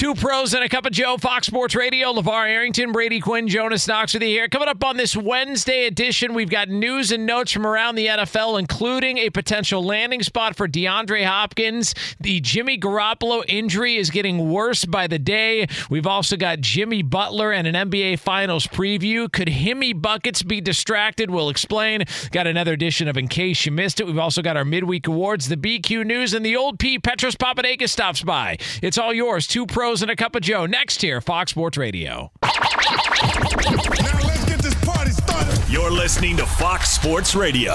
Two 0.00 0.14
pros 0.14 0.54
and 0.54 0.64
a 0.64 0.68
cup 0.70 0.86
of 0.86 0.92
Joe, 0.92 1.18
Fox 1.18 1.46
Sports 1.46 1.74
Radio. 1.74 2.10
LaVar 2.14 2.48
Arrington, 2.48 2.90
Brady 2.90 3.20
Quinn, 3.20 3.48
Jonas 3.48 3.86
Knox 3.86 4.14
with 4.14 4.22
you 4.22 4.30
here. 4.30 4.48
Coming 4.48 4.68
up 4.68 4.82
on 4.82 4.96
this 4.96 5.14
Wednesday 5.14 5.84
edition, 5.84 6.32
we've 6.32 6.48
got 6.48 6.70
news 6.70 7.12
and 7.12 7.26
notes 7.26 7.52
from 7.52 7.66
around 7.66 7.96
the 7.96 8.06
NFL, 8.06 8.58
including 8.58 9.18
a 9.18 9.28
potential 9.28 9.84
landing 9.84 10.22
spot 10.22 10.56
for 10.56 10.66
DeAndre 10.66 11.26
Hopkins. 11.26 11.94
The 12.18 12.40
Jimmy 12.40 12.78
Garoppolo 12.78 13.44
injury 13.46 13.96
is 13.96 14.08
getting 14.08 14.50
worse 14.50 14.86
by 14.86 15.06
the 15.06 15.18
day. 15.18 15.66
We've 15.90 16.06
also 16.06 16.38
got 16.38 16.62
Jimmy 16.62 17.02
Butler 17.02 17.52
and 17.52 17.66
an 17.66 17.90
NBA 17.90 18.20
Finals 18.20 18.66
preview. 18.66 19.30
Could 19.30 19.48
Himmy 19.48 20.00
Buckets 20.00 20.42
be 20.42 20.62
distracted? 20.62 21.30
We'll 21.30 21.50
explain. 21.50 22.04
Got 22.30 22.46
another 22.46 22.72
edition 22.72 23.06
of 23.06 23.18
In 23.18 23.28
Case 23.28 23.66
You 23.66 23.72
Missed 23.72 24.00
It. 24.00 24.06
We've 24.06 24.18
also 24.18 24.40
got 24.40 24.56
our 24.56 24.64
midweek 24.64 25.08
awards, 25.08 25.46
the 25.50 25.58
BQ 25.58 26.06
News, 26.06 26.32
and 26.32 26.42
the 26.42 26.56
old 26.56 26.78
P. 26.78 26.98
Petros 26.98 27.36
Papadakis 27.36 27.90
stops 27.90 28.22
by. 28.22 28.56
It's 28.80 28.96
all 28.96 29.12
yours. 29.12 29.46
Two 29.46 29.66
pros 29.66 29.89
and 29.90 30.10
a 30.10 30.14
cup 30.14 30.36
of 30.36 30.42
Joe 30.42 30.66
next 30.66 31.02
here, 31.02 31.20
Fox 31.20 31.50
Sports 31.50 31.76
Radio. 31.76 32.30
Now 32.42 32.50
let's 34.22 34.44
get 34.44 34.60
this 34.60 34.74
party 34.84 35.10
started. 35.10 35.58
You're 35.68 35.90
listening 35.90 36.36
to 36.36 36.46
Fox 36.46 36.90
Sports 36.92 37.34
Radio. 37.34 37.74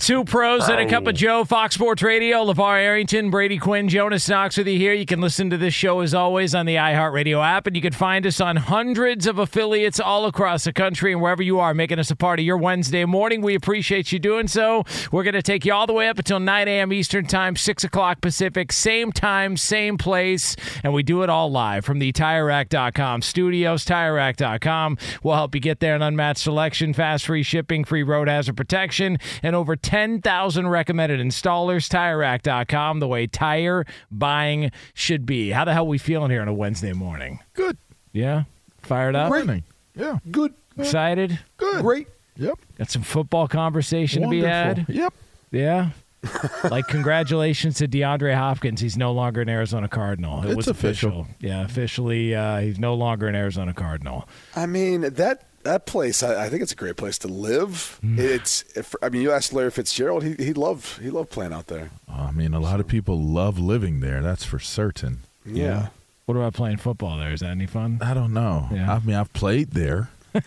Two 0.00 0.24
pros 0.24 0.68
and 0.68 0.80
a 0.80 0.88
cup 0.88 1.04
of 1.04 1.10
oh. 1.10 1.12
Joe, 1.12 1.44
Fox 1.44 1.76
Sports 1.76 2.02
Radio. 2.02 2.44
LaVar 2.44 2.80
Arrington, 2.80 3.30
Brady 3.30 3.58
Quinn, 3.58 3.88
Jonas 3.88 4.28
Knox 4.28 4.56
with 4.56 4.66
you 4.66 4.76
here. 4.76 4.92
You 4.92 5.06
can 5.06 5.20
listen 5.20 5.50
to 5.50 5.56
this 5.56 5.72
show 5.72 6.00
as 6.00 6.12
always 6.12 6.52
on 6.52 6.66
the 6.66 6.74
iHeartRadio 6.74 7.40
app, 7.46 7.68
and 7.68 7.76
you 7.76 7.80
can 7.80 7.92
find 7.92 8.26
us 8.26 8.40
on 8.40 8.56
hundreds 8.56 9.28
of 9.28 9.38
affiliates 9.38 10.00
all 10.00 10.26
across 10.26 10.64
the 10.64 10.72
country 10.72 11.12
and 11.12 11.22
wherever 11.22 11.44
you 11.44 11.60
are, 11.60 11.74
making 11.74 12.00
us 12.00 12.10
a 12.10 12.16
part 12.16 12.40
of 12.40 12.44
your 12.44 12.56
Wednesday 12.56 13.04
morning. 13.04 13.40
We 13.40 13.54
appreciate 13.54 14.10
you 14.10 14.18
doing 14.18 14.48
so. 14.48 14.82
We're 15.12 15.22
going 15.22 15.34
to 15.34 15.42
take 15.42 15.64
you 15.64 15.72
all 15.72 15.86
the 15.86 15.92
way 15.92 16.08
up 16.08 16.18
until 16.18 16.40
9 16.40 16.66
a.m. 16.66 16.92
Eastern 16.92 17.26
Time, 17.26 17.54
6 17.54 17.84
o'clock 17.84 18.20
Pacific, 18.20 18.72
same 18.72 19.12
time, 19.12 19.56
same 19.56 19.96
place, 19.96 20.56
and 20.82 20.92
we 20.92 21.04
do 21.04 21.22
it 21.22 21.30
all 21.30 21.52
live 21.52 21.84
from 21.84 22.00
the 22.00 22.12
TireRack.com 22.12 23.22
studios. 23.22 23.84
TireRack.com 23.84 24.98
will 25.22 25.34
help 25.34 25.54
you 25.54 25.60
get 25.60 25.78
there 25.78 25.94
an 25.94 26.02
unmatched 26.02 26.40
selection, 26.40 26.92
fast 26.92 27.26
free 27.26 27.44
shipping, 27.44 27.84
free 27.84 28.02
road 28.02 28.26
hazard 28.26 28.56
protection, 28.56 29.18
and 29.40 29.54
over 29.54 29.76
10,000 29.84 30.66
recommended 30.66 31.20
installers. 31.20 31.88
TireRack.com, 31.88 33.00
the 33.00 33.06
way 33.06 33.26
tire 33.26 33.84
buying 34.10 34.72
should 34.94 35.26
be. 35.26 35.50
How 35.50 35.64
the 35.64 35.72
hell 35.74 35.86
we 35.86 35.98
feeling 35.98 36.30
here 36.30 36.40
on 36.40 36.48
a 36.48 36.54
Wednesday 36.54 36.92
morning? 36.92 37.40
Good. 37.52 37.76
Yeah? 38.12 38.44
Fired 38.82 39.14
up? 39.14 39.30
Great. 39.30 39.62
Yeah. 39.94 40.18
Good. 40.30 40.54
Excited? 40.78 41.38
Good. 41.58 41.82
Great. 41.82 42.08
Yep. 42.36 42.58
Got 42.78 42.90
some 42.90 43.02
football 43.02 43.46
conversation 43.46 44.22
to 44.22 44.28
be 44.28 44.40
had? 44.40 44.86
Yep. 44.88 45.12
Yeah. 45.50 45.90
like 46.70 46.86
congratulations 46.88 47.76
to 47.76 47.86
DeAndre 47.86 48.34
Hopkins. 48.34 48.80
He's 48.80 48.96
no 48.96 49.12
longer 49.12 49.42
an 49.42 49.48
Arizona 49.50 49.88
Cardinal. 49.88 50.42
It 50.42 50.46
It's 50.48 50.56
was 50.56 50.68
official. 50.68 51.26
Yeah, 51.38 51.62
officially, 51.62 52.34
uh, 52.34 52.60
he's 52.60 52.78
no 52.78 52.94
longer 52.94 53.28
an 53.28 53.34
Arizona 53.34 53.74
Cardinal. 53.74 54.26
I 54.56 54.64
mean 54.64 55.02
that 55.02 55.46
that 55.64 55.86
place. 55.86 56.22
I, 56.22 56.44
I 56.46 56.48
think 56.48 56.62
it's 56.62 56.72
a 56.72 56.76
great 56.76 56.96
place 56.96 57.18
to 57.18 57.28
live. 57.28 57.98
Mm. 58.04 58.18
It's. 58.18 58.62
If, 58.76 58.94
I 59.02 59.08
mean, 59.08 59.22
you 59.22 59.32
asked 59.32 59.52
Larry 59.52 59.70
Fitzgerald. 59.70 60.22
He 60.24 60.34
he 60.34 60.52
loved 60.52 61.00
he 61.02 61.10
loved 61.10 61.30
playing 61.30 61.52
out 61.52 61.66
there. 61.66 61.90
I 62.08 62.30
mean, 62.30 62.54
a 62.54 62.60
lot 62.60 62.80
of 62.80 62.86
people 62.88 63.20
love 63.20 63.58
living 63.58 64.00
there. 64.00 64.22
That's 64.22 64.44
for 64.44 64.58
certain. 64.58 65.20
Yeah. 65.44 65.88
What 66.26 66.36
about 66.36 66.54
playing 66.54 66.78
football 66.78 67.18
there? 67.18 67.32
Is 67.32 67.40
that 67.40 67.50
any 67.50 67.66
fun? 67.66 67.98
I 68.00 68.14
don't 68.14 68.32
know. 68.32 68.68
Yeah. 68.72 68.94
I 68.94 68.98
mean, 69.00 69.16
I've 69.16 69.32
played 69.32 69.72
there. 69.72 70.08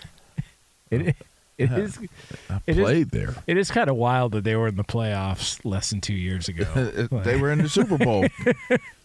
It, 0.89 1.15
it 1.57 1.69
is. 1.71 1.99
I 2.49 2.59
It 2.65 2.77
is- 2.77 2.83
played 2.83 3.09
there. 3.11 3.35
It 3.45 3.57
is 3.57 3.69
kind 3.69 3.89
of 3.89 3.97
wild 3.97 4.31
that 4.31 4.43
they 4.45 4.55
were 4.55 4.69
in 4.69 4.77
the 4.77 4.85
playoffs 4.85 5.59
less 5.65 5.89
than 5.89 5.99
two 5.99 6.13
years 6.13 6.47
ago. 6.47 6.65
It- 6.75 7.09
they 7.25 7.35
were 7.35 7.51
in 7.51 7.59
the 7.61 7.67
Super 7.67 7.97
Bowl. 7.97 8.25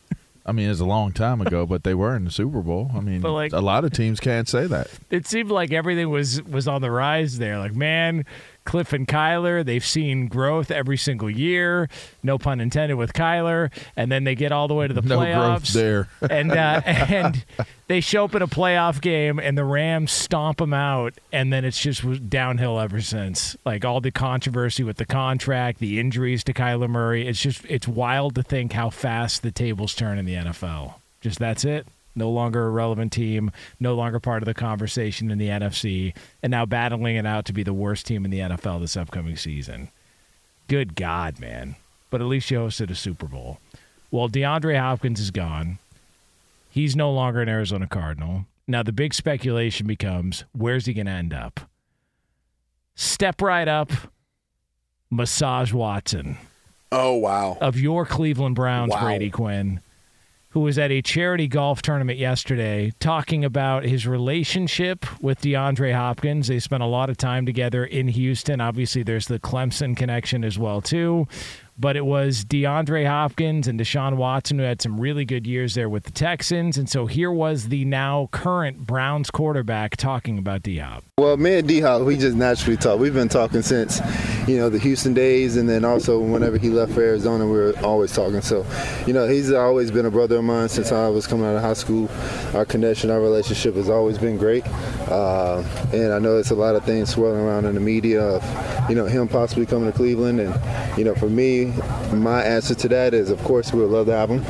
I 0.44 0.52
mean, 0.52 0.68
it's 0.70 0.80
a 0.80 0.84
long 0.84 1.12
time 1.12 1.40
ago, 1.40 1.66
but 1.72 1.84
they 1.84 1.94
were 1.94 2.16
in 2.16 2.24
the 2.24 2.30
Super 2.30 2.60
Bowl. 2.62 2.90
I 2.94 3.00
mean, 3.00 3.20
like- 3.22 3.52
a 3.52 3.60
lot 3.60 3.84
of 3.84 3.92
teams 3.92 4.18
can't 4.20 4.48
say 4.48 4.66
that. 4.66 4.88
it 5.10 5.26
seemed 5.26 5.50
like 5.50 5.72
everything 5.72 6.10
was 6.10 6.42
was 6.42 6.66
on 6.68 6.82
the 6.82 6.90
rise 6.90 7.38
there. 7.38 7.58
Like, 7.58 7.74
man, 7.74 8.24
Kliff 8.64 8.92
and 8.92 9.06
Kyler, 9.08 9.64
they've 9.64 9.84
seen 9.84 10.28
growth 10.28 10.70
every 10.70 10.96
single 10.96 11.28
year. 11.30 11.88
No 12.22 12.38
pun 12.38 12.60
intended 12.60 12.94
with 12.96 13.12
Kyler, 13.12 13.70
and 13.96 14.10
then 14.10 14.24
they 14.24 14.34
get 14.34 14.52
all 14.52 14.68
the 14.68 14.74
way 14.74 14.86
to 14.88 14.94
the 14.94 15.02
No 15.02 15.18
playoffs. 15.18 15.72
there. 15.72 16.08
and 16.30 16.52
uh, 16.52 16.80
and 16.84 17.44
they 17.88 18.00
show 18.00 18.24
up 18.24 18.34
in 18.34 18.42
a 18.42 18.46
playoff 18.46 19.00
game, 19.00 19.38
and 19.38 19.58
the 19.58 19.64
Rams 19.64 20.12
stomp 20.12 20.58
them 20.58 20.72
out, 20.72 21.14
and 21.32 21.52
then 21.52 21.64
it's 21.64 21.80
just 21.80 22.30
downhill 22.30 22.78
ever 22.78 23.00
since. 23.00 23.56
Like 23.64 23.84
all 23.84 24.00
the 24.00 24.10
controversy 24.10 24.84
with 24.84 24.96
the 24.96 25.06
contract, 25.06 25.78
the 25.80 25.98
injuries 25.98 26.44
to 26.44 26.52
Kyler 26.54 26.88
Murray. 26.88 27.26
It's 27.26 27.40
just 27.40 27.64
it's 27.68 27.88
wild 27.88 28.34
to 28.36 28.42
think 28.42 28.72
how 28.72 28.90
fast 28.90 29.42
the 29.42 29.50
tables 29.50 29.94
turn 29.94 30.18
in 30.18 30.24
the 30.24 30.34
NFL. 30.34 30.94
Just 31.20 31.38
that's 31.38 31.64
it. 31.64 31.86
No 32.14 32.30
longer 32.30 32.66
a 32.66 32.70
relevant 32.70 33.12
team, 33.12 33.50
no 33.80 33.94
longer 33.94 34.20
part 34.20 34.42
of 34.42 34.46
the 34.46 34.54
conversation 34.54 35.30
in 35.30 35.38
the 35.38 35.48
NFC, 35.48 36.14
and 36.42 36.50
now 36.50 36.66
battling 36.66 37.16
it 37.16 37.24
out 37.26 37.44
to 37.46 37.52
be 37.52 37.62
the 37.62 37.72
worst 37.72 38.06
team 38.06 38.24
in 38.24 38.30
the 38.30 38.40
NFL 38.40 38.80
this 38.80 38.96
upcoming 38.96 39.36
season. 39.36 39.90
Good 40.68 40.94
God, 40.94 41.40
man. 41.40 41.76
But 42.10 42.20
at 42.20 42.26
least 42.26 42.50
you 42.50 42.58
hosted 42.58 42.90
a 42.90 42.94
Super 42.94 43.26
Bowl. 43.26 43.58
Well, 44.10 44.28
DeAndre 44.28 44.78
Hopkins 44.78 45.20
is 45.20 45.30
gone. 45.30 45.78
He's 46.68 46.94
no 46.94 47.10
longer 47.12 47.40
an 47.40 47.48
Arizona 47.48 47.86
Cardinal. 47.86 48.44
Now, 48.66 48.82
the 48.82 48.92
big 48.92 49.14
speculation 49.14 49.86
becomes 49.86 50.44
where's 50.52 50.84
he 50.86 50.92
going 50.94 51.06
to 51.06 51.12
end 51.12 51.32
up? 51.32 51.60
Step 52.94 53.40
right 53.40 53.66
up, 53.68 53.90
Massage 55.10 55.72
Watson 55.72 56.36
Oh 56.90 57.14
wow. 57.14 57.56
of 57.60 57.78
your 57.78 58.04
Cleveland 58.04 58.54
Browns, 58.54 58.90
Wow. 58.92 59.00
Brady 59.04 59.30
Quinn, 59.30 59.80
who 60.52 60.60
was 60.60 60.78
at 60.78 60.90
a 60.90 61.00
charity 61.02 61.48
golf 61.48 61.80
tournament 61.82 62.18
yesterday 62.18 62.92
talking 63.00 63.44
about 63.44 63.84
his 63.84 64.06
relationship 64.06 65.06
with 65.22 65.40
DeAndre 65.40 65.94
Hopkins. 65.94 66.48
They 66.48 66.58
spent 66.58 66.82
a 66.82 66.86
lot 66.86 67.08
of 67.08 67.16
time 67.16 67.46
together 67.46 67.84
in 67.84 68.08
Houston. 68.08 68.60
Obviously, 68.60 69.02
there's 69.02 69.26
the 69.26 69.38
Clemson 69.38 69.96
connection 69.96 70.44
as 70.44 70.58
well 70.58 70.82
too. 70.82 71.26
But 71.78 71.96
it 71.96 72.04
was 72.04 72.44
DeAndre 72.44 73.06
Hopkins 73.06 73.66
and 73.66 73.80
Deshaun 73.80 74.16
Watson 74.16 74.58
who 74.58 74.64
had 74.64 74.82
some 74.82 75.00
really 75.00 75.24
good 75.24 75.46
years 75.46 75.74
there 75.74 75.88
with 75.88 76.04
the 76.04 76.10
Texans. 76.10 76.76
And 76.76 76.88
so 76.88 77.06
here 77.06 77.32
was 77.32 77.68
the 77.68 77.86
now 77.86 78.28
current 78.30 78.86
Browns 78.86 79.30
quarterback 79.30 79.96
talking 79.96 80.38
about 80.38 80.62
D 80.62 80.78
Hop. 80.78 81.02
Well, 81.22 81.36
me 81.36 81.58
and 81.58 81.68
D 81.68 81.80
Hop, 81.82 82.02
we 82.02 82.16
just 82.16 82.36
naturally 82.36 82.76
talk. 82.76 82.98
We've 82.98 83.14
been 83.14 83.28
talking 83.28 83.62
since 83.62 84.00
you 84.48 84.56
know, 84.56 84.68
the 84.68 84.78
Houston 84.78 85.14
days, 85.14 85.56
and 85.56 85.68
then 85.68 85.84
also 85.84 86.18
whenever 86.18 86.58
he 86.58 86.68
left 86.68 86.92
for 86.94 87.00
Arizona, 87.00 87.46
we 87.46 87.52
were 87.52 87.74
always 87.84 88.12
talking. 88.12 88.40
So, 88.40 88.66
you 89.06 89.12
know, 89.12 89.28
he's 89.28 89.52
always 89.52 89.90
been 89.90 90.04
a 90.04 90.10
brother 90.10 90.38
of 90.38 90.44
mine 90.44 90.68
since 90.68 90.90
I 90.90 91.08
was 91.08 91.26
coming 91.26 91.46
out 91.46 91.54
of 91.54 91.62
high 91.62 91.74
school. 91.74 92.10
Our 92.54 92.64
connection, 92.64 93.10
our 93.10 93.20
relationship 93.20 93.76
has 93.76 93.88
always 93.88 94.18
been 94.18 94.36
great. 94.36 94.66
Uh, 95.08 95.62
and 95.92 96.12
I 96.12 96.18
know 96.18 96.38
it's 96.38 96.50
a 96.50 96.56
lot 96.56 96.74
of 96.74 96.84
things 96.84 97.10
swirling 97.10 97.40
around 97.40 97.66
in 97.66 97.74
the 97.74 97.80
media 97.80 98.20
of, 98.20 98.90
you 98.90 98.96
know, 98.96 99.06
him 99.06 99.28
possibly 99.28 99.64
coming 99.64 99.90
to 99.90 99.96
Cleveland. 99.96 100.40
And, 100.40 100.98
you 100.98 101.04
know, 101.04 101.14
for 101.14 101.30
me, 101.30 101.66
my 102.12 102.42
answer 102.42 102.74
to 102.74 102.88
that 102.88 103.14
is, 103.14 103.30
of 103.30 103.42
course, 103.44 103.72
we 103.72 103.80
would 103.80 103.90
love 103.90 104.06
to 104.06 104.16
have 104.16 104.28
him. 104.28 104.42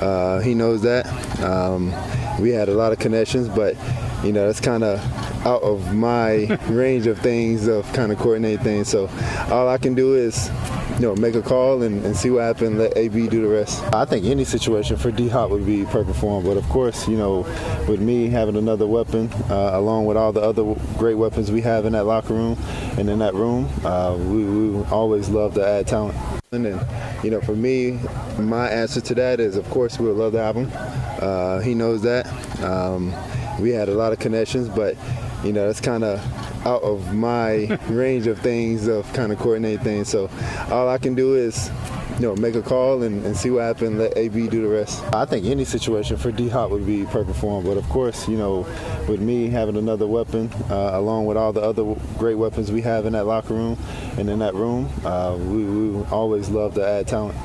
Uh, 0.00 0.40
he 0.40 0.54
knows 0.54 0.82
that. 0.82 1.06
Um, 1.42 1.94
we 2.38 2.50
had 2.50 2.68
a 2.68 2.74
lot 2.74 2.92
of 2.92 2.98
connections, 2.98 3.48
but 3.48 3.74
you 4.24 4.32
know 4.32 4.46
that's 4.46 4.60
kind 4.60 4.82
of 4.84 5.00
out 5.44 5.62
of 5.62 5.94
my 5.94 6.46
range 6.68 7.06
of 7.06 7.18
things 7.18 7.66
of 7.66 7.90
kind 7.92 8.12
of 8.12 8.18
coordinating 8.18 8.62
things. 8.64 8.88
So 8.88 9.08
all 9.50 9.68
I 9.68 9.78
can 9.78 9.94
do 9.94 10.14
is 10.14 10.50
you 10.94 11.00
know 11.00 11.16
make 11.16 11.34
a 11.34 11.42
call 11.42 11.82
and, 11.82 12.04
and 12.04 12.16
see 12.16 12.30
what 12.30 12.42
happens. 12.42 12.78
Let 12.78 12.96
AB 12.96 13.28
do 13.28 13.42
the 13.42 13.48
rest. 13.48 13.82
I 13.94 14.04
think 14.04 14.26
any 14.26 14.44
situation 14.44 14.96
for 14.96 15.10
D 15.10 15.28
Hop 15.28 15.50
would 15.50 15.66
be 15.66 15.84
perfect 15.84 16.18
for 16.18 16.38
him, 16.38 16.46
but 16.46 16.56
of 16.56 16.68
course 16.68 17.08
you 17.08 17.16
know 17.16 17.40
with 17.88 18.00
me 18.00 18.28
having 18.28 18.56
another 18.56 18.86
weapon 18.86 19.30
uh, 19.50 19.70
along 19.74 20.06
with 20.06 20.16
all 20.16 20.32
the 20.32 20.40
other 20.40 20.74
great 20.96 21.14
weapons 21.14 21.50
we 21.50 21.60
have 21.62 21.84
in 21.84 21.92
that 21.92 22.04
locker 22.04 22.34
room 22.34 22.58
and 22.96 23.08
in 23.08 23.18
that 23.20 23.34
room, 23.34 23.68
uh, 23.84 24.16
we, 24.18 24.44
we 24.44 24.84
always 24.86 25.28
love 25.28 25.54
to 25.54 25.66
add 25.66 25.86
talent. 25.86 26.16
And 26.50 26.64
then, 26.64 26.86
you 27.22 27.30
know, 27.30 27.40
for 27.40 27.54
me, 27.54 28.00
my 28.38 28.68
answer 28.70 29.00
to 29.02 29.14
that 29.16 29.38
is, 29.38 29.56
of 29.56 29.68
course, 29.70 29.98
we 29.98 30.06
would 30.06 30.16
love 30.16 30.32
to 30.32 30.42
have 30.42 30.56
him. 30.56 30.70
Uh, 31.20 31.60
he 31.60 31.74
knows 31.74 32.02
that. 32.02 32.26
Um, 32.62 33.12
we 33.60 33.70
had 33.70 33.88
a 33.88 33.94
lot 33.94 34.12
of 34.12 34.18
connections, 34.18 34.68
but 34.68 34.96
you 35.44 35.52
know, 35.52 35.66
that's 35.66 35.80
kind 35.80 36.04
of 36.04 36.20
out 36.66 36.82
of 36.82 37.14
my 37.14 37.66
range 37.88 38.26
of 38.26 38.38
things 38.40 38.86
of 38.88 39.10
kind 39.12 39.32
of 39.32 39.38
coordinating 39.38 39.84
things. 39.84 40.08
So 40.08 40.30
all 40.70 40.88
I 40.88 40.98
can 40.98 41.14
do 41.14 41.34
is 41.34 41.70
you 42.18 42.26
know, 42.26 42.36
make 42.36 42.56
a 42.56 42.62
call 42.62 43.04
and, 43.04 43.24
and 43.24 43.36
see 43.36 43.50
what 43.50 43.60
happens. 43.60 43.98
Let 43.98 44.16
AB 44.16 44.48
do 44.48 44.62
the 44.62 44.68
rest. 44.68 45.02
I 45.14 45.24
think 45.24 45.46
any 45.46 45.64
situation 45.64 46.16
for 46.16 46.32
D 46.32 46.48
Hop 46.48 46.70
would 46.70 46.84
be 46.84 47.04
perfect 47.04 47.38
for 47.38 47.60
him. 47.60 47.66
But 47.66 47.76
of 47.76 47.88
course, 47.88 48.28
you 48.28 48.36
know, 48.36 48.66
with 49.08 49.20
me 49.20 49.48
having 49.48 49.76
another 49.76 50.06
weapon, 50.06 50.50
uh, 50.68 50.90
along 50.94 51.26
with 51.26 51.36
all 51.36 51.52
the 51.52 51.62
other 51.62 51.84
great 52.18 52.34
weapons 52.34 52.72
we 52.72 52.82
have 52.82 53.06
in 53.06 53.12
that 53.12 53.26
locker 53.26 53.54
room 53.54 53.78
and 54.16 54.28
in 54.28 54.40
that 54.40 54.54
room, 54.54 54.90
uh, 55.04 55.36
we, 55.38 55.64
we 55.64 56.04
always 56.06 56.48
love 56.48 56.74
to 56.74 56.86
add 56.86 57.06
talent. 57.06 57.36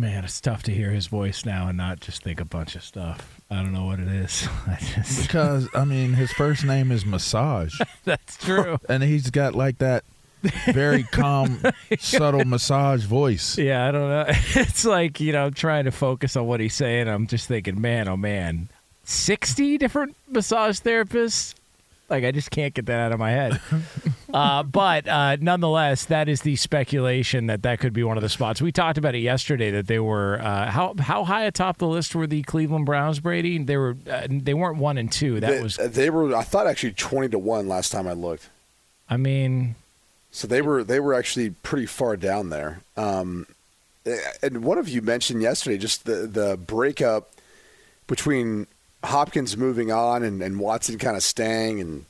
Man, 0.00 0.24
it's 0.24 0.40
tough 0.40 0.62
to 0.64 0.72
hear 0.72 0.90
his 0.90 1.06
voice 1.06 1.44
now 1.46 1.68
and 1.68 1.76
not 1.78 2.00
just 2.00 2.22
think 2.22 2.40
a 2.40 2.44
bunch 2.44 2.76
of 2.76 2.82
stuff. 2.82 3.40
I 3.50 3.56
don't 3.56 3.72
know 3.72 3.86
what 3.86 3.98
it 3.98 4.08
is. 4.08 4.46
I 4.66 4.76
just 4.80 5.22
Because 5.22 5.68
I 5.74 5.84
mean, 5.84 6.12
his 6.12 6.30
first 6.32 6.64
name 6.64 6.92
is 6.92 7.06
Massage, 7.06 7.80
that's 8.04 8.36
true. 8.36 8.78
and 8.88 9.02
he's 9.02 9.30
got 9.30 9.54
like 9.54 9.78
that 9.78 10.04
very 10.66 11.02
calm, 11.04 11.60
subtle 11.98 12.44
massage 12.44 13.04
voice. 13.04 13.56
Yeah, 13.58 13.88
I 13.88 13.90
don't 13.90 14.08
know. 14.08 14.24
It's 14.28 14.84
like, 14.84 15.18
you 15.18 15.32
know, 15.32 15.50
trying 15.50 15.86
to 15.86 15.90
focus 15.90 16.36
on 16.36 16.46
what 16.46 16.60
he's 16.60 16.74
saying. 16.74 17.08
I'm 17.08 17.26
just 17.26 17.48
thinking, 17.48 17.80
man, 17.80 18.06
oh 18.06 18.16
man, 18.16 18.68
60 19.04 19.78
different 19.78 20.14
massage 20.28 20.80
therapists? 20.80 21.54
Like, 22.08 22.24
I 22.24 22.30
just 22.30 22.50
can't 22.50 22.72
get 22.72 22.86
that 22.86 23.00
out 23.00 23.12
of 23.12 23.18
my 23.18 23.30
head. 23.30 23.60
uh, 24.34 24.62
but 24.62 25.08
uh, 25.08 25.36
nonetheless, 25.40 26.04
that 26.06 26.28
is 26.28 26.42
the 26.42 26.54
speculation 26.56 27.46
that 27.46 27.62
that 27.62 27.80
could 27.80 27.92
be 27.92 28.04
one 28.04 28.16
of 28.16 28.22
the 28.22 28.28
spots. 28.28 28.62
We 28.62 28.70
talked 28.70 28.96
about 28.96 29.14
it 29.14 29.20
yesterday 29.20 29.72
that 29.72 29.88
they 29.88 29.98
were 29.98 30.40
uh, 30.40 30.70
how 30.70 30.94
how 31.00 31.24
high 31.24 31.44
atop 31.44 31.78
the 31.78 31.88
list 31.88 32.14
were 32.14 32.26
the 32.26 32.42
Cleveland 32.42 32.86
Browns, 32.86 33.18
Brady? 33.18 33.58
They 33.58 33.76
were 33.76 33.96
uh, 34.08 34.26
they 34.30 34.54
weren't 34.54 34.78
one 34.78 34.98
and 34.98 35.10
two. 35.10 35.40
That 35.40 35.50
they, 35.50 35.62
was, 35.62 35.76
they 35.76 36.10
were. 36.10 36.34
I 36.34 36.42
thought 36.42 36.66
actually 36.66 36.92
twenty 36.92 37.28
to 37.30 37.38
one 37.38 37.66
last 37.66 37.90
time 37.90 38.06
I 38.06 38.12
looked. 38.12 38.50
I 39.08 39.16
mean, 39.16 39.74
So 40.30 40.46
they 40.46 40.60
were 40.60 40.84
they 40.84 41.00
were 41.00 41.14
actually 41.14 41.50
pretty 41.50 41.86
far 41.86 42.16
down 42.16 42.50
there. 42.50 42.82
Um, 42.96 43.46
and 44.42 44.62
one 44.62 44.78
of 44.78 44.88
you 44.88 45.00
mentioned 45.02 45.42
yesterday 45.42 45.78
just 45.78 46.04
the 46.04 46.26
the 46.26 46.56
breakup 46.56 47.30
between 48.06 48.66
Hopkins 49.06 49.56
moving 49.56 49.90
on 49.90 50.22
and, 50.22 50.42
and 50.42 50.58
Watson 50.58 50.98
kind 50.98 51.16
of 51.16 51.22
staying 51.22 51.80
and 51.80 52.04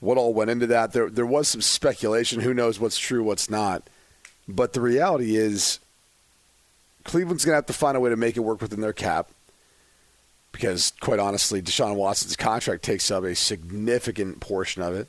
what 0.00 0.18
all 0.18 0.32
went 0.34 0.50
into 0.50 0.66
that. 0.68 0.92
There 0.92 1.10
there 1.10 1.26
was 1.26 1.48
some 1.48 1.60
speculation. 1.60 2.40
Who 2.40 2.54
knows 2.54 2.80
what's 2.80 2.98
true, 2.98 3.22
what's 3.22 3.50
not. 3.50 3.82
But 4.48 4.72
the 4.72 4.80
reality 4.80 5.36
is, 5.36 5.78
Cleveland's 7.04 7.44
going 7.44 7.52
to 7.52 7.56
have 7.56 7.66
to 7.66 7.72
find 7.72 7.96
a 7.96 8.00
way 8.00 8.10
to 8.10 8.16
make 8.16 8.36
it 8.36 8.40
work 8.40 8.60
within 8.60 8.80
their 8.80 8.92
cap. 8.92 9.28
Because 10.52 10.92
quite 11.00 11.20
honestly, 11.20 11.62
Deshaun 11.62 11.94
Watson's 11.94 12.36
contract 12.36 12.82
takes 12.82 13.10
up 13.10 13.22
a 13.24 13.34
significant 13.34 14.40
portion 14.40 14.82
of 14.82 14.94
it. 14.94 15.06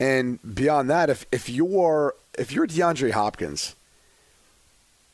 And 0.00 0.38
beyond 0.54 0.90
that, 0.90 1.08
if 1.08 1.26
if 1.30 1.48
you're 1.48 2.14
if 2.36 2.52
you're 2.52 2.66
DeAndre 2.66 3.12
Hopkins 3.12 3.76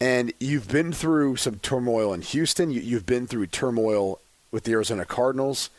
and 0.00 0.32
you've 0.40 0.68
been 0.68 0.92
through 0.92 1.36
some 1.36 1.56
turmoil 1.56 2.14
in 2.14 2.22
Houston, 2.22 2.70
you, 2.70 2.80
you've 2.80 3.04
been 3.04 3.26
through 3.26 3.48
turmoil 3.48 4.18
with 4.50 4.64
the 4.64 4.72
Arizona 4.72 5.04
Cardinals, 5.04 5.70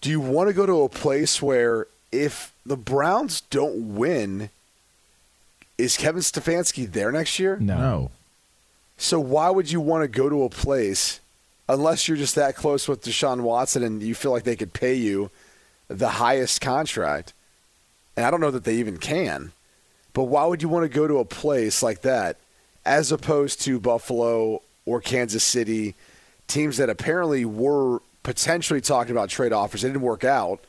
do 0.00 0.10
you 0.10 0.20
want 0.20 0.48
to 0.48 0.54
go 0.54 0.66
to 0.66 0.82
a 0.82 0.88
place 0.88 1.40
where 1.40 1.86
if 2.10 2.52
the 2.66 2.76
Browns 2.76 3.40
don't 3.42 3.94
win, 3.96 4.50
is 5.78 5.96
Kevin 5.96 6.22
Stefanski 6.22 6.90
there 6.90 7.12
next 7.12 7.38
year? 7.38 7.56
no. 7.60 7.76
No. 7.76 8.10
So 8.98 9.18
why 9.18 9.50
would 9.50 9.72
you 9.72 9.80
want 9.80 10.04
to 10.04 10.08
go 10.08 10.28
to 10.28 10.44
a 10.44 10.48
place 10.48 11.18
unless 11.68 12.06
you're 12.06 12.16
just 12.16 12.36
that 12.36 12.54
close 12.54 12.86
with 12.86 13.02
Deshaun 13.02 13.40
Watson 13.40 13.82
and 13.82 14.00
you 14.00 14.14
feel 14.14 14.30
like 14.30 14.44
they 14.44 14.54
could 14.54 14.72
pay 14.72 14.94
you 14.94 15.30
the 15.88 16.08
highest 16.10 16.60
contract? 16.60 17.32
And 18.16 18.24
I 18.24 18.30
don't 18.30 18.40
know 18.40 18.52
that 18.52 18.62
they 18.62 18.76
even 18.76 18.98
can. 18.98 19.50
But 20.12 20.24
why 20.24 20.44
would 20.46 20.62
you 20.62 20.68
want 20.68 20.84
to 20.84 20.94
go 20.94 21.08
to 21.08 21.18
a 21.18 21.24
place 21.24 21.82
like 21.82 22.02
that 22.02 22.36
as 22.84 23.10
opposed 23.10 23.60
to 23.62 23.80
Buffalo 23.80 24.62
or 24.86 25.00
Kansas 25.00 25.42
City, 25.42 25.94
teams 26.52 26.76
that 26.76 26.90
apparently 26.90 27.44
were 27.44 28.00
potentially 28.22 28.80
talking 28.80 29.12
about 29.12 29.28
trade 29.28 29.52
offers? 29.52 29.84
It 29.84 29.88
didn't 29.88 30.02
work 30.02 30.24
out. 30.24 30.60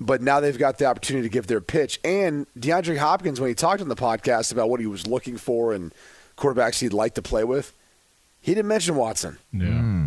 But 0.00 0.22
now 0.22 0.38
they've 0.38 0.56
got 0.56 0.78
the 0.78 0.84
opportunity 0.84 1.28
to 1.28 1.32
give 1.32 1.48
their 1.48 1.60
pitch. 1.60 1.98
And 2.04 2.46
DeAndre 2.58 2.98
Hopkins, 2.98 3.40
when 3.40 3.48
he 3.48 3.54
talked 3.54 3.82
on 3.82 3.88
the 3.88 3.96
podcast 3.96 4.52
about 4.52 4.70
what 4.70 4.78
he 4.78 4.86
was 4.86 5.08
looking 5.08 5.36
for 5.36 5.72
and 5.72 5.92
quarterbacks 6.36 6.80
he'd 6.80 6.92
like 6.92 7.14
to 7.14 7.22
play 7.22 7.42
with, 7.42 7.72
he 8.40 8.54
didn't 8.54 8.68
mention 8.68 8.94
Watson. 8.94 9.38
Yeah. 9.52 10.06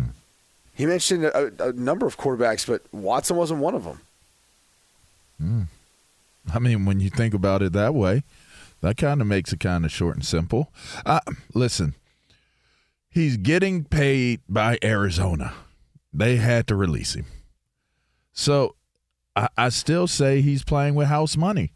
He 0.74 0.86
mentioned 0.86 1.26
a, 1.26 1.52
a 1.62 1.72
number 1.74 2.06
of 2.06 2.16
quarterbacks, 2.16 2.66
but 2.66 2.82
Watson 2.90 3.36
wasn't 3.36 3.60
one 3.60 3.74
of 3.74 3.84
them. 3.84 5.68
I 6.54 6.58
mean, 6.58 6.86
when 6.86 7.00
you 7.00 7.10
think 7.10 7.34
about 7.34 7.60
it 7.62 7.72
that 7.74 7.94
way, 7.94 8.24
that 8.80 8.96
kind 8.96 9.20
of 9.20 9.26
makes 9.26 9.52
it 9.52 9.60
kind 9.60 9.84
of 9.84 9.92
short 9.92 10.16
and 10.16 10.24
simple. 10.24 10.72
Uh, 11.04 11.20
listen, 11.52 11.94
he's 13.12 13.36
getting 13.36 13.84
paid 13.84 14.40
by 14.48 14.78
Arizona. 14.82 15.54
They 16.12 16.36
had 16.36 16.66
to 16.68 16.76
release 16.76 17.14
him. 17.14 17.26
So 18.32 18.74
I, 19.36 19.48
I 19.56 19.68
still 19.68 20.06
say 20.06 20.40
he's 20.40 20.64
playing 20.64 20.94
with 20.94 21.08
house 21.08 21.36
money. 21.36 21.72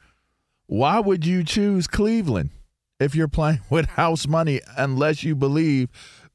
Why 0.66 0.98
would 0.98 1.24
you 1.24 1.44
choose 1.44 1.86
Cleveland 1.86 2.50
if 2.98 3.14
you're 3.14 3.28
playing 3.28 3.60
with 3.70 3.86
house 3.86 4.26
money 4.26 4.60
unless 4.76 5.22
you 5.22 5.36
believe 5.36 5.88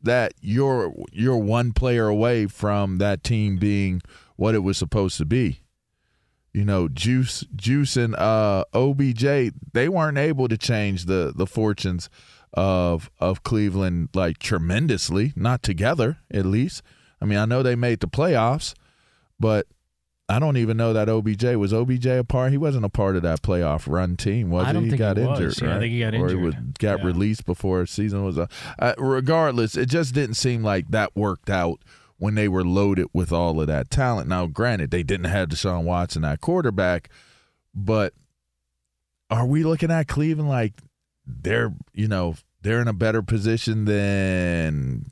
that 0.04 0.34
you're 0.42 0.94
you're 1.12 1.38
one 1.38 1.74
player 1.74 2.08
away 2.08 2.48
from 2.48 2.98
that 2.98 3.24
team 3.24 3.58
being 3.58 4.02
what 4.36 4.56
it 4.56 4.60
was 4.60 4.78
supposed 4.78 5.18
to 5.18 5.26
be? 5.26 5.62
you 6.54 6.66
know, 6.66 6.90
Juice, 6.90 7.46
Juice, 7.56 7.96
and 7.96 8.16
uh, 8.16 8.66
OBJ, 8.74 9.54
they 9.72 9.88
weren't 9.88 10.18
able 10.18 10.48
to 10.48 10.58
change 10.58 11.06
the 11.06 11.32
the 11.34 11.48
fortunes 11.48 12.10
of 12.54 13.10
of 13.20 13.44
Cleveland 13.44 14.10
like 14.14 14.38
tremendously, 14.40 15.34
not 15.36 15.64
together 15.64 16.18
at 16.32 16.46
least. 16.46 16.82
I 17.22 17.26
mean, 17.26 17.38
I 17.38 17.46
know 17.46 17.64
they 17.64 17.76
made 17.76 18.00
the 18.00 18.08
playoffs, 18.08 18.74
but 19.40 19.68
I 20.28 20.40
don't 20.40 20.58
even 20.58 20.78
know 20.78 20.94
that 20.94 21.10
OBJ 21.10 21.44
was 21.56 21.74
OBJ 21.74 22.06
a 22.08 22.24
part. 22.24 22.52
He 22.52 22.58
wasn't 22.58 22.86
a 22.86 22.90
part 22.90 23.16
of 23.18 23.22
that 23.24 23.42
playoff 23.42 23.86
run 23.92 24.16
team, 24.16 24.50
was 24.50 24.64
I 24.64 24.68
he? 24.68 24.74
don't 24.74 24.84
he 24.86 24.90
think 24.92 25.00
got 25.00 25.18
he 25.18 25.24
injured, 25.24 25.62
Yeah, 25.62 25.76
I 25.76 25.80
think 25.80 25.92
he 25.94 26.00
got 26.00 26.14
injured, 26.14 26.32
or 26.32 26.38
he 26.40 26.44
was, 26.46 26.56
got 26.80 27.00
Yeah. 27.00 27.06
released 27.06 27.46
before 27.46 27.86
season 27.86 28.24
was. 28.24 28.38
Uh, 28.38 28.48
uh, 28.80 28.94
regardless, 28.98 29.76
it 29.76 29.88
just 29.88 30.14
didn't 30.14 30.36
seem 30.36 30.64
like 30.64 30.88
that 30.90 31.16
worked 31.16 31.50
out 31.50 31.82
when 32.18 32.36
they 32.36 32.48
were 32.48 32.64
loaded 32.64 33.08
with 33.14 33.32
all 33.34 33.60
of 33.60 33.68
that 33.68 33.90
talent. 33.90 34.30
Now, 34.30 34.46
granted, 34.48 34.90
they 34.92 35.04
didn't 35.04 35.26
have 35.26 35.50
Deshaun 35.50 35.84
Watson 35.84 36.24
at 36.24 36.40
quarterback, 36.40 37.10
but 37.76 38.14
are 39.30 39.46
we 39.46 39.64
looking 39.64 39.92
at 39.92 40.08
Cleveland 40.08 40.50
like 40.50 40.74
they're 41.26 41.74
you 41.94 42.08
know 42.08 42.36
they're 42.62 42.82
in 42.82 42.88
a 42.88 42.94
better 42.94 43.22
position 43.22 43.86
than 43.86 45.12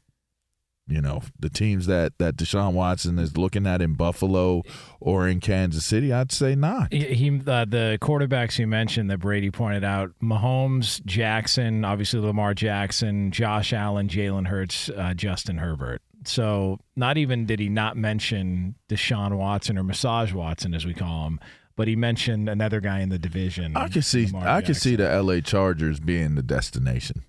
you 0.88 1.02
know 1.02 1.22
the 1.40 1.50
teams 1.50 1.86
that 1.86 2.18
that 2.18 2.36
Deshaun 2.36 2.74
Watson 2.74 3.20
is 3.20 3.38
looking 3.38 3.68
at 3.68 3.82
in 3.82 3.94
Buffalo 3.94 4.64
or 5.00 5.28
in 5.28 5.40
Kansas 5.40 5.86
City? 5.86 6.12
I'd 6.12 6.32
say 6.32 6.56
not. 6.56 6.92
He, 6.92 7.30
uh, 7.30 7.66
the 7.66 7.98
quarterbacks 8.02 8.58
you 8.60 8.68
mentioned 8.68 9.10
that 9.12 9.20
Brady 9.20 9.52
pointed 9.52 9.84
out: 9.84 10.12
Mahomes, 10.22 11.04
Jackson, 11.06 11.86
obviously 11.86 12.20
Lamar 12.20 12.54
Jackson, 12.54 13.32
Josh 13.32 13.72
Allen, 13.72 14.08
Jalen 14.08 14.48
Hurts, 14.48 14.90
uh, 14.90 15.14
Justin 15.14 15.58
Herbert. 15.58 16.02
So 16.26 16.80
not 16.96 17.18
even 17.18 17.46
did 17.46 17.60
he 17.60 17.70
not 17.70 17.96
mention 17.96 18.76
Deshaun 18.90 19.38
Watson 19.38 19.78
or 19.78 19.84
Massage 19.84 20.34
Watson, 20.34 20.74
as 20.74 20.86
we 20.86 20.94
call 20.94 21.28
him, 21.28 21.40
but 21.80 21.88
he 21.88 21.96
mentioned 21.96 22.50
another 22.50 22.82
guy 22.82 23.00
in 23.00 23.08
the 23.08 23.18
division. 23.18 23.78
I 23.78 23.88
can 23.88 24.02
see 24.02 24.26
Lamar 24.26 24.50
I 24.50 24.62
can 24.62 24.74
see 24.74 24.98
the 24.98 25.24
LA 25.24 25.40
Chargers 25.40 26.02
being 26.02 26.36
the 26.36 26.44
destination. 26.44 27.24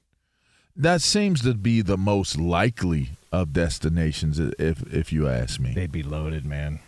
That 0.74 1.02
seems 1.02 1.42
to 1.42 1.54
be 1.54 1.82
the 1.82 1.96
most 1.96 2.36
likely 2.36 3.10
of 3.30 3.52
destinations 3.52 4.40
if 4.40 4.82
if 4.92 5.12
you 5.12 5.28
ask 5.28 5.60
me. 5.60 5.72
They'd 5.72 5.92
be 5.92 6.02
loaded, 6.02 6.44
man. 6.44 6.80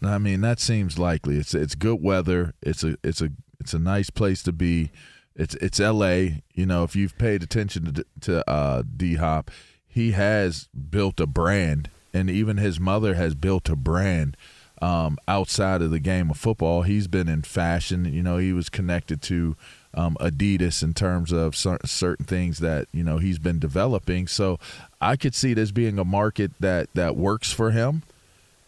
I 0.00 0.18
mean, 0.18 0.42
that 0.42 0.60
seems 0.60 0.96
likely. 0.96 1.38
It's 1.38 1.54
it's 1.54 1.74
good 1.74 2.00
weather. 2.00 2.54
It's 2.62 2.84
a 2.84 2.96
it's 3.02 3.20
a 3.20 3.30
it's 3.58 3.74
a 3.74 3.80
nice 3.80 4.10
place 4.10 4.40
to 4.44 4.52
be. 4.52 4.92
It's 5.34 5.56
it's 5.56 5.80
L.A. 5.80 6.44
You 6.54 6.66
know, 6.66 6.84
if 6.84 6.94
you've 6.94 7.18
paid 7.18 7.42
attention 7.42 7.94
to 7.94 8.06
to 8.20 8.48
uh, 8.48 8.84
D 8.96 9.16
Hop, 9.16 9.50
he 9.88 10.12
has 10.12 10.68
built 10.68 11.18
a 11.18 11.26
brand, 11.26 11.90
and 12.14 12.30
even 12.30 12.58
his 12.58 12.78
mother 12.78 13.14
has 13.14 13.34
built 13.34 13.68
a 13.68 13.74
brand 13.74 14.36
um, 14.82 15.16
outside 15.28 15.80
of 15.80 15.92
the 15.92 16.00
game 16.00 16.28
of 16.28 16.36
football. 16.36 16.82
He's 16.82 17.06
been 17.06 17.28
in 17.28 17.42
fashion. 17.42 18.04
You 18.04 18.22
know, 18.22 18.36
he 18.36 18.52
was 18.52 18.68
connected 18.68 19.22
to 19.22 19.56
um, 19.94 20.16
Adidas 20.20 20.82
in 20.82 20.92
terms 20.92 21.30
of 21.30 21.54
cer- 21.54 21.78
certain 21.84 22.26
things 22.26 22.58
that 22.58 22.88
you 22.92 23.04
know 23.04 23.18
he's 23.18 23.38
been 23.38 23.60
developing. 23.60 24.26
So 24.26 24.58
I 25.00 25.16
could 25.16 25.34
see 25.34 25.54
this 25.54 25.70
being 25.70 25.98
a 25.98 26.04
market 26.04 26.50
that 26.60 26.88
that 26.94 27.16
works 27.16 27.52
for 27.52 27.70
him. 27.70 28.02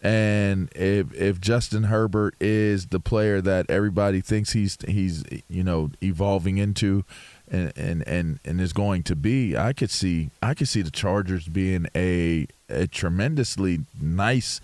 And 0.01 0.69
if 0.73 1.13
if 1.13 1.41
Justin 1.41 1.83
Herbert 1.83 2.35
is 2.39 2.87
the 2.87 2.99
player 2.99 3.41
that 3.41 3.69
everybody 3.69 4.21
thinks 4.21 4.53
he's 4.53 4.77
he's 4.87 5.25
you 5.49 5.63
know 5.65 5.91
evolving 6.01 6.57
into, 6.57 7.03
and 7.49 7.73
and 7.75 8.07
and, 8.07 8.39
and 8.45 8.61
is 8.61 8.71
going 8.71 9.03
to 9.03 9.17
be, 9.17 9.57
I 9.57 9.73
could 9.73 9.91
see 9.91 10.29
I 10.41 10.53
could 10.53 10.69
see 10.69 10.81
the 10.81 10.91
Chargers 10.91 11.49
being 11.49 11.87
a 11.93 12.47
a 12.69 12.87
tremendously 12.87 13.79
nice 13.99 14.61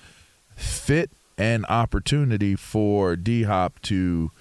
fit 0.55 1.09
and 1.41 1.65
opportunity 1.65 2.55
for 2.55 3.15
D 3.15 3.43
Hop 3.43 3.81
to 3.83 4.31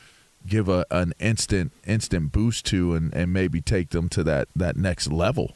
give 0.47 0.69
a 0.69 0.85
an 0.90 1.14
instant 1.19 1.73
instant 1.87 2.30
boost 2.30 2.66
to 2.66 2.95
and, 2.95 3.12
and 3.14 3.33
maybe 3.33 3.61
take 3.61 3.90
them 3.90 4.09
to 4.11 4.23
that 4.25 4.49
that 4.54 4.76
next 4.76 5.11
level 5.11 5.54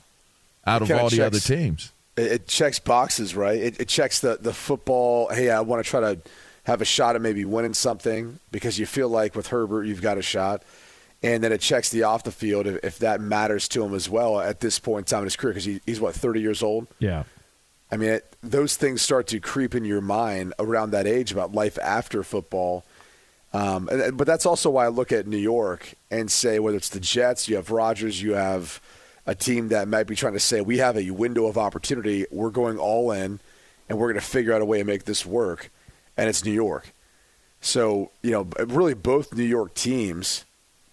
out 0.67 0.81
of 0.81 0.89
Kinda 0.89 1.03
all 1.03 1.11
the 1.11 1.21
other 1.21 1.41
teams. 1.41 1.93
It, 2.17 2.33
it 2.33 2.49
checks 2.49 2.79
boxes, 2.79 3.37
right? 3.37 3.59
It, 3.59 3.81
it 3.81 3.89
checks 3.89 4.21
the 4.21 4.39
the 4.41 4.55
football. 4.55 5.29
Hey, 5.29 5.51
I 5.51 5.61
want 5.61 5.85
to 5.85 5.89
try 5.89 6.01
to 6.01 6.19
have 6.65 6.81
a 6.81 6.87
shot 6.87 7.15
at 7.15 7.21
maybe 7.21 7.45
winning 7.45 7.75
something 7.75 8.39
because 8.51 8.79
you 8.79 8.87
feel 8.87 9.11
like 9.11 9.35
with 9.35 9.49
Herbert 9.49 9.85
you've 9.85 10.01
got 10.01 10.17
a 10.17 10.23
shot, 10.23 10.63
and 11.23 11.45
then 11.45 11.53
it 11.53 11.61
checks 11.61 11.91
the 11.91 12.05
off 12.05 12.23
the 12.23 12.33
field 12.33 12.67
if, 12.67 12.83
if 12.83 12.99
that 13.01 13.21
matters 13.21 13.69
to 13.69 13.85
him 13.85 13.95
as 13.95 14.09
well 14.09 14.41
at 14.41 14.61
this 14.61 14.79
point 14.79 15.01
in 15.01 15.11
time 15.11 15.19
in 15.21 15.25
his 15.25 15.37
career 15.37 15.53
because 15.53 15.67
he, 15.67 15.83
he's 15.85 16.01
what 16.01 16.15
thirty 16.15 16.41
years 16.41 16.63
old. 16.63 16.87
Yeah. 16.99 17.25
I 17.95 17.97
mean, 17.97 18.11
it, 18.11 18.37
those 18.43 18.77
things 18.77 19.03
start 19.03 19.29
to 19.29 19.39
creep 19.39 19.73
in 19.73 19.85
your 19.85 20.01
mind 20.01 20.53
around 20.59 20.91
that 20.91 21.07
age 21.07 21.31
about 21.31 21.53
life 21.53 21.79
after 21.81 22.25
football. 22.25 22.85
Um, 23.53 23.89
and, 23.89 24.19
but 24.19 24.27
that's 24.27 24.47
also 24.47 24.69
why 24.69 24.87
I 24.87 24.89
look 24.89 25.13
at 25.13 25.29
New 25.29 25.37
York 25.39 25.95
and 26.11 26.29
say 26.29 26.59
whether 26.59 26.77
it's 26.77 26.89
the 26.89 26.99
Jets, 26.99 27.49
you 27.49 27.55
have 27.55 27.71
Rodgers, 27.71 28.21
you 28.21 28.33
have 28.33 28.81
a 29.27 29.35
team 29.37 29.69
that 29.69 29.87
might 29.87 30.09
be 30.09 30.17
trying 30.17 30.33
to 30.33 30.41
say 30.41 30.61
we 30.61 30.79
have 30.79 30.99
a 30.99 31.13
window 31.13 31.47
of 31.47 31.57
opportunity. 31.57 32.27
We're 32.33 32.51
going 32.51 32.79
all 32.79 33.13
in, 33.13 33.39
and 33.89 33.97
we're 33.97 34.09
going 34.09 34.21
to 34.21 34.27
figure 34.27 34.53
out 34.53 34.61
a 34.61 34.65
way 34.65 34.79
to 34.79 34.85
make 34.85 35.05
this 35.05 35.25
work. 35.25 35.71
And 36.17 36.29
it's 36.29 36.45
New 36.45 36.51
York. 36.51 36.93
So 37.61 38.11
you 38.23 38.33
know, 38.33 38.49
really, 38.59 38.95
both 38.95 39.33
New 39.33 39.45
York 39.45 39.73
teams 39.75 40.45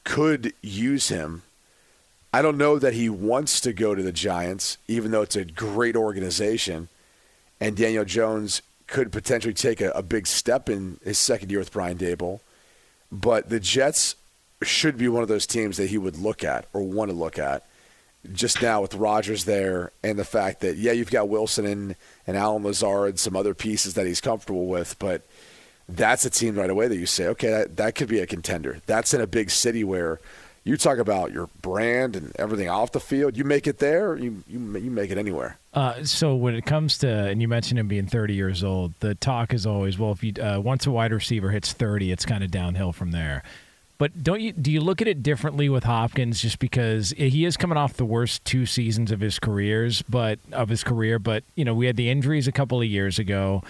could 0.03 0.53
use 0.61 1.07
him. 1.07 1.41
I 2.31 2.43
don't 2.43 2.59
know 2.59 2.77
that 2.77 2.93
he 2.93 3.09
wants 3.09 3.59
to 3.61 3.73
go 3.73 3.95
to 3.95 4.03
the 4.03 4.11
Giants, 4.11 4.77
even 4.87 5.09
though 5.09 5.23
it's 5.23 5.35
a 5.35 5.43
great 5.43 5.95
organization. 5.95 6.87
And 7.61 7.77
Daniel 7.77 8.03
Jones 8.03 8.61
could 8.87 9.11
potentially 9.11 9.53
take 9.53 9.79
a, 9.79 9.91
a 9.91 10.03
big 10.03 10.27
step 10.27 10.67
in 10.67 10.99
his 11.03 11.17
second 11.17 11.49
year 11.49 11.59
with 11.59 11.71
Brian 11.71 11.97
Daboll. 11.97 12.41
But 13.11 13.49
the 13.49 13.59
Jets 13.59 14.15
should 14.63 14.97
be 14.97 15.07
one 15.07 15.23
of 15.23 15.29
those 15.29 15.47
teams 15.47 15.77
that 15.77 15.89
he 15.89 15.97
would 15.97 16.17
look 16.17 16.43
at 16.43 16.65
or 16.73 16.81
want 16.81 17.09
to 17.09 17.15
look 17.15 17.39
at. 17.39 17.65
Just 18.33 18.61
now 18.61 18.81
with 18.81 18.93
Rodgers 18.93 19.45
there 19.45 19.91
and 20.03 20.19
the 20.19 20.25
fact 20.25 20.59
that, 20.59 20.77
yeah, 20.77 20.91
you've 20.91 21.09
got 21.09 21.29
Wilson 21.29 21.65
and, 21.65 21.95
and 22.27 22.37
Allen 22.37 22.63
Lazard, 22.63 23.17
some 23.17 23.35
other 23.35 23.53
pieces 23.53 23.95
that 23.95 24.05
he's 24.05 24.21
comfortable 24.21 24.67
with, 24.67 24.97
but 24.99 25.25
that's 25.89 26.25
a 26.25 26.29
team 26.29 26.55
right 26.55 26.69
away 26.69 26.87
that 26.87 26.97
you 26.97 27.07
say, 27.07 27.27
okay, 27.27 27.49
that, 27.49 27.77
that 27.77 27.95
could 27.95 28.07
be 28.07 28.19
a 28.19 28.27
contender. 28.27 28.81
That's 28.85 29.13
in 29.13 29.21
a 29.21 29.27
big 29.27 29.49
city 29.49 29.83
where 29.83 30.19
you 30.63 30.77
talk 30.77 30.97
about 30.97 31.31
your 31.31 31.49
brand 31.61 32.15
and 32.15 32.31
everything 32.37 32.69
off 32.69 32.91
the 32.91 32.99
field. 32.99 33.35
You 33.35 33.43
make 33.43 33.67
it 33.67 33.79
there, 33.79 34.15
you 34.15 34.43
you, 34.47 34.59
you 34.77 34.91
make 34.91 35.11
it 35.11 35.17
anywhere. 35.17 35.57
Uh, 35.73 36.03
so 36.03 36.35
when 36.35 36.55
it 36.55 36.65
comes 36.65 36.97
to, 36.99 37.07
and 37.07 37.41
you 37.41 37.47
mentioned 37.47 37.79
him 37.79 37.87
being 37.87 38.05
30 38.05 38.33
years 38.33 38.63
old, 38.63 38.93
the 38.99 39.15
talk 39.15 39.53
is 39.53 39.65
always, 39.65 39.97
well, 39.97 40.11
if 40.11 40.23
you 40.23 40.33
uh, 40.41 40.59
once 40.59 40.85
a 40.85 40.91
wide 40.91 41.13
receiver 41.13 41.49
hits 41.49 41.73
30, 41.73 42.11
it's 42.11 42.25
kind 42.25 42.43
of 42.43 42.51
downhill 42.51 42.91
from 42.91 43.11
there. 43.11 43.43
But 43.97 44.23
don't 44.23 44.41
you 44.41 44.51
do 44.51 44.71
you 44.71 44.81
look 44.81 44.99
at 44.99 45.07
it 45.07 45.21
differently 45.21 45.69
with 45.69 45.83
Hopkins 45.83 46.41
just 46.41 46.57
because 46.57 47.11
he 47.11 47.45
is 47.45 47.55
coming 47.55 47.77
off 47.77 47.93
the 47.93 48.05
worst 48.05 48.43
two 48.43 48.65
seasons 48.65 49.11
of 49.11 49.19
his 49.19 49.37
careers, 49.37 50.01
but 50.01 50.39
of 50.51 50.69
his 50.69 50.83
career, 50.83 51.19
but 51.19 51.43
you 51.53 51.63
know 51.63 51.75
we 51.75 51.85
had 51.85 51.97
the 51.97 52.09
injuries 52.09 52.47
a 52.47 52.51
couple 52.51 52.81
of 52.81 52.87
years 52.87 53.19
ago, 53.19 53.63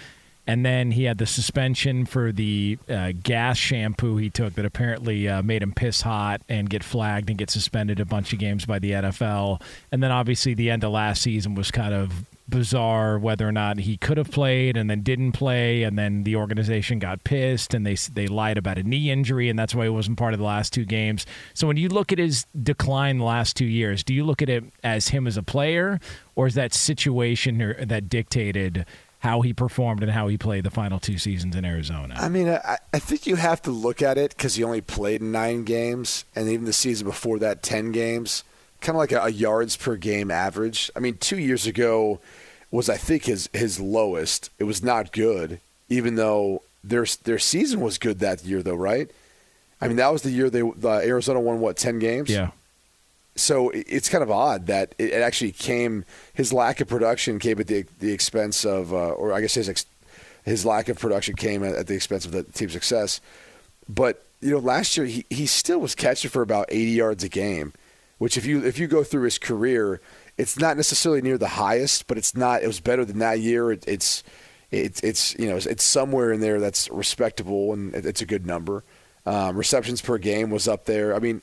and 0.46 0.66
then 0.66 0.90
he 0.92 1.04
had 1.04 1.18
the 1.18 1.26
suspension 1.26 2.04
for 2.04 2.32
the 2.32 2.78
uh, 2.88 3.12
gas 3.22 3.56
shampoo 3.56 4.16
he 4.16 4.28
took 4.28 4.54
that 4.54 4.64
apparently 4.64 5.28
uh, 5.28 5.42
made 5.42 5.62
him 5.62 5.72
piss 5.72 6.02
hot 6.02 6.42
and 6.48 6.68
get 6.68 6.82
flagged 6.82 7.30
and 7.30 7.38
get 7.38 7.50
suspended 7.50 8.00
a 8.00 8.04
bunch 8.04 8.32
of 8.32 8.38
games 8.38 8.66
by 8.66 8.78
the 8.78 8.90
NFL, 8.92 9.62
and 9.90 10.02
then 10.02 10.10
obviously 10.10 10.54
the 10.54 10.70
end 10.70 10.84
of 10.84 10.92
last 10.92 11.22
season 11.22 11.54
was 11.54 11.70
kind 11.70 11.94
of 11.94 12.24
bizarre 12.48 13.18
whether 13.18 13.48
or 13.48 13.52
not 13.52 13.78
he 13.78 13.96
could 13.96 14.18
have 14.18 14.30
played 14.30 14.76
and 14.76 14.90
then 14.90 15.00
didn't 15.00 15.32
play 15.32 15.84
and 15.84 15.98
then 15.98 16.24
the 16.24 16.36
organization 16.36 16.98
got 16.98 17.22
pissed 17.24 17.72
and 17.72 17.86
they 17.86 17.94
they 18.12 18.26
lied 18.26 18.58
about 18.58 18.78
a 18.78 18.82
knee 18.82 19.10
injury 19.10 19.48
and 19.48 19.58
that's 19.58 19.74
why 19.74 19.84
he 19.84 19.88
wasn't 19.88 20.18
part 20.18 20.34
of 20.34 20.38
the 20.38 20.44
last 20.44 20.72
two 20.72 20.84
games. 20.84 21.24
So 21.54 21.66
when 21.66 21.76
you 21.76 21.88
look 21.88 22.12
at 22.12 22.18
his 22.18 22.46
decline 22.62 23.18
the 23.18 23.24
last 23.24 23.56
2 23.56 23.64
years, 23.64 24.04
do 24.04 24.12
you 24.12 24.24
look 24.24 24.42
at 24.42 24.48
it 24.48 24.64
as 24.84 25.08
him 25.08 25.26
as 25.26 25.36
a 25.36 25.42
player 25.42 25.98
or 26.34 26.46
is 26.46 26.54
that 26.54 26.74
situation 26.74 27.74
that 27.80 28.08
dictated 28.08 28.84
how 29.22 29.40
he 29.40 29.52
performed 29.52 30.02
and 30.02 30.10
how 30.10 30.26
he 30.26 30.36
played 30.36 30.64
the 30.64 30.70
final 30.70 30.98
two 30.98 31.16
seasons 31.16 31.54
in 31.54 31.64
Arizona? 31.64 32.16
I 32.18 32.28
mean, 32.28 32.48
I, 32.48 32.78
I 32.92 32.98
think 32.98 33.24
you 33.24 33.36
have 33.36 33.62
to 33.62 33.70
look 33.70 34.02
at 34.02 34.18
it 34.18 34.36
because 34.36 34.56
he 34.56 34.64
only 34.64 34.80
played 34.80 35.22
nine 35.22 35.62
games, 35.62 36.24
and 36.34 36.48
even 36.48 36.64
the 36.64 36.72
season 36.72 37.06
before 37.06 37.38
that, 37.38 37.62
10 37.62 37.92
games. 37.92 38.42
Kind 38.80 38.96
of 38.96 38.98
like 38.98 39.12
a, 39.12 39.22
a 39.22 39.28
yards 39.28 39.76
per 39.76 39.94
game 39.94 40.32
average. 40.32 40.90
I 40.96 40.98
mean, 40.98 41.18
two 41.18 41.38
years 41.38 41.68
ago 41.68 42.18
was, 42.72 42.88
I 42.88 42.96
think, 42.96 43.26
his, 43.26 43.48
his 43.52 43.78
lowest. 43.78 44.50
It 44.58 44.64
was 44.64 44.82
not 44.82 45.12
good, 45.12 45.60
even 45.88 46.16
though 46.16 46.62
their, 46.82 47.06
their 47.22 47.38
season 47.38 47.80
was 47.80 47.98
good 47.98 48.18
that 48.18 48.44
year, 48.44 48.60
though, 48.60 48.74
right? 48.74 49.08
I 49.80 49.86
mean, 49.86 49.98
that 49.98 50.12
was 50.12 50.22
the 50.22 50.32
year 50.32 50.50
they 50.50 50.62
the 50.62 51.00
Arizona 51.04 51.38
won, 51.38 51.60
what, 51.60 51.76
10 51.76 52.00
games? 52.00 52.28
yeah. 52.28 52.50
So 53.34 53.70
it's 53.74 54.08
kind 54.08 54.22
of 54.22 54.30
odd 54.30 54.66
that 54.66 54.94
it 54.98 55.14
actually 55.14 55.52
came. 55.52 56.04
His 56.34 56.52
lack 56.52 56.80
of 56.80 56.88
production 56.88 57.38
came 57.38 57.58
at 57.60 57.66
the 57.66 57.86
the 57.98 58.12
expense 58.12 58.64
of, 58.64 58.92
uh, 58.92 59.10
or 59.10 59.32
I 59.32 59.40
guess 59.40 59.54
his 59.54 59.68
ex, 59.68 59.86
his 60.44 60.66
lack 60.66 60.88
of 60.88 60.98
production 60.98 61.34
came 61.34 61.64
at, 61.64 61.74
at 61.74 61.86
the 61.86 61.94
expense 61.94 62.26
of 62.26 62.32
the 62.32 62.42
team's 62.42 62.72
success. 62.72 63.20
But 63.88 64.24
you 64.40 64.50
know, 64.50 64.58
last 64.58 64.96
year 64.96 65.06
he, 65.06 65.24
he 65.30 65.46
still 65.46 65.78
was 65.78 65.94
catching 65.94 66.30
for 66.30 66.42
about 66.42 66.66
80 66.68 66.90
yards 66.90 67.24
a 67.24 67.28
game, 67.28 67.72
which 68.18 68.36
if 68.36 68.44
you 68.44 68.64
if 68.64 68.78
you 68.78 68.86
go 68.86 69.02
through 69.02 69.22
his 69.22 69.38
career, 69.38 70.00
it's 70.36 70.58
not 70.58 70.76
necessarily 70.76 71.22
near 71.22 71.38
the 71.38 71.48
highest, 71.48 72.06
but 72.06 72.18
it's 72.18 72.36
not. 72.36 72.62
It 72.62 72.66
was 72.66 72.80
better 72.80 73.04
than 73.04 73.18
that 73.20 73.40
year. 73.40 73.72
It, 73.72 73.84
it's 73.86 74.22
it's 74.70 75.00
it's 75.02 75.34
you 75.38 75.48
know 75.48 75.56
it's 75.56 75.84
somewhere 75.84 76.32
in 76.32 76.40
there 76.40 76.60
that's 76.60 76.90
respectable 76.90 77.72
and 77.72 77.94
it's 77.94 78.20
a 78.20 78.26
good 78.26 78.46
number. 78.46 78.84
Um, 79.24 79.56
receptions 79.56 80.02
per 80.02 80.18
game 80.18 80.50
was 80.50 80.66
up 80.66 80.84
there. 80.84 81.14
I 81.14 81.20
mean, 81.20 81.42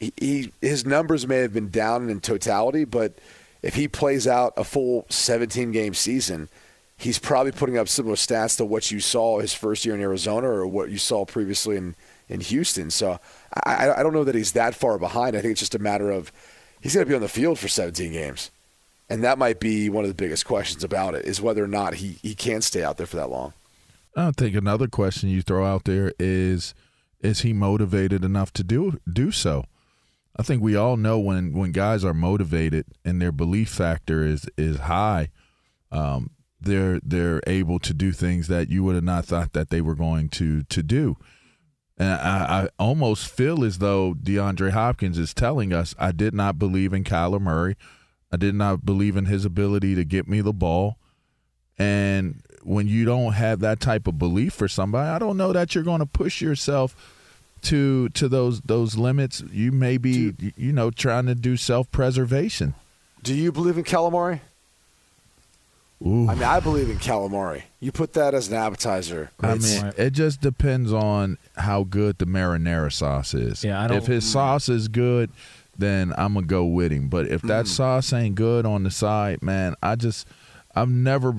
he, 0.00 0.52
his 0.60 0.86
numbers 0.86 1.26
may 1.26 1.38
have 1.38 1.52
been 1.52 1.70
down 1.70 2.08
in 2.08 2.20
totality, 2.20 2.84
but 2.84 3.18
if 3.62 3.74
he 3.74 3.86
plays 3.86 4.26
out 4.26 4.54
a 4.56 4.64
full 4.64 5.06
17 5.10 5.72
game 5.72 5.94
season, 5.94 6.48
he's 6.96 7.18
probably 7.18 7.52
putting 7.52 7.76
up 7.76 7.88
similar 7.88 8.16
stats 8.16 8.56
to 8.56 8.64
what 8.64 8.90
you 8.90 9.00
saw 9.00 9.38
his 9.38 9.52
first 9.52 9.84
year 9.84 9.94
in 9.94 10.00
Arizona 10.00 10.48
or 10.48 10.66
what 10.66 10.90
you 10.90 10.98
saw 10.98 11.24
previously 11.24 11.76
in, 11.76 11.94
in 12.28 12.40
Houston. 12.40 12.90
So 12.90 13.20
I, 13.64 13.90
I 13.90 14.02
don't 14.02 14.14
know 14.14 14.24
that 14.24 14.34
he's 14.34 14.52
that 14.52 14.74
far 14.74 14.98
behind. 14.98 15.36
I 15.36 15.40
think 15.40 15.52
it's 15.52 15.60
just 15.60 15.74
a 15.74 15.78
matter 15.78 16.10
of 16.10 16.32
he's 16.80 16.94
going 16.94 17.04
to 17.04 17.08
be 17.08 17.14
on 17.14 17.22
the 17.22 17.28
field 17.28 17.58
for 17.58 17.68
17 17.68 18.12
games. 18.12 18.50
And 19.10 19.24
that 19.24 19.38
might 19.38 19.60
be 19.60 19.90
one 19.90 20.04
of 20.04 20.08
the 20.08 20.14
biggest 20.14 20.46
questions 20.46 20.84
about 20.84 21.14
it 21.14 21.24
is 21.26 21.40
whether 21.40 21.64
or 21.64 21.68
not 21.68 21.94
he, 21.94 22.18
he 22.22 22.34
can 22.34 22.62
stay 22.62 22.82
out 22.82 22.96
there 22.96 23.06
for 23.06 23.16
that 23.16 23.28
long. 23.28 23.52
I 24.16 24.30
think 24.30 24.56
another 24.56 24.86
question 24.86 25.28
you 25.28 25.42
throw 25.42 25.64
out 25.64 25.84
there 25.84 26.12
is 26.18 26.74
is 27.20 27.40
he 27.40 27.52
motivated 27.52 28.24
enough 28.24 28.52
to 28.54 28.64
do 28.64 28.98
do 29.10 29.30
so? 29.30 29.64
I 30.40 30.42
think 30.42 30.62
we 30.62 30.74
all 30.74 30.96
know 30.96 31.18
when 31.18 31.52
when 31.52 31.70
guys 31.70 32.02
are 32.02 32.14
motivated 32.14 32.86
and 33.04 33.20
their 33.20 33.30
belief 33.30 33.68
factor 33.68 34.24
is 34.24 34.48
is 34.56 34.78
high, 34.78 35.28
um, 35.92 36.30
they're 36.58 36.98
they're 37.04 37.42
able 37.46 37.78
to 37.80 37.92
do 37.92 38.10
things 38.10 38.48
that 38.48 38.70
you 38.70 38.82
would 38.84 38.94
have 38.94 39.04
not 39.04 39.26
thought 39.26 39.52
that 39.52 39.68
they 39.68 39.82
were 39.82 39.94
going 39.94 40.30
to 40.30 40.62
to 40.62 40.82
do. 40.82 41.18
And 41.98 42.14
I, 42.14 42.62
I 42.62 42.68
almost 42.78 43.28
feel 43.28 43.62
as 43.62 43.80
though 43.80 44.14
DeAndre 44.14 44.70
Hopkins 44.70 45.18
is 45.18 45.34
telling 45.34 45.74
us, 45.74 45.94
I 45.98 46.10
did 46.10 46.32
not 46.32 46.58
believe 46.58 46.94
in 46.94 47.04
Kyler 47.04 47.38
Murray. 47.38 47.76
I 48.32 48.38
did 48.38 48.54
not 48.54 48.86
believe 48.86 49.18
in 49.18 49.26
his 49.26 49.44
ability 49.44 49.94
to 49.94 50.04
get 50.06 50.26
me 50.26 50.40
the 50.40 50.54
ball. 50.54 50.96
And 51.76 52.42
when 52.62 52.88
you 52.88 53.04
don't 53.04 53.34
have 53.34 53.60
that 53.60 53.78
type 53.78 54.06
of 54.06 54.18
belief 54.18 54.54
for 54.54 54.68
somebody, 54.68 55.10
I 55.10 55.18
don't 55.18 55.36
know 55.36 55.52
that 55.52 55.74
you're 55.74 55.84
going 55.84 56.00
to 56.00 56.06
push 56.06 56.40
yourself 56.40 57.19
to 57.62 58.08
to 58.10 58.28
those 58.28 58.60
those 58.62 58.96
limits. 58.96 59.42
You 59.52 59.72
may 59.72 59.96
be 59.98 60.34
you 60.56 60.72
know 60.72 60.90
trying 60.90 61.26
to 61.26 61.34
do 61.34 61.56
self 61.56 61.90
preservation. 61.92 62.74
Do 63.22 63.34
you 63.34 63.52
believe 63.52 63.76
in 63.78 63.84
calamari? 63.84 64.40
Ooh. 66.06 66.28
I 66.30 66.34
mean, 66.34 66.44
I 66.44 66.60
believe 66.60 66.88
in 66.88 66.96
calamari. 66.96 67.62
You 67.78 67.92
put 67.92 68.14
that 68.14 68.32
as 68.32 68.48
an 68.48 68.54
appetizer. 68.54 69.30
I 69.40 69.52
it's- 69.52 69.82
mean, 69.82 69.92
it 69.98 70.10
just 70.14 70.40
depends 70.40 70.92
on 70.92 71.36
how 71.56 71.84
good 71.84 72.16
the 72.18 72.24
marinara 72.24 72.90
sauce 72.90 73.34
is. 73.34 73.62
Yeah, 73.62 73.78
I 73.80 73.84
if 73.84 73.90
don't- 73.90 74.06
his 74.06 74.24
sauce 74.24 74.70
is 74.70 74.88
good, 74.88 75.28
then 75.76 76.14
I'm 76.16 76.32
gonna 76.34 76.46
go 76.46 76.64
with 76.64 76.90
him. 76.90 77.08
But 77.08 77.26
if 77.28 77.42
Mm. 77.42 77.48
that 77.48 77.66
sauce 77.68 78.14
ain't 78.14 78.34
good 78.34 78.64
on 78.64 78.84
the 78.84 78.90
side, 78.90 79.42
man, 79.42 79.74
I 79.82 79.96
just 79.96 80.26
I've 80.74 80.88
never 80.88 81.32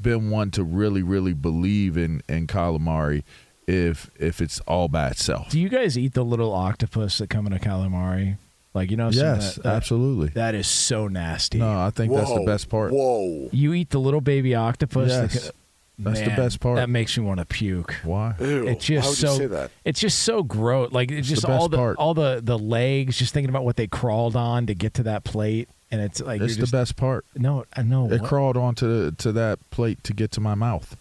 been 0.00 0.30
one 0.30 0.50
to 0.52 0.64
really, 0.64 1.02
really 1.02 1.34
believe 1.34 1.96
in 1.96 2.22
in 2.28 2.46
calamari 2.48 3.22
if 3.70 4.10
if 4.18 4.40
it's 4.40 4.60
all 4.60 4.88
by 4.88 5.08
itself. 5.08 5.50
Do 5.50 5.60
you 5.60 5.68
guys 5.68 5.96
eat 5.96 6.14
the 6.14 6.24
little 6.24 6.52
octopus 6.52 7.18
that 7.18 7.30
come 7.30 7.46
in 7.46 7.52
a 7.52 7.58
calamari? 7.58 8.36
Like 8.74 8.90
you 8.90 8.96
know, 8.96 9.10
Yes, 9.10 9.54
that- 9.56 9.62
that- 9.64 9.74
absolutely. 9.74 10.28
That 10.28 10.54
is 10.54 10.66
so 10.68 11.08
nasty. 11.08 11.58
No, 11.58 11.80
I 11.80 11.90
think 11.90 12.12
that's 12.12 12.32
the 12.32 12.44
best 12.46 12.68
part. 12.68 12.92
Whoa. 12.92 13.48
You 13.52 13.72
eat 13.74 13.90
the 13.90 13.98
little 14.00 14.20
baby 14.20 14.54
octopus. 14.54 15.10
Yes. 15.10 15.44
co- 15.46 15.50
That's 15.98 16.20
the 16.20 16.30
best 16.30 16.60
part. 16.60 16.76
That 16.76 16.88
makes 16.88 17.18
me 17.18 17.24
want 17.24 17.40
to 17.40 17.44
puke. 17.46 17.94
Why? 18.04 18.34
Ew. 18.40 18.68
It's 18.68 18.86
just 18.86 19.04
Why 19.04 19.08
would 19.10 19.18
so. 19.18 19.32
you 19.32 19.38
say 19.38 19.46
that? 19.48 19.70
It's 19.84 20.00
just 20.00 20.20
so 20.20 20.42
gross. 20.42 20.92
Like 20.92 21.10
it's 21.10 21.28
the 21.28 21.34
just 21.34 21.46
best 21.46 21.60
all 21.60 21.68
the 21.68 21.76
part. 21.76 21.96
all 21.98 22.14
the 22.14 22.40
the 22.42 22.58
legs. 22.58 23.18
Just 23.18 23.34
thinking 23.34 23.50
about 23.50 23.64
what 23.64 23.76
they 23.76 23.86
crawled 23.86 24.34
on 24.36 24.66
to 24.66 24.74
get 24.74 24.94
to 24.94 25.02
that 25.02 25.24
plate, 25.24 25.68
and 25.90 26.00
it's 26.00 26.20
like 26.22 26.40
It's 26.40 26.54
the 26.54 26.60
just, 26.62 26.72
best 26.72 26.96
part. 26.96 27.26
No, 27.36 27.64
I 27.76 27.82
know. 27.82 28.06
It 28.10 28.20
what- 28.22 28.28
crawled 28.30 28.56
onto 28.56 29.10
to 29.10 29.32
that 29.32 29.58
plate 29.70 30.02
to 30.04 30.14
get 30.14 30.30
to 30.32 30.40
my 30.40 30.54
mouth. 30.54 30.96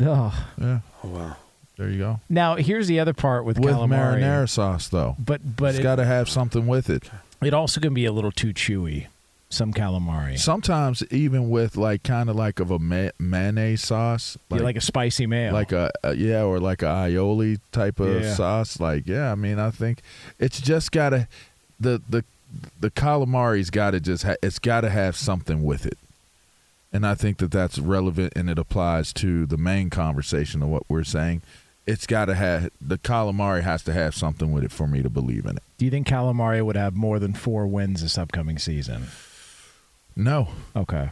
Ugh. 0.00 0.32
Yeah, 0.58 0.78
Oh, 1.04 1.08
wow. 1.08 1.36
There 1.80 1.88
you 1.88 1.98
go. 1.98 2.20
Now 2.28 2.56
here's 2.56 2.88
the 2.88 3.00
other 3.00 3.14
part 3.14 3.44
with, 3.46 3.58
With 3.58 3.74
calamari. 3.74 4.20
marinara 4.20 4.48
sauce, 4.48 4.88
though, 4.88 5.16
But 5.18 5.56
but 5.56 5.70
it's 5.70 5.78
it, 5.78 5.82
got 5.82 5.96
to 5.96 6.04
have 6.04 6.28
something 6.28 6.66
with 6.66 6.90
it. 6.90 7.10
it 7.42 7.54
also 7.54 7.80
can 7.80 7.94
be 7.94 8.04
a 8.04 8.12
little 8.12 8.30
too 8.32 8.52
chewy. 8.52 9.06
Some 9.48 9.72
calamari. 9.72 10.38
Sometimes 10.38 11.02
even 11.10 11.48
with 11.50 11.76
like 11.76 12.02
kind 12.04 12.28
of 12.30 12.36
like 12.36 12.60
of 12.60 12.70
a 12.70 12.78
ma- 12.78 13.08
mayonnaise 13.18 13.80
sauce, 13.82 14.36
like, 14.50 14.60
like 14.60 14.76
a 14.76 14.80
spicy 14.80 15.26
mayo. 15.26 15.52
like 15.52 15.72
a, 15.72 15.90
a 16.04 16.14
yeah, 16.14 16.42
or 16.44 16.60
like 16.60 16.82
a 16.82 16.86
aioli 16.86 17.58
type 17.72 17.98
of 17.98 18.22
Yeah. 18.22 18.34
sauce. 18.34 18.78
Like 18.78 19.08
yeah, 19.08 19.32
I 19.32 19.34
mean, 19.34 19.58
I 19.58 19.70
think 19.70 20.02
it's 20.38 20.60
just 20.60 20.92
gotta 20.92 21.26
the 21.80 22.00
the 22.08 22.24
the 22.78 22.90
calamari's 22.90 23.70
got 23.70 23.92
to 23.92 24.00
just 24.00 24.22
ha- 24.24 24.36
it's 24.42 24.58
got 24.60 24.82
to 24.82 24.90
have 24.90 25.16
something 25.16 25.64
with 25.64 25.84
it, 25.86 25.98
and 26.92 27.04
I 27.06 27.14
think 27.16 27.38
that 27.38 27.50
that's 27.50 27.78
relevant 27.78 28.34
and 28.36 28.48
it 28.50 28.58
applies 28.58 29.12
to 29.14 29.46
the 29.46 29.56
main 29.56 29.88
conversation 29.90 30.62
of 30.62 30.68
what 30.68 30.84
we're 30.88 31.02
saying. 31.04 31.42
It's 31.90 32.06
got 32.06 32.26
to 32.26 32.34
have 32.34 32.70
the 32.80 32.98
calamari 32.98 33.62
has 33.62 33.82
to 33.84 33.92
have 33.92 34.14
something 34.14 34.52
with 34.52 34.62
it 34.64 34.70
for 34.70 34.86
me 34.86 35.02
to 35.02 35.10
believe 35.10 35.44
in 35.44 35.56
it. 35.56 35.62
Do 35.76 35.84
you 35.84 35.90
think 35.90 36.06
calamari 36.06 36.64
would 36.64 36.76
have 36.76 36.94
more 36.94 37.18
than 37.18 37.34
four 37.34 37.66
wins 37.66 38.02
this 38.02 38.16
upcoming 38.16 38.58
season? 38.58 39.06
No, 40.14 40.48
Okay. 40.76 41.10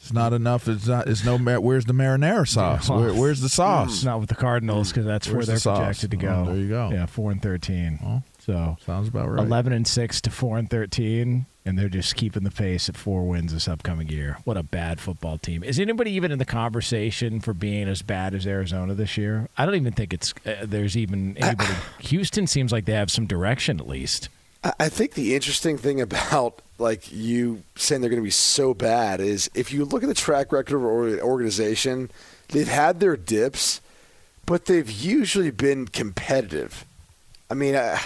it's 0.00 0.12
not 0.12 0.32
enough. 0.32 0.68
It's 0.68 0.86
not. 0.86 1.06
It's 1.08 1.24
no. 1.24 1.38
Where's 1.38 1.84
the 1.86 1.92
marinara 1.92 2.46
sauce? 2.46 2.88
Where, 2.90 3.14
where's 3.14 3.40
the 3.40 3.48
sauce? 3.60 3.94
It's 3.94 4.04
not 4.04 4.20
with 4.20 4.28
the 4.28 4.34
Cardinals 4.34 4.90
because 4.90 5.06
that's 5.06 5.28
where 5.28 5.44
they're 5.44 5.56
the 5.56 5.60
projected 5.74 6.10
to 6.10 6.16
oh, 6.18 6.20
go. 6.20 6.28
Oh, 6.28 6.44
there 6.46 6.56
you 6.56 6.68
go. 6.68 6.90
Yeah, 6.92 7.06
four 7.06 7.30
and 7.30 7.40
thirteen. 7.42 7.98
Oh, 8.04 8.22
So 8.48 8.78
sounds 8.86 9.08
about 9.08 9.28
right. 9.28 9.44
eleven 9.46 9.74
and 9.74 9.86
six 9.86 10.22
to 10.22 10.30
four 10.30 10.56
and 10.56 10.70
thirteen, 10.70 11.44
and 11.66 11.78
they're 11.78 11.90
just 11.90 12.16
keeping 12.16 12.44
the 12.44 12.50
pace 12.50 12.88
at 12.88 12.96
four 12.96 13.28
wins 13.28 13.52
this 13.52 13.68
upcoming 13.68 14.08
year. 14.08 14.38
What 14.44 14.56
a 14.56 14.62
bad 14.62 15.00
football 15.00 15.36
team! 15.36 15.62
Is 15.62 15.78
anybody 15.78 16.12
even 16.12 16.32
in 16.32 16.38
the 16.38 16.46
conversation 16.46 17.40
for 17.40 17.52
being 17.52 17.88
as 17.88 18.00
bad 18.00 18.32
as 18.32 18.46
Arizona 18.46 18.94
this 18.94 19.18
year? 19.18 19.50
I 19.58 19.66
don't 19.66 19.74
even 19.74 19.92
think 19.92 20.14
it's 20.14 20.32
uh, 20.46 20.64
there's 20.64 20.96
even 20.96 21.36
anybody. 21.36 21.74
Houston 21.98 22.46
seems 22.46 22.72
like 22.72 22.86
they 22.86 22.94
have 22.94 23.10
some 23.10 23.26
direction 23.26 23.80
at 23.80 23.86
least. 23.86 24.30
I 24.64 24.72
I 24.80 24.88
think 24.88 25.12
the 25.12 25.34
interesting 25.34 25.76
thing 25.76 26.00
about 26.00 26.62
like 26.78 27.12
you 27.12 27.64
saying 27.76 28.00
they're 28.00 28.08
going 28.08 28.22
to 28.22 28.24
be 28.24 28.30
so 28.30 28.72
bad 28.72 29.20
is 29.20 29.50
if 29.54 29.74
you 29.74 29.84
look 29.84 30.02
at 30.02 30.08
the 30.08 30.14
track 30.14 30.52
record 30.52 30.76
of 30.76 30.84
our 30.84 31.20
organization, 31.20 32.10
they've 32.48 32.66
had 32.66 33.00
their 33.00 33.14
dips, 33.14 33.82
but 34.46 34.64
they've 34.64 34.90
usually 34.90 35.50
been 35.50 35.86
competitive. 35.86 36.86
I 37.50 37.54
mean, 37.54 37.76
I, 37.76 38.00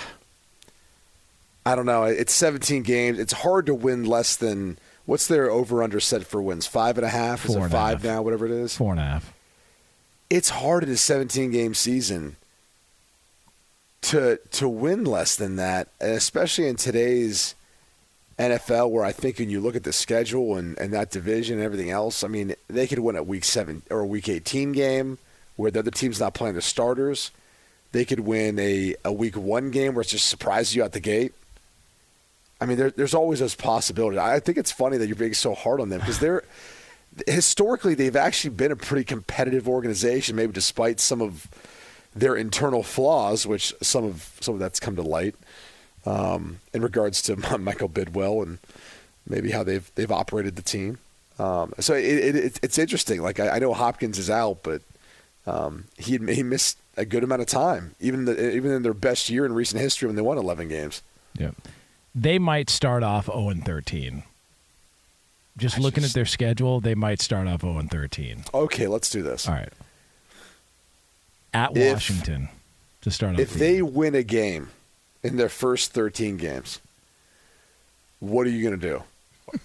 I 1.65 1.75
don't 1.77 1.87
know. 1.87 2.05
It's 2.05 2.33
17 2.33 2.83
games. 2.83 3.19
It's 3.19 3.33
hard 3.33 3.67
to 3.67 3.75
win 3.75 4.05
less 4.05 4.37
than 4.37 4.79
what's 5.07 5.27
their 5.29 5.51
over 5.51 5.83
under 5.83 6.01
set 6.01 6.25
for 6.27 6.43
wins? 6.43 6.67
Five 6.67 6.99
and 6.99 7.07
a 7.07 7.11
half? 7.11 7.45
Is 7.45 7.53
Four 7.53 7.61
it 7.61 7.65
and 7.65 7.73
five 7.73 8.03
half. 8.03 8.05
now? 8.05 8.23
Whatever 8.23 8.47
it 8.47 8.53
is. 8.53 8.77
Four 8.77 8.93
and 8.93 9.01
a 9.01 9.05
half. 9.05 9.33
It's 10.29 10.51
hard 10.51 10.83
in 10.83 10.91
a 10.91 10.97
17 10.97 11.51
game 11.51 11.75
season 11.75 12.37
to 14.03 14.41
to 14.53 14.69
win 14.69 15.05
less 15.05 15.37
than 15.37 15.57
that, 15.57 15.89
especially 16.01 16.67
in 16.67 16.77
today's 16.77 17.55
NFL, 18.39 18.91
where 18.91 19.05
I 19.05 19.13
think 19.13 19.39
when 19.39 19.51
you 19.51 19.61
look 19.61 19.77
at 19.77 19.85
the 19.85 19.93
schedule 19.93 20.57
and, 20.57 20.77
and 20.79 20.93
that 20.93 21.11
division 21.11 21.57
and 21.59 21.65
everything 21.65 21.91
else, 21.91 22.25
I 22.25 22.29
mean, 22.29 22.55
they 22.69 22.87
could 22.87 22.99
win 22.99 23.15
a 23.15 23.23
week 23.23 23.45
seven 23.45 23.83
or 23.91 24.01
a 24.01 24.07
week 24.07 24.29
18 24.29 24.73
game 24.73 25.19
where 25.57 25.71
the 25.71 25.79
other 25.81 25.91
team's 25.91 26.19
not 26.19 26.35
playing 26.35 26.55
the 26.57 26.63
starters. 26.63 27.31
They 27.93 28.05
could 28.05 28.21
win 28.21 28.59
a, 28.59 28.97
a 29.05 29.13
week 29.13 29.37
one 29.37 29.71
game 29.71 29.95
where 29.95 30.01
it 30.03 30.09
just 30.09 30.27
surprises 30.27 30.75
you 30.75 30.83
out 30.83 30.93
the 30.93 31.01
gate. 31.01 31.35
I 32.63 32.67
mean, 32.67 32.77
there, 32.77 32.93
there's 32.93 33.13
always 33.13 33.41
those 33.41 33.57
possibilities. 33.57 34.21
I 34.21 34.39
think 34.39 34.57
it's 34.57 34.71
funny 34.71 34.97
that 34.97 35.09
you're 35.09 35.17
being 35.17 35.35
so 35.35 35.53
hard 35.53 35.81
on 35.81 35.89
them 35.89 35.99
because 35.99 36.21
they're 36.21 36.45
historically 37.27 37.95
they've 37.95 38.15
actually 38.15 38.55
been 38.55 38.71
a 38.71 38.77
pretty 38.77 39.03
competitive 39.03 39.69
organization, 39.69 40.37
maybe 40.37 40.53
despite 40.53 41.01
some 41.01 41.21
of 41.21 41.49
their 42.15 42.37
internal 42.37 42.85
flaws, 42.85 43.47
which 43.49 43.75
some 43.83 44.05
of 44.05 44.39
some 44.41 44.55
of 44.55 44.61
that's 44.61 44.79
come 44.79 44.95
to 44.95 45.03
light 45.03 45.35
um, 46.07 46.61
in 46.73 46.83
regards 46.83 47.21
to 47.23 47.37
Michael 47.59 47.89
Bidwill 47.89 48.45
and 48.45 48.59
maybe 49.27 49.51
how 49.51 49.65
they've 49.65 49.91
they've 49.97 50.13
operated 50.13 50.55
the 50.55 50.63
team. 50.63 50.99
Um, 51.41 51.73
so 51.81 51.95
it, 51.95 52.05
it, 52.05 52.37
it, 52.37 52.61
it's 52.63 52.79
interesting. 52.79 53.23
Like 53.23 53.41
I, 53.41 53.57
I 53.57 53.59
know 53.59 53.75
Hopkins 53.75 54.19
is 54.19 54.31
out, 54.31 54.63
but 54.63 54.83
um, 55.49 55.87
he 55.99 56.17
he 56.29 56.45
missed 56.45 56.79
a 56.97 57.05
good 57.05 57.25
amount 57.25 57.43
of 57.43 57.49
time, 57.49 57.97
even 57.99 58.27
the, 58.27 58.55
even 58.55 58.71
in 58.71 58.83
their 58.83 58.95
best 58.95 59.31
year 59.31 59.45
in 59.45 59.53
recent 59.53 59.83
history 59.83 60.07
when 60.07 60.15
they 60.15 60.23
won 60.23 60.39
11 60.39 60.69
games. 60.69 61.03
Yeah. 61.37 61.51
They 62.15 62.39
might 62.39 62.69
start 62.71 63.03
off 63.03 63.27
0 63.27 63.49
and 63.51 63.65
13. 63.65 64.23
Just 65.57 65.79
I 65.79 65.81
looking 65.81 66.03
just- 66.03 66.13
at 66.13 66.15
their 66.15 66.27
schedule, 66.27 66.81
they 66.81 66.95
might 66.95 67.21
start 67.21 67.47
off 67.49 67.61
0 67.63 67.79
and 67.79 67.91
13. 67.91 68.45
Okay, 68.53 68.87
let's 68.87 69.11
do 69.11 69.23
this. 69.23 69.47
All 69.49 69.55
right. 69.55 69.73
At 71.55 71.77
If- 71.77 71.93
Washington 71.95 72.49
to 73.03 73.11
start 73.11 73.35
off. 73.35 73.41
If 73.41 73.53
the 73.53 73.59
they 73.59 73.83
win 73.83 74.15
a 74.15 74.23
game 74.23 74.71
in 75.23 75.37
their 75.37 75.49
first 75.49 75.93
13 75.93 76.37
games, 76.37 76.81
what 78.21 78.47
are 78.47 78.51
you 78.51 78.63
going 78.69 78.79
to 78.81 78.89
do? 78.89 79.03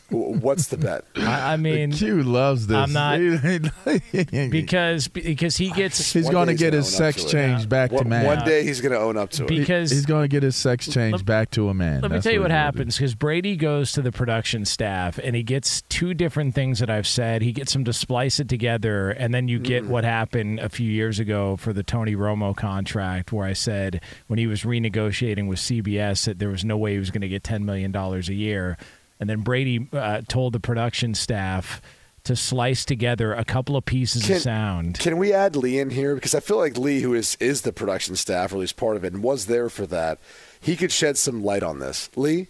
W- 0.09 0.39
What's 0.39 0.67
the 0.67 0.77
bet? 0.77 1.05
I, 1.15 1.53
I 1.53 1.57
mean, 1.57 1.91
Q 1.91 2.23
loves 2.23 2.67
this. 2.67 2.77
I'm 2.77 2.93
not- 2.93 3.19
because 4.51 5.07
because 5.07 5.57
he 5.57 5.71
gets 5.71 6.13
he's 6.13 6.29
going 6.29 6.47
to 6.47 6.55
get 6.55 6.73
his 6.73 6.93
sex 6.93 7.23
to 7.23 7.27
it. 7.27 7.31
changed 7.31 7.69
back 7.69 7.89
to 7.89 7.97
One, 7.97 8.09
man. 8.09 8.25
one 8.25 8.45
day 8.45 8.63
he's 8.63 8.81
going 8.81 8.93
to 8.93 8.99
own 8.99 9.17
up 9.17 9.29
to 9.31 9.43
it. 9.43 9.47
because 9.47 9.91
he's 9.91 10.05
going 10.05 10.23
to 10.23 10.27
get 10.27 10.43
his 10.43 10.55
sex 10.55 10.87
changed 10.87 11.19
Let- 11.19 11.25
back 11.25 11.51
to 11.51 11.69
a 11.69 11.73
man. 11.73 12.01
Let 12.01 12.11
me 12.11 12.21
tell 12.21 12.31
you 12.31 12.39
what 12.39 12.51
he's 12.51 12.55
gonna 12.55 12.63
happens 12.63 12.97
because 12.97 13.15
Brady 13.15 13.55
goes 13.55 13.91
to 13.93 14.01
the 14.01 14.11
production 14.11 14.65
staff 14.65 15.17
and 15.17 15.35
he 15.35 15.43
gets 15.43 15.81
two 15.83 16.13
different 16.13 16.55
things 16.55 16.79
that 16.79 16.89
I've 16.89 17.07
said. 17.07 17.41
He 17.41 17.51
gets 17.51 17.73
them 17.73 17.83
to 17.85 17.93
splice 17.93 18.39
it 18.39 18.49
together, 18.49 19.11
and 19.11 19.33
then 19.33 19.47
you 19.47 19.59
get 19.59 19.83
mm. 19.83 19.87
what 19.87 20.03
happened 20.03 20.59
a 20.59 20.69
few 20.69 20.89
years 20.89 21.19
ago 21.19 21.57
for 21.57 21.73
the 21.73 21.83
Tony 21.83 22.15
Romo 22.15 22.55
contract, 22.55 23.31
where 23.31 23.45
I 23.45 23.53
said 23.53 24.01
when 24.27 24.39
he 24.39 24.47
was 24.47 24.63
renegotiating 24.63 25.47
with 25.47 25.59
CBS 25.59 26.25
that 26.25 26.39
there 26.39 26.49
was 26.49 26.63
no 26.63 26.77
way 26.77 26.93
he 26.93 26.99
was 26.99 27.11
going 27.11 27.21
to 27.21 27.27
get 27.27 27.43
$10 27.43 27.63
million 27.63 27.95
a 27.95 28.19
year. 28.33 28.77
And 29.19 29.29
then 29.29 29.41
Brady 29.41 29.87
uh, 29.93 30.21
told 30.27 30.53
the 30.53 30.59
production 30.59 31.13
staff 31.13 31.81
to 32.23 32.35
slice 32.35 32.83
together 32.83 33.33
a 33.33 33.45
couple 33.45 33.77
of 33.77 33.85
pieces 33.85 34.25
Can- 34.25 34.35
of 34.35 34.41
sound. 34.41 34.99
Can 34.99 35.17
we 35.17 35.31
add 35.31 35.55
Lee 35.55 35.79
in 35.79 35.89
here? 35.91 36.13
Because 36.13 36.35
I 36.35 36.41
feel 36.41 36.57
like 36.57 36.77
Lee, 36.77 37.01
who 37.01 37.13
is, 37.13 37.37
is 37.39 37.61
the 37.61 37.71
production 37.71 38.15
staff, 38.15 38.51
or 38.51 38.55
at 38.55 38.59
least 38.59 38.75
part 38.75 38.97
of 38.97 39.05
it, 39.05 39.13
and 39.13 39.23
was 39.23 39.45
there 39.45 39.69
for 39.69 39.85
that, 39.87 40.19
he 40.59 40.75
could 40.75 40.91
shed 40.91 41.17
some 41.17 41.43
light 41.43 41.63
on 41.63 41.79
this. 41.79 42.09
Lee? 42.15 42.47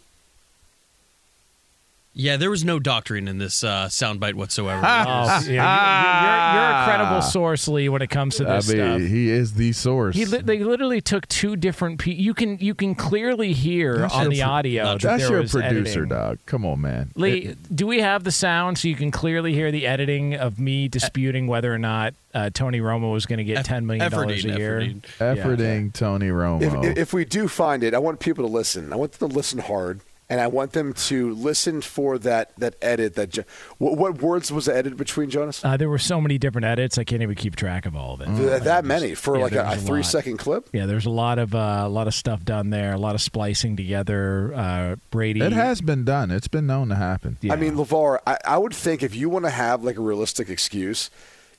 Yeah, 2.20 2.36
there 2.38 2.50
was 2.50 2.66
no 2.66 2.80
doctoring 2.80 3.28
in 3.28 3.38
this 3.38 3.64
uh, 3.64 3.86
soundbite 3.90 4.34
whatsoever. 4.34 4.80
Oh, 4.84 4.84
yeah, 4.84 5.40
you're, 5.44 5.54
you're, 5.54 6.64
you're 6.64 6.82
a 6.82 6.84
credible 6.86 7.22
source, 7.22 7.68
Lee, 7.68 7.90
when 7.90 8.02
it 8.02 8.10
comes 8.10 8.38
to 8.38 8.50
I 8.50 8.56
this 8.56 8.70
mean, 8.70 8.78
stuff. 8.78 9.02
he 9.02 9.30
is 9.30 9.54
the 9.54 9.72
source. 9.72 10.16
He 10.16 10.26
li- 10.26 10.42
they 10.42 10.60
literally 10.64 11.00
took 11.00 11.28
two 11.28 11.56
different. 11.56 12.00
Pe- 12.00 12.14
you 12.14 12.34
can 12.34 12.58
you 12.58 12.74
can 12.74 12.96
clearly 12.96 13.54
hear 13.54 14.00
That's 14.00 14.14
on 14.16 14.30
the 14.30 14.40
pro- 14.40 14.50
audio 14.50 14.84
that 14.86 15.02
That's 15.02 15.22
there 15.24 15.32
your 15.32 15.42
was 15.42 15.52
producer, 15.52 15.80
editing. 16.04 16.08
dog. 16.10 16.40
Come 16.48 16.66
on, 16.66 16.82
man. 16.82 17.12
Lee, 17.16 17.40
It- 17.50 17.76
do 17.76 17.86
we 17.86 18.00
have 18.02 18.24
the 18.24 18.32
sound 18.32 18.80
so 18.80 18.88
you 18.88 18.96
can 18.96 19.12
clearly 19.12 19.54
hear 19.54 19.72
the 19.72 19.86
editing 19.86 20.34
of 20.34 20.60
me 20.60 20.88
disputing 20.88 21.46
whether 21.46 21.72
or 21.72 21.78
not 21.78 22.16
uh, 22.34 22.50
Tony 22.52 22.80
Romo 22.82 23.14
was 23.14 23.28
going 23.28 23.38
to 23.38 23.44
get 23.46 23.64
ten 23.64 23.86
million 23.86 24.10
dollars 24.10 24.44
a 24.44 24.58
year? 24.58 24.80
efforting. 24.82 25.02
efforting 25.20 25.94
Tony 25.94 26.30
Romo. 26.30 26.84
If, 26.84 26.98
if 26.98 27.14
we 27.14 27.26
do 27.26 27.48
find 27.48 27.84
it, 27.84 27.94
I 27.94 28.00
want 28.00 28.20
people 28.20 28.44
to 28.48 28.52
listen. 28.52 28.92
I 28.92 28.96
want 28.96 29.12
them 29.14 29.30
to 29.30 29.36
listen 29.36 29.60
hard 29.60 30.02
and 30.30 30.42
I 30.42 30.48
want 30.48 30.74
them 30.74 30.94
to 30.94 31.34
listen 31.34 31.82
for 31.82 32.18
that 32.20 32.52
that 32.58 32.76
edit. 32.82 33.16
That 33.16 33.30
jo- 33.30 33.44
what, 33.78 33.98
what 33.98 34.22
words 34.22 34.52
was 34.52 34.68
edited 34.68 34.98
between 34.98 35.30
Jonas? 35.30 35.64
Uh, 35.64 35.78
there 35.78 35.90
were 35.90 35.98
so 36.00 36.20
many 36.20 36.38
different 36.38 36.66
edits, 36.66 36.98
I 36.98 37.04
can't 37.04 37.22
even 37.22 37.36
keep 37.36 37.56
track 37.56 37.86
of 37.86 37.96
all 37.96 38.16
of 38.16 38.22
it. 38.22 38.26
Th- 38.36 38.62
that 38.64 38.84
many 38.86 39.16
for 39.16 39.38
Yeah, 39.38 39.44
like 39.44 39.54
a, 39.54 39.64
was 39.64 39.74
a 39.74 39.78
a 39.78 39.82
three 39.82 40.02
lot. 40.02 40.06
second 40.06 40.38
clip. 40.38 40.70
Yeah, 40.74 40.86
there's 40.86 41.06
a 41.06 41.10
lot 41.10 41.40
of 41.40 41.56
uh, 41.56 41.84
a 41.86 41.90
lot 41.90 42.08
of 42.08 42.14
stuff 42.14 42.44
done 42.44 42.70
there, 42.70 42.94
a 42.94 42.98
lot 43.00 43.16
of 43.16 43.22
splicing 43.22 43.76
together. 43.78 44.54
Uh, 44.54 44.96
Brady, 45.12 45.42
It 45.42 45.54
has 45.54 45.82
been 45.82 46.04
done. 46.06 46.32
It's 46.32 46.48
been 46.48 46.68
known 46.68 46.90
to 46.90 46.96
happen. 46.96 47.38
Yeah. 47.42 47.54
I 47.54 47.56
mean, 47.56 47.76
LaVar, 47.76 48.20
I, 48.28 48.38
I 48.46 48.58
would 48.58 48.74
think 48.76 49.04
if 49.04 49.16
you 49.16 49.30
want 49.30 49.46
to 49.46 49.52
have 49.52 49.84
like 49.84 49.98
a 49.98 50.02
realistic 50.02 50.50
excuse, 50.50 51.10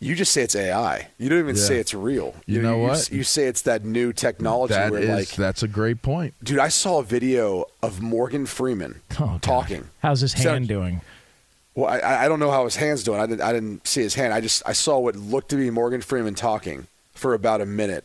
you 0.01 0.15
just 0.15 0.33
say 0.33 0.43
it's 0.43 0.55
AI. 0.55 1.09
You 1.19 1.29
don't 1.29 1.41
even 1.41 1.57
Yeah. 1.57 1.63
say 1.63 1.79
it's 1.79 1.93
real. 1.95 2.35
You 2.47 2.63
know 2.63 2.79
what? 2.79 3.11
You, 3.11 3.25
say 3.25 3.47
it's 3.47 3.63
that 3.63 3.85
new 3.85 4.13
technology 4.13 4.75
That 4.75 4.93
where 4.93 5.01
is 5.03 5.09
like, 5.09 5.29
that's 5.37 5.63
a 5.63 5.69
great 5.69 6.03
point. 6.03 6.35
dude, 6.43 6.59
I 6.59 6.69
saw 6.69 7.01
a 7.01 7.03
video 7.03 7.65
of 7.83 8.01
Morgan 8.01 8.47
Freeman 8.47 9.01
Oh, 9.13 9.27
God. 9.27 9.43
talking. 9.43 9.91
How's 10.01 10.21
his 10.21 10.33
So- 10.33 10.51
hand 10.53 10.69
doing? 10.69 11.01
Well, 11.75 11.89
I, 11.91 12.25
I 12.25 12.29
don't 12.29 12.41
know 12.41 12.51
how 12.51 12.65
his 12.65 12.75
hand's 12.77 13.05
doing. 13.05 13.21
I 13.21 13.27
didn't, 13.27 13.41
I 13.41 13.53
didn't 13.53 13.87
see 13.87 14.03
his 14.03 14.15
hand. 14.15 14.33
I 14.35 14.41
just 14.41 14.63
I 14.67 14.73
saw 14.73 14.99
what 14.99 15.15
looked 15.15 15.51
to 15.51 15.57
be 15.57 15.71
Morgan 15.71 16.01
Freeman 16.01 16.35
talking 16.35 16.89
for 17.15 17.35
about 17.35 17.61
a 17.61 17.67
minute. 17.67 18.05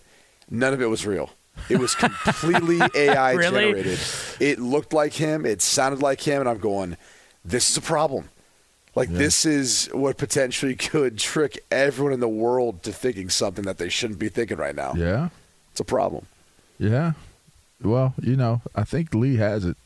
None 0.50 0.74
of 0.74 0.82
it 0.82 0.86
was 0.88 1.08
real. 1.08 1.32
It 1.70 1.78
was 1.80 1.96
completely 1.96 2.80
AI 2.96 3.32
Really? 3.34 3.66
generated. 3.66 4.00
It 4.40 4.60
looked 4.60 4.94
like 4.94 5.14
him. 5.14 5.44
It 5.46 5.62
sounded 5.64 6.02
like 6.04 6.22
him, 6.22 6.42
and 6.42 6.50
I'm 6.50 6.60
going, 6.60 6.98
this 7.44 7.70
is 7.72 7.78
a 7.78 7.82
problem. 7.82 8.30
Like 8.96 9.10
this 9.10 9.46
is 9.46 9.90
what 9.94 10.18
potentially 10.18 10.76
could 10.92 11.18
trick 11.18 11.64
everyone 11.72 12.14
in 12.14 12.20
the 12.20 12.30
world 12.30 12.84
to 12.84 12.94
thinking 12.94 13.30
something 13.30 13.66
that 13.66 13.78
they 13.78 13.90
shouldn't 13.90 14.20
be 14.20 14.30
thinking 14.30 14.58
right 14.58 14.76
now. 14.76 14.94
Yeah. 14.96 15.30
It's 15.72 15.80
a 15.80 15.86
problem. 15.86 16.28
Yeah. 16.78 17.14
Well, 17.82 18.14
you 18.22 18.36
know, 18.36 18.62
I 18.76 18.84
think 18.84 19.14
Lee 19.14 19.38
has 19.38 19.66
it. 19.66 19.78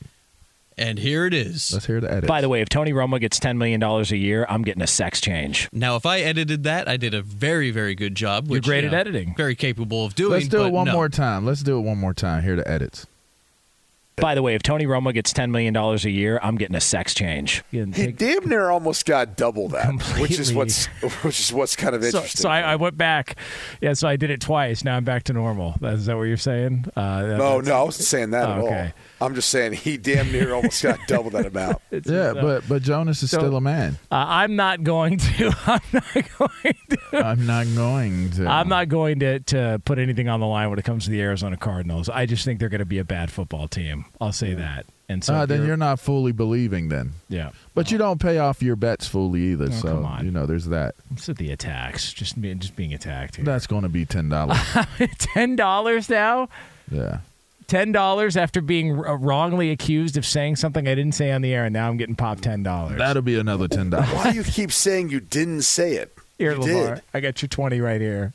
And 0.79 0.99
here 0.99 1.25
it 1.25 1.33
is. 1.33 1.73
Let's 1.73 1.87
hear 1.87 1.99
the 1.99 2.11
edit. 2.11 2.27
By 2.27 2.41
the 2.41 2.49
way, 2.49 2.61
if 2.61 2.69
Tony 2.69 2.93
Romo 2.93 3.19
gets 3.19 3.39
ten 3.39 3.57
million 3.57 3.79
dollars 3.79 4.11
a 4.11 4.17
year, 4.17 4.45
I'm 4.47 4.61
getting 4.61 4.83
a 4.83 4.87
sex 4.87 5.19
change. 5.19 5.67
Now, 5.73 5.95
if 5.95 6.05
I 6.05 6.19
edited 6.19 6.65
that, 6.65 6.87
I 6.87 6.97
did 6.97 7.15
a 7.15 7.23
very, 7.23 7.71
very 7.71 7.95
good 7.95 8.13
job. 8.13 8.47
You're 8.47 8.61
great 8.61 8.83
you 8.83 8.89
at 8.89 8.93
uh, 8.93 8.97
editing. 8.97 9.33
Very 9.35 9.55
capable 9.55 10.05
of 10.05 10.13
doing. 10.13 10.33
Let's 10.33 10.47
do 10.47 10.59
but 10.59 10.67
it 10.67 10.71
one 10.71 10.85
no. 10.85 10.93
more 10.93 11.09
time. 11.09 11.47
Let's 11.47 11.63
do 11.63 11.79
it 11.79 11.81
one 11.81 11.97
more 11.97 12.13
time. 12.13 12.43
Hear 12.43 12.55
the 12.55 12.67
edits. 12.69 13.07
By 14.19 14.33
the 14.33 14.41
way, 14.41 14.55
if 14.55 14.63
Tony 14.63 14.87
Romo 14.87 15.13
gets 15.13 15.31
ten 15.31 15.51
million 15.51 15.75
dollars 15.75 16.03
a 16.03 16.09
year, 16.09 16.39
I'm 16.41 16.55
getting 16.55 16.75
a 16.75 16.81
sex 16.81 17.13
change. 17.13 17.63
You 17.69 17.85
He 17.85 17.91
take- 17.91 18.17
damn 18.17 18.49
near 18.49 18.71
almost 18.71 19.05
got 19.05 19.37
double 19.37 19.67
that, 19.69 19.93
which 20.19 20.39
is 20.39 20.51
what's 20.55 20.87
which 21.23 21.39
is 21.39 21.53
what's 21.53 21.75
kind 21.75 21.93
of 21.93 22.03
interesting. 22.03 22.41
so 22.41 22.49
I, 22.49 22.61
I 22.61 22.75
went 22.77 22.97
back. 22.97 23.35
Yeah, 23.79 23.93
so 23.93 24.07
I 24.07 24.15
did 24.15 24.31
it 24.31 24.41
twice. 24.41 24.83
Now 24.83 24.97
I'm 24.97 25.03
back 25.03 25.25
to 25.25 25.33
normal. 25.33 25.75
Is 25.83 26.07
that 26.07 26.17
what 26.17 26.23
you're 26.23 26.35
saying? 26.35 26.85
Uh, 26.95 27.27
that- 27.27 27.37
No, 27.37 27.61
no, 27.61 27.75
I 27.79 27.83
wasn't 27.83 28.07
saying 28.07 28.31
that 28.31 28.49
at 28.49 28.57
Oh, 28.57 28.65
okay. 28.65 28.93
all. 29.21 29.27
I'm 29.27 29.35
just 29.35 29.49
saying 29.49 29.73
he 29.73 29.97
damn 29.97 30.31
near 30.31 30.51
almost 30.53 30.81
got 30.81 30.99
double 31.07 31.29
that 31.31 31.45
amount. 31.45 31.77
it's- 31.91 32.11
Yeah, 32.11 32.31
uh, 32.31 32.41
but 32.41 32.67
but 32.67 32.81
Jonas 32.81 33.21
is 33.21 33.29
so- 33.29 33.37
still 33.37 33.55
a 33.55 33.61
man. 33.61 33.99
uh, 34.11 34.15
I'm 34.27 34.55
not 34.55 34.81
going 34.83 35.19
to. 35.19 35.55
I'm 35.67 35.81
not 35.93 36.13
going 36.39 36.75
to. 36.89 36.97
I'm 37.13 37.45
not 37.45 37.67
going 37.75 38.31
to. 38.31 38.47
I'm 38.47 38.67
not 38.67 38.89
going 38.89 39.19
to, 39.19 39.39
to 39.41 39.79
put 39.85 39.99
anything 39.99 40.27
on 40.27 40.39
the 40.39 40.47
line 40.47 40.71
when 40.71 40.79
it 40.79 40.85
comes 40.85 41.05
to 41.05 41.11
the 41.11 41.21
Arizona 41.21 41.55
Cardinals. 41.55 42.09
I 42.09 42.25
just 42.25 42.43
think 42.45 42.59
they're 42.59 42.67
going 42.69 42.79
to 42.79 42.85
be 42.85 42.97
a 42.97 43.05
bad 43.05 43.29
football 43.29 43.67
team. 43.67 44.05
I'll 44.21 44.31
say 44.33 44.53
that. 44.53 44.85
And 45.09 45.23
so 45.23 45.33
Uh, 45.35 45.45
then 45.45 45.59
you're- 45.59 45.67
you're 45.69 45.77
not 45.77 45.99
fully 46.01 46.33
believing 46.33 46.89
then. 46.89 47.13
yeah. 47.29 47.51
But 47.73 47.91
you 47.91 47.97
don't 47.97 48.19
pay 48.19 48.39
off 48.39 48.61
your 48.61 48.75
bets 48.75 49.07
fully 49.07 49.41
either. 49.53 49.67
Oh, 49.69 49.71
so 49.75 49.87
come 49.89 50.05
on. 50.05 50.25
you 50.25 50.31
know 50.31 50.45
there's 50.45 50.65
that. 50.65 50.95
It's 51.13 51.29
at 51.29 51.37
the 51.37 51.51
attacks. 51.51 52.11
Just 52.11 52.41
being 52.41 52.59
just 52.59 52.75
being 52.75 52.93
attacked 52.93 53.37
here. 53.37 53.45
That's 53.45 53.67
going 53.67 53.83
to 53.83 53.89
be 53.89 54.05
ten 54.05 54.27
dollars. 54.29 54.57
ten 55.19 55.55
dollars 55.55 56.09
now. 56.09 56.49
yeah. 56.91 57.19
Ten 57.67 57.91
dollars 57.91 58.37
after 58.37 58.61
being 58.61 58.97
uh, 59.05 59.15
wrongly 59.15 59.71
accused 59.71 60.15
of 60.17 60.25
saying 60.25 60.55
something 60.55 60.87
I 60.87 60.95
didn't 60.95 61.15
say 61.15 61.31
on 61.31 61.41
the 61.41 61.53
air, 61.53 61.65
and 61.65 61.73
now 61.73 61.89
I'm 61.89 61.97
getting 61.97 62.15
popped 62.15 62.43
ten 62.43 62.63
dollars. 62.63 62.97
That'll 62.97 63.21
be 63.21 63.37
another 63.37 63.67
ten 63.67 63.89
dollars. 63.89 64.09
Why 64.13 64.31
do 64.31 64.37
you 64.37 64.43
keep 64.43 64.71
saying 64.71 65.09
you 65.09 65.19
didn't 65.19 65.63
say 65.63 65.95
it? 65.95 66.13
Here, 66.37 66.53
you 66.53 66.59
Lamar, 66.59 66.95
did. 66.95 67.03
I 67.13 67.19
got 67.19 67.41
your 67.41 67.49
twenty 67.49 67.81
right 67.81 67.99
here. 68.01 68.31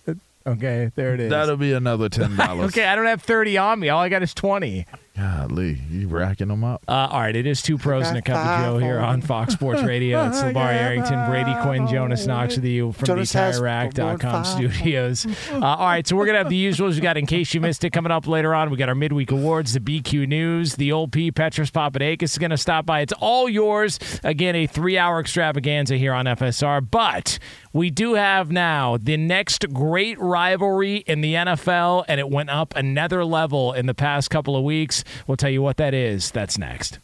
Okay, 0.46 0.90
there 0.96 1.14
it 1.14 1.20
is. 1.20 1.30
That'll 1.30 1.56
be 1.56 1.72
another 1.72 2.08
ten 2.10 2.36
dollars. 2.36 2.66
okay, 2.72 2.84
I 2.84 2.94
don't 2.96 3.06
have 3.06 3.22
thirty 3.22 3.56
on 3.56 3.80
me. 3.80 3.88
All 3.88 4.00
I 4.00 4.08
got 4.10 4.22
is 4.22 4.34
twenty. 4.34 4.86
Golly, 5.16 5.78
you 5.90 6.08
racking 6.08 6.48
them 6.48 6.64
up. 6.64 6.82
Uh, 6.88 7.08
all 7.10 7.20
right, 7.20 7.36
it 7.36 7.46
is 7.46 7.60
two 7.60 7.76
pros 7.76 8.08
and 8.08 8.16
a 8.16 8.22
cup 8.22 8.38
of 8.46 8.64
Joe 8.64 8.78
here 8.78 8.98
on 8.98 9.20
Fox 9.20 9.52
Sports 9.52 9.82
Radio. 9.84 10.26
It's 10.26 10.38
LaVar 10.40 10.56
Arrington, 10.72 11.28
Brady 11.28 11.54
Quinn, 11.60 11.86
Jonas 11.86 12.26
Knox 12.26 12.56
with 12.56 12.64
you 12.64 12.92
from 12.92 13.06
Jonas 13.06 13.32
the 13.32 13.38
has 13.38 13.60
TireRack.com 13.60 14.44
studios. 14.44 15.26
Uh, 15.50 15.60
all 15.62 15.86
right, 15.86 16.06
so 16.06 16.16
we're 16.16 16.24
going 16.24 16.34
to 16.34 16.38
have 16.38 16.48
the 16.48 16.66
usuals. 16.66 16.94
We 16.94 17.00
got 17.02 17.18
In 17.18 17.26
Case 17.26 17.52
You 17.52 17.60
Missed 17.60 17.84
It 17.84 17.90
coming 17.90 18.10
up 18.10 18.26
later 18.26 18.54
on. 18.54 18.70
We 18.70 18.78
got 18.78 18.88
our 18.88 18.94
midweek 18.94 19.30
awards, 19.30 19.74
the 19.74 19.80
BQ 19.80 20.26
News, 20.28 20.76
the 20.76 20.92
old 20.92 21.12
P. 21.12 21.30
Petros 21.30 21.70
Papadakis 21.70 22.22
is 22.22 22.38
going 22.38 22.50
to 22.50 22.56
stop 22.56 22.86
by. 22.86 23.00
It's 23.00 23.12
all 23.20 23.50
yours. 23.50 23.98
Again, 24.24 24.56
a 24.56 24.66
three 24.66 24.96
hour 24.96 25.20
extravaganza 25.20 25.96
here 25.98 26.14
on 26.14 26.24
FSR. 26.24 26.88
But 26.90 27.38
we 27.74 27.90
do 27.90 28.14
have 28.14 28.50
now 28.50 28.96
the 28.96 29.18
next 29.18 29.72
great 29.74 30.18
rivalry 30.18 30.96
in 31.06 31.20
the 31.20 31.34
NFL, 31.34 32.06
and 32.08 32.18
it 32.18 32.30
went 32.30 32.48
up 32.48 32.74
another 32.76 33.24
level 33.26 33.74
in 33.74 33.84
the 33.86 33.94
past 33.94 34.30
couple 34.30 34.56
of 34.56 34.64
weeks. 34.64 35.01
We'll 35.26 35.36
tell 35.36 35.50
you 35.50 35.62
what 35.62 35.76
that 35.76 35.94
is. 35.94 36.30
That's 36.30 36.58
next. 36.58 36.98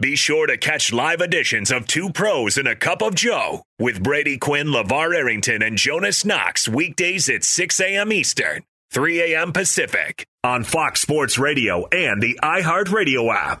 Be 0.00 0.16
sure 0.16 0.46
to 0.46 0.56
catch 0.56 0.94
live 0.94 1.20
editions 1.20 1.70
of 1.70 1.86
Two 1.86 2.10
Pros 2.10 2.56
and 2.56 2.66
a 2.66 2.74
Cup 2.74 3.02
of 3.02 3.14
Joe 3.14 3.62
with 3.78 4.02
Brady 4.02 4.38
Quinn, 4.38 4.68
LaVar 4.68 5.14
Arrington, 5.14 5.62
and 5.62 5.76
Jonas 5.76 6.24
Knox 6.24 6.66
weekdays 6.66 7.28
at 7.28 7.44
6 7.44 7.80
a.m. 7.80 8.10
Eastern, 8.10 8.62
3 8.92 9.34
a.m. 9.34 9.52
Pacific 9.52 10.24
on 10.42 10.64
Fox 10.64 11.02
Sports 11.02 11.38
Radio 11.38 11.86
and 11.88 12.22
the 12.22 12.38
iHeartRadio 12.42 13.34
app. 13.34 13.60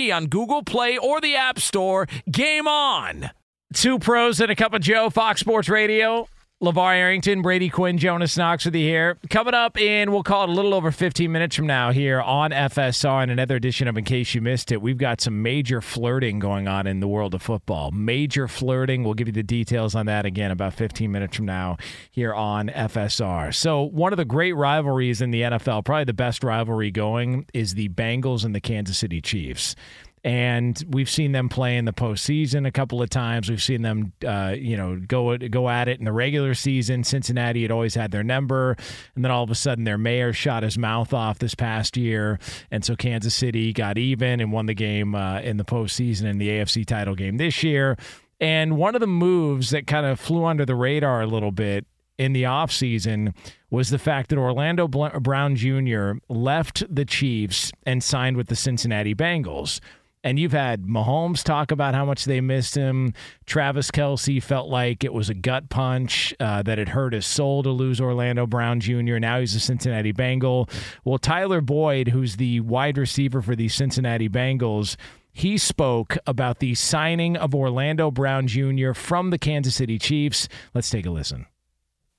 on 0.09 0.27
Google 0.27 0.63
Play 0.63 0.97
or 0.97 1.19
the 1.19 1.35
App 1.35 1.59
Store. 1.59 2.07
Game 2.31 2.67
on! 2.67 3.29
Two 3.73 3.99
pros 3.99 4.39
and 4.39 4.49
a 4.49 4.55
cup 4.55 4.73
of 4.73 4.81
Joe, 4.81 5.09
Fox 5.09 5.41
Sports 5.41 5.69
Radio. 5.69 6.27
LaVar 6.61 6.95
Arrington, 6.95 7.41
Brady 7.41 7.69
Quinn, 7.69 7.97
Jonas 7.97 8.37
Knox 8.37 8.65
with 8.65 8.75
you 8.75 8.83
here. 8.83 9.17
Coming 9.31 9.55
up 9.55 9.81
in, 9.81 10.11
we'll 10.11 10.21
call 10.21 10.43
it 10.43 10.49
a 10.49 10.53
little 10.53 10.75
over 10.75 10.91
15 10.91 11.31
minutes 11.31 11.55
from 11.55 11.65
now 11.65 11.91
here 11.91 12.21
on 12.21 12.51
FSR 12.51 13.23
in 13.23 13.31
another 13.31 13.55
edition 13.55 13.87
of 13.87 13.97
In 13.97 14.03
Case 14.03 14.35
You 14.35 14.41
Missed 14.41 14.71
It. 14.71 14.79
We've 14.79 14.99
got 14.99 15.21
some 15.21 15.41
major 15.41 15.81
flirting 15.81 16.37
going 16.37 16.67
on 16.67 16.85
in 16.85 16.99
the 16.99 17.07
world 17.07 17.33
of 17.33 17.41
football. 17.41 17.89
Major 17.89 18.47
flirting. 18.47 19.03
We'll 19.03 19.15
give 19.15 19.27
you 19.27 19.33
the 19.33 19.41
details 19.41 19.95
on 19.95 20.05
that 20.05 20.27
again 20.27 20.51
about 20.51 20.75
15 20.75 21.11
minutes 21.11 21.35
from 21.35 21.47
now 21.47 21.77
here 22.11 22.31
on 22.31 22.69
FSR. 22.69 23.51
So, 23.55 23.81
one 23.81 24.13
of 24.13 24.17
the 24.17 24.25
great 24.25 24.53
rivalries 24.53 25.19
in 25.19 25.31
the 25.31 25.41
NFL, 25.41 25.83
probably 25.83 26.03
the 26.03 26.13
best 26.13 26.43
rivalry 26.43 26.91
going, 26.91 27.47
is 27.55 27.73
the 27.73 27.89
Bengals 27.89 28.45
and 28.45 28.53
the 28.53 28.61
Kansas 28.61 28.99
City 28.99 29.19
Chiefs 29.19 29.75
and 30.23 30.83
we've 30.89 31.09
seen 31.09 31.31
them 31.31 31.49
play 31.49 31.77
in 31.77 31.85
the 31.85 31.93
postseason 31.93 32.67
a 32.67 32.71
couple 32.71 33.01
of 33.01 33.09
times. 33.09 33.49
We've 33.49 33.61
seen 33.61 33.81
them, 33.81 34.13
uh, 34.25 34.55
you 34.57 34.77
know, 34.77 34.99
go 34.99 35.37
go 35.37 35.69
at 35.69 35.87
it 35.87 35.99
in 35.99 36.05
the 36.05 36.11
regular 36.11 36.53
season. 36.53 37.03
Cincinnati 37.03 37.63
had 37.63 37.71
always 37.71 37.95
had 37.95 38.11
their 38.11 38.23
number, 38.23 38.75
and 39.15 39.25
then 39.25 39.31
all 39.31 39.43
of 39.43 39.49
a 39.49 39.55
sudden 39.55 39.83
their 39.83 39.97
mayor 39.97 40.31
shot 40.31 40.63
his 40.63 40.77
mouth 40.77 41.13
off 41.13 41.39
this 41.39 41.55
past 41.55 41.97
year, 41.97 42.39
and 42.69 42.85
so 42.85 42.95
Kansas 42.95 43.33
City 43.33 43.73
got 43.73 43.97
even 43.97 44.39
and 44.39 44.51
won 44.51 44.67
the 44.67 44.75
game 44.75 45.15
uh, 45.15 45.39
in 45.39 45.57
the 45.57 45.65
postseason 45.65 46.25
in 46.25 46.37
the 46.37 46.49
AFC 46.49 46.85
title 46.85 47.15
game 47.15 47.37
this 47.37 47.63
year. 47.63 47.97
And 48.39 48.77
one 48.77 48.95
of 48.95 49.01
the 49.01 49.07
moves 49.07 49.69
that 49.69 49.85
kind 49.85 50.05
of 50.05 50.19
flew 50.19 50.45
under 50.45 50.65
the 50.65 50.75
radar 50.75 51.21
a 51.21 51.27
little 51.27 51.51
bit 51.51 51.85
in 52.17 52.33
the 52.33 52.43
offseason 52.43 53.33
was 53.69 53.89
the 53.89 53.97
fact 53.97 54.29
that 54.29 54.37
Orlando 54.37 54.87
Brown 54.87 55.55
Jr. 55.55 56.13
left 56.29 56.83
the 56.93 57.05
Chiefs 57.05 57.71
and 57.85 58.03
signed 58.03 58.37
with 58.37 58.47
the 58.47 58.55
Cincinnati 58.55 59.15
Bengals. 59.15 59.79
And 60.23 60.37
you've 60.37 60.51
had 60.51 60.83
Mahomes 60.83 61.43
talk 61.43 61.71
about 61.71 61.95
how 61.95 62.05
much 62.05 62.25
they 62.25 62.41
missed 62.41 62.75
him. 62.75 63.13
Travis 63.45 63.89
Kelce 63.89 64.41
felt 64.41 64.69
like 64.69 65.03
it 65.03 65.13
was 65.13 65.29
a 65.29 65.33
gut 65.33 65.69
punch 65.69 66.33
uh, 66.39 66.61
that 66.63 66.77
it 66.77 66.89
hurt 66.89 67.13
his 67.13 67.25
soul 67.25 67.63
to 67.63 67.71
lose 67.71 67.99
Orlando 67.99 68.45
Brown 68.45 68.79
Jr. 68.79 69.17
Now 69.17 69.39
he's 69.39 69.55
a 69.55 69.59
Cincinnati 69.59 70.11
Bengal. 70.11 70.69
Well, 71.03 71.17
Tyler 71.17 71.61
Boyd, 71.61 72.09
who's 72.09 72.35
the 72.35 72.59
wide 72.59 72.97
receiver 72.97 73.41
for 73.41 73.55
the 73.55 73.67
Cincinnati 73.67 74.29
Bengals, 74.29 74.95
he 75.33 75.57
spoke 75.57 76.17
about 76.27 76.59
the 76.59 76.75
signing 76.75 77.35
of 77.35 77.55
Orlando 77.55 78.11
Brown 78.11 78.47
Jr. 78.47 78.93
from 78.93 79.29
the 79.29 79.39
Kansas 79.39 79.75
City 79.75 79.97
Chiefs. 79.97 80.47
Let's 80.73 80.89
take 80.89 81.05
a 81.05 81.11
listen. 81.11 81.47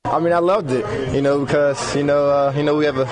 I 0.04 0.18
mean, 0.18 0.32
I 0.32 0.40
loved 0.40 0.72
it, 0.72 1.14
you 1.14 1.22
know, 1.22 1.44
because 1.44 1.94
you 1.94 2.02
know, 2.02 2.28
uh, 2.28 2.52
you 2.56 2.64
know, 2.64 2.74
we 2.74 2.84
have 2.86 2.98
a 2.98 3.04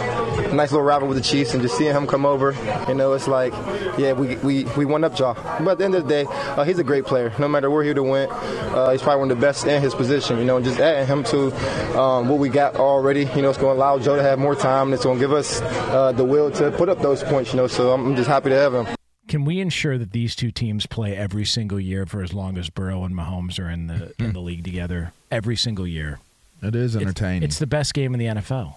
nice 0.53 0.73
little 0.73 0.83
rival 0.83 1.07
with 1.07 1.17
the 1.17 1.23
Chiefs, 1.23 1.55
and 1.55 1.63
just 1.63 1.79
seeing 1.79 1.95
him 1.95 2.05
come 2.07 2.27
over, 2.27 2.53
you 2.89 2.95
know, 2.95 3.13
it's 3.13 3.29
like, 3.29 3.53
yeah, 3.97 4.13
we 4.13 4.35
we, 4.37 4.65
we 4.77 4.85
won 4.85 5.05
up 5.05 5.17
y'all. 5.17 5.35
But 5.65 5.69
at 5.73 5.79
the 5.79 5.85
end 5.85 5.95
of 5.95 6.03
the 6.03 6.09
day, 6.09 6.27
uh, 6.29 6.65
he's 6.65 6.81
a 6.81 6.85
great 6.85 7.07
player. 7.07 7.33
No 7.39 7.47
matter 7.47 7.71
where 7.71 7.85
he 7.85 7.91
would 7.91 7.97
have 7.97 8.07
went, 8.07 8.33
uh, 8.33 8.91
he's 8.91 9.03
probably 9.03 9.21
one 9.21 9.31
of 9.31 9.39
the 9.39 9.41
best 9.41 9.67
in 9.67 9.81
his 9.81 9.95
position. 9.95 10.39
You 10.39 10.45
know, 10.45 10.57
and 10.57 10.65
just 10.65 10.81
adding 10.81 11.07
him 11.07 11.23
to 11.25 11.99
um, 11.99 12.29
what 12.29 12.41
we 12.41 12.49
got 12.49 12.75
already, 12.75 13.21
you 13.37 13.41
know, 13.43 13.51
it's 13.51 13.59
going 13.59 13.77
to 13.77 13.81
allow 13.81 13.99
Joe 14.01 14.17
to 14.17 14.23
have 14.23 14.41
more 14.41 14.57
time. 14.57 14.89
And 14.89 14.95
it's 14.95 15.05
going 15.05 15.17
to 15.17 15.23
give 15.23 15.33
us 15.33 15.63
uh, 15.63 16.11
the 16.11 16.25
will 16.25 16.51
to 16.51 16.73
put 16.73 16.89
up 16.89 17.01
those 17.01 17.23
points. 17.23 17.53
You 17.53 17.59
know, 17.59 17.67
so 17.69 17.93
I'm 17.93 18.17
just 18.17 18.29
happy 18.29 18.51
to 18.51 18.57
have 18.57 18.75
him. 18.75 18.89
Can 19.29 19.45
we 19.45 19.61
ensure 19.61 19.97
that 19.97 20.11
these 20.11 20.35
two 20.35 20.51
teams 20.51 20.87
play 20.87 21.17
every 21.17 21.45
single 21.45 21.79
year 21.79 22.05
for 22.05 22.21
as 22.21 22.35
long 22.35 22.59
as 22.59 22.69
Burrow 22.69 23.05
and 23.05 23.15
Mahomes 23.15 23.61
are 23.61 23.71
in 23.71 23.87
the 23.87 24.13
in 24.19 24.33
the 24.33 24.41
league 24.41 24.65
together? 24.65 25.13
Every 25.31 25.55
single 25.55 25.87
year. 25.87 26.19
It 26.63 26.75
is 26.75 26.97
entertaining. 26.97 27.43
It's, 27.43 27.55
it's 27.55 27.59
the 27.59 27.67
best 27.67 27.95
game 27.95 28.15
in 28.15 28.21
the 28.21 28.27
NFL. 28.27 28.75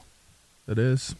It 0.67 0.79
is. 0.79 1.15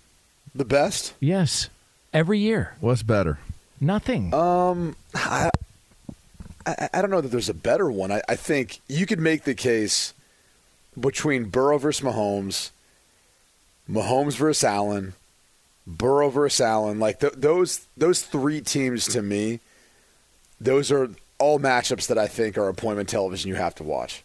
The 0.56 0.66
best? 0.66 1.14
Yes. 1.20 1.70
Every 2.14 2.40
year. 2.40 2.76
What's 2.80 3.04
better? 3.04 3.40
Nothing. 3.82 4.34
Um, 4.34 4.96
I, 5.16 5.50
I, 6.66 6.90
I 6.94 7.02
don't 7.02 7.10
know 7.12 7.22
that 7.22 7.30
there's 7.30 7.50
a 7.50 7.54
better 7.54 7.92
one. 7.92 8.12
I, 8.12 8.22
I 8.30 8.36
think 8.36 8.80
you 8.88 9.06
could 9.06 9.20
make 9.20 9.44
the 9.44 9.56
case 9.56 10.14
between 11.00 11.46
Burrow 11.46 11.78
versus 11.78 12.06
Mahomes, 12.06 12.70
Mahomes 13.90 14.36
versus 14.38 14.64
Allen, 14.64 15.14
Burrow 15.86 16.30
versus 16.30 16.62
Allen. 16.62 17.00
Like 17.00 17.20
th- 17.20 17.34
those 17.36 17.86
those 17.98 18.22
three 18.22 18.62
teams 18.62 19.08
to 19.08 19.22
me, 19.22 19.60
those 20.62 20.92
are 20.92 21.10
all 21.40 21.60
matchups 21.60 22.08
that 22.08 22.18
I 22.18 22.28
think 22.28 22.58
are 22.58 22.70
appointment 22.70 23.10
television 23.10 23.50
you 23.50 23.56
have 23.56 23.76
to 23.76 23.84
watch. 23.84 24.24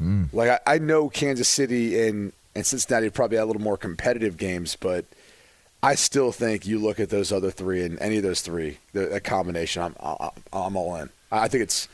Mm. 0.00 0.28
Like 0.32 0.50
I, 0.50 0.74
I 0.74 0.78
know 0.78 1.08
Kansas 1.08 1.48
City 1.48 2.06
and 2.08 2.32
and 2.54 2.64
Cincinnati 2.64 3.10
probably 3.10 3.36
had 3.36 3.44
a 3.44 3.46
little 3.46 3.62
more 3.62 3.76
competitive 3.76 4.36
games, 4.36 4.76
but 4.76 5.04
I 5.82 5.96
still 5.96 6.32
think 6.32 6.66
you 6.66 6.78
look 6.78 6.98
at 6.98 7.10
those 7.10 7.32
other 7.32 7.50
three 7.50 7.82
and 7.82 7.98
any 7.98 8.16
of 8.16 8.22
those 8.22 8.40
three, 8.40 8.78
the, 8.92 9.20
combination, 9.20 9.82
I'm 9.82 9.94
I, 10.00 10.30
I'm 10.52 10.76
all 10.76 10.96
in. 10.96 11.10
I 11.30 11.48
think 11.48 11.62
it's. 11.64 11.88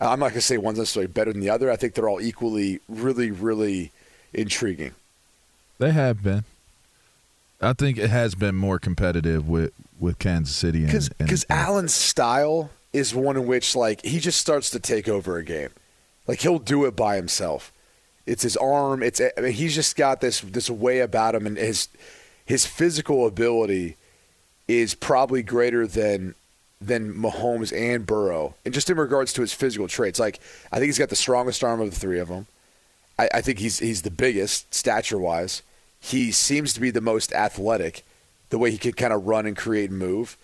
I'm 0.00 0.18
not 0.18 0.30
going 0.30 0.34
to 0.34 0.40
say 0.40 0.58
one's 0.58 0.78
necessarily 0.78 1.06
better 1.06 1.32
than 1.32 1.40
the 1.40 1.50
other. 1.50 1.70
I 1.70 1.76
think 1.76 1.94
they're 1.94 2.08
all 2.08 2.20
equally, 2.20 2.80
really, 2.88 3.30
really 3.30 3.92
intriguing. 4.32 4.92
They 5.78 5.92
have 5.92 6.24
been. 6.24 6.42
I 7.60 7.72
think 7.74 7.98
it 7.98 8.10
has 8.10 8.34
been 8.34 8.56
more 8.56 8.80
competitive 8.80 9.48
with, 9.48 9.72
with 10.00 10.18
Kansas 10.18 10.56
City 10.56 10.84
because 10.84 11.46
Allen's 11.48 11.94
style 11.94 12.70
is 12.92 13.14
one 13.14 13.36
in 13.36 13.46
which 13.46 13.76
like 13.76 14.04
he 14.04 14.18
just 14.18 14.40
starts 14.40 14.70
to 14.70 14.80
take 14.80 15.08
over 15.08 15.36
a 15.36 15.44
game, 15.44 15.70
like 16.26 16.40
he'll 16.40 16.58
do 16.58 16.84
it 16.84 16.96
by 16.96 17.16
himself. 17.16 17.72
It's 18.26 18.42
his 18.42 18.56
arm. 18.56 19.02
It's 19.02 19.20
I 19.20 19.40
mean, 19.40 19.52
he's 19.52 19.74
just 19.74 19.96
got 19.96 20.20
this 20.20 20.40
this 20.40 20.70
way 20.70 21.00
about 21.00 21.34
him, 21.34 21.46
and 21.46 21.56
his 21.56 21.88
his 22.44 22.66
physical 22.66 23.26
ability 23.26 23.96
is 24.68 24.94
probably 24.94 25.42
greater 25.42 25.86
than 25.86 26.34
than 26.80 27.14
Mahomes 27.14 27.76
and 27.76 28.06
Burrow, 28.06 28.54
and 28.64 28.74
just 28.74 28.90
in 28.90 28.96
regards 28.96 29.32
to 29.34 29.40
his 29.40 29.52
physical 29.52 29.88
traits. 29.88 30.18
Like 30.18 30.40
I 30.70 30.76
think 30.76 30.86
he's 30.86 30.98
got 30.98 31.08
the 31.08 31.16
strongest 31.16 31.64
arm 31.64 31.80
of 31.80 31.90
the 31.90 31.98
three 31.98 32.18
of 32.18 32.28
them. 32.28 32.46
I, 33.18 33.28
I 33.34 33.40
think 33.40 33.58
he's 33.58 33.78
he's 33.78 34.02
the 34.02 34.10
biggest 34.10 34.72
stature 34.72 35.18
wise. 35.18 35.62
He 35.98 36.32
seems 36.32 36.72
to 36.74 36.80
be 36.80 36.90
the 36.90 37.00
most 37.00 37.32
athletic, 37.32 38.04
the 38.50 38.58
way 38.58 38.70
he 38.70 38.78
can 38.78 38.92
kind 38.92 39.12
of 39.12 39.26
run 39.26 39.46
and 39.46 39.56
create 39.56 39.90
and 39.90 39.98
move. 39.98 40.36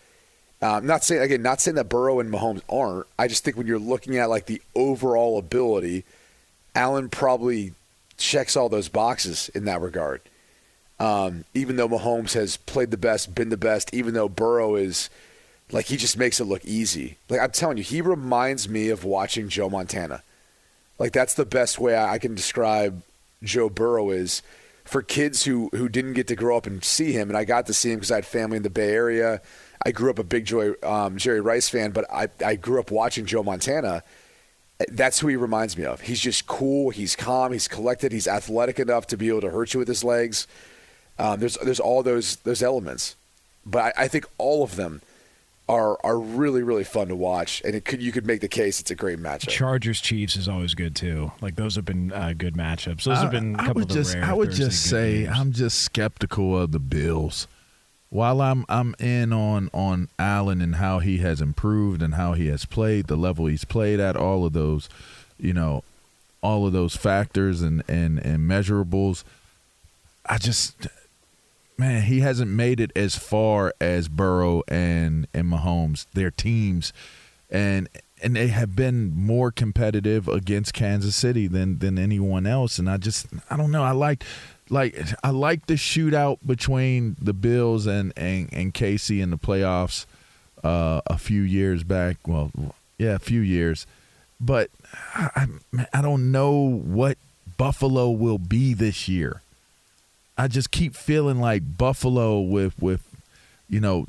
Um, 0.60 0.86
not 0.86 1.04
saying 1.04 1.22
again, 1.22 1.42
not 1.42 1.60
saying 1.60 1.76
that 1.76 1.88
Burrow 1.88 2.20
and 2.20 2.32
Mahomes 2.32 2.62
aren't. 2.68 3.06
I 3.18 3.28
just 3.28 3.44
think 3.44 3.56
when 3.56 3.66
you're 3.66 3.78
looking 3.78 4.16
at 4.16 4.28
like 4.28 4.46
the 4.46 4.60
overall 4.74 5.38
ability, 5.38 6.04
Allen 6.74 7.08
probably 7.08 7.74
checks 8.16 8.56
all 8.56 8.68
those 8.68 8.88
boxes 8.88 9.48
in 9.54 9.64
that 9.66 9.80
regard. 9.80 10.20
Um, 10.98 11.44
even 11.54 11.76
though 11.76 11.88
Mahomes 11.88 12.32
has 12.32 12.56
played 12.56 12.90
the 12.90 12.96
best, 12.96 13.34
been 13.34 13.50
the 13.50 13.56
best, 13.56 13.94
even 13.94 14.14
though 14.14 14.28
Burrow 14.28 14.74
is 14.74 15.10
like 15.70 15.86
he 15.86 15.96
just 15.96 16.18
makes 16.18 16.40
it 16.40 16.44
look 16.44 16.64
easy. 16.64 17.18
Like 17.28 17.40
I'm 17.40 17.52
telling 17.52 17.76
you, 17.76 17.84
he 17.84 18.00
reminds 18.00 18.68
me 18.68 18.88
of 18.88 19.04
watching 19.04 19.48
Joe 19.48 19.70
Montana. 19.70 20.22
Like 20.98 21.12
that's 21.12 21.34
the 21.34 21.44
best 21.44 21.78
way 21.78 21.94
I 21.94 22.14
I 22.14 22.18
can 22.18 22.34
describe 22.34 23.02
Joe 23.44 23.68
Burrow 23.68 24.10
is 24.10 24.42
for 24.88 25.02
kids 25.02 25.44
who 25.44 25.68
who 25.74 25.88
didn't 25.88 26.14
get 26.14 26.26
to 26.28 26.34
grow 26.34 26.56
up 26.56 26.66
and 26.66 26.82
see 26.82 27.12
him, 27.12 27.28
and 27.28 27.36
I 27.36 27.44
got 27.44 27.66
to 27.66 27.74
see 27.74 27.90
him 27.90 27.96
because 27.96 28.10
I 28.10 28.16
had 28.16 28.26
family 28.26 28.56
in 28.56 28.62
the 28.62 28.70
Bay 28.70 28.90
Area. 28.90 29.42
I 29.84 29.92
grew 29.92 30.10
up 30.10 30.18
a 30.18 30.24
big 30.24 30.46
Joy, 30.46 30.72
um, 30.82 31.18
Jerry 31.18 31.40
Rice 31.40 31.68
fan, 31.68 31.92
but 31.92 32.10
I, 32.10 32.28
I 32.44 32.56
grew 32.56 32.80
up 32.80 32.90
watching 32.90 33.26
Joe 33.26 33.42
Montana. 33.42 34.02
That's 34.88 35.20
who 35.20 35.28
he 35.28 35.36
reminds 35.36 35.76
me 35.76 35.84
of. 35.84 36.00
He's 36.00 36.20
just 36.20 36.46
cool. 36.46 36.90
He's 36.90 37.14
calm. 37.14 37.52
He's 37.52 37.68
collected. 37.68 38.12
He's 38.12 38.26
athletic 38.26 38.78
enough 38.78 39.06
to 39.08 39.16
be 39.16 39.28
able 39.28 39.42
to 39.42 39.50
hurt 39.50 39.74
you 39.74 39.78
with 39.78 39.88
his 39.88 40.02
legs. 40.02 40.46
Um, 41.18 41.38
there's 41.38 41.56
there's 41.58 41.80
all 41.80 42.02
those 42.02 42.36
those 42.36 42.62
elements, 42.62 43.14
but 43.66 43.94
I, 43.96 44.04
I 44.04 44.08
think 44.08 44.26
all 44.38 44.62
of 44.62 44.76
them 44.76 45.02
are 45.68 45.98
are 46.04 46.18
really 46.18 46.62
really 46.62 46.84
fun 46.84 47.08
to 47.08 47.16
watch, 47.16 47.60
and 47.64 47.74
it 47.74 47.84
could 47.84 48.02
you 48.02 48.12
could 48.12 48.26
make 48.26 48.40
the 48.40 48.48
case 48.48 48.80
it's 48.80 48.90
a 48.90 48.94
great 48.94 49.18
matchup. 49.18 49.48
Chargers 49.48 50.00
Chiefs 50.00 50.36
is 50.36 50.48
always 50.48 50.74
good 50.74 50.96
too. 50.96 51.32
Like 51.40 51.56
those 51.56 51.76
have 51.76 51.84
been 51.84 52.12
uh, 52.12 52.32
good 52.36 52.54
matchups. 52.54 53.04
Those 53.04 53.18
have 53.18 53.30
been. 53.30 53.54
a 53.54 53.58
I, 53.58 53.62
I 53.62 53.66
couple 53.66 53.74
would 53.80 53.82
of 53.84 53.88
the 53.88 53.94
just, 53.94 54.14
rare 54.14 54.24
I 54.24 54.32
would 54.32 54.48
Thursday 54.48 54.64
just 54.64 54.82
say, 54.88 55.22
games. 55.24 55.36
I'm 55.38 55.52
just 55.52 55.80
skeptical 55.80 56.58
of 56.58 56.72
the 56.72 56.78
Bills. 56.78 57.46
While 58.10 58.40
I'm, 58.40 58.64
I'm 58.70 58.94
in 58.98 59.34
on 59.34 59.68
on 59.74 60.08
Allen 60.18 60.62
and 60.62 60.76
how 60.76 61.00
he 61.00 61.18
has 61.18 61.42
improved 61.42 62.00
and 62.00 62.14
how 62.14 62.32
he 62.32 62.46
has 62.46 62.64
played, 62.64 63.06
the 63.06 63.16
level 63.16 63.44
he's 63.46 63.66
played 63.66 64.00
at, 64.00 64.16
all 64.16 64.46
of 64.46 64.54
those, 64.54 64.88
you 65.38 65.52
know, 65.52 65.84
all 66.42 66.66
of 66.66 66.72
those 66.72 66.96
factors 66.96 67.60
and 67.60 67.82
and 67.86 68.18
and 68.18 68.48
measurables. 68.48 69.24
I 70.24 70.38
just, 70.38 70.86
man, 71.78 72.02
he 72.02 72.20
hasn't 72.20 72.50
made 72.50 72.80
it 72.80 72.90
as 72.96 73.16
far 73.16 73.72
as 73.80 74.08
Burrow 74.08 74.62
and 74.68 75.26
and 75.32 75.50
Mahomes, 75.50 76.06
their 76.12 76.30
teams, 76.30 76.92
and 77.48 77.88
and 78.20 78.34
they 78.34 78.48
have 78.48 78.74
been 78.74 79.14
more 79.14 79.52
competitive 79.52 80.26
against 80.28 80.74
Kansas 80.74 81.14
City 81.14 81.46
than 81.46 81.78
than 81.78 81.98
anyone 81.98 82.46
else. 82.46 82.78
And 82.78 82.90
I 82.90 82.96
just, 82.96 83.28
I 83.48 83.56
don't 83.56 83.70
know. 83.70 83.84
I 83.84 83.92
like, 83.92 84.24
like, 84.68 84.96
I 85.22 85.30
like 85.30 85.66
the 85.66 85.74
shootout 85.74 86.38
between 86.44 87.16
the 87.20 87.32
Bills 87.32 87.86
and 87.86 88.12
and 88.16 88.48
and 88.52 88.74
Casey 88.74 89.20
in 89.20 89.30
the 89.30 89.38
playoffs 89.38 90.06
uh, 90.64 91.00
a 91.06 91.16
few 91.16 91.42
years 91.42 91.84
back. 91.84 92.16
Well, 92.26 92.50
yeah, 92.98 93.14
a 93.14 93.20
few 93.20 93.40
years, 93.40 93.86
but 94.40 94.70
I, 95.14 95.46
I, 95.76 95.86
I 95.94 96.02
don't 96.02 96.32
know 96.32 96.58
what 96.58 97.18
Buffalo 97.56 98.10
will 98.10 98.38
be 98.38 98.74
this 98.74 99.08
year. 99.08 99.42
I 100.38 100.46
just 100.48 100.70
keep 100.70 100.94
feeling 100.94 101.40
like 101.40 101.76
Buffalo 101.76 102.40
with 102.40 102.80
with 102.80 103.02
you 103.68 103.80
know 103.80 104.06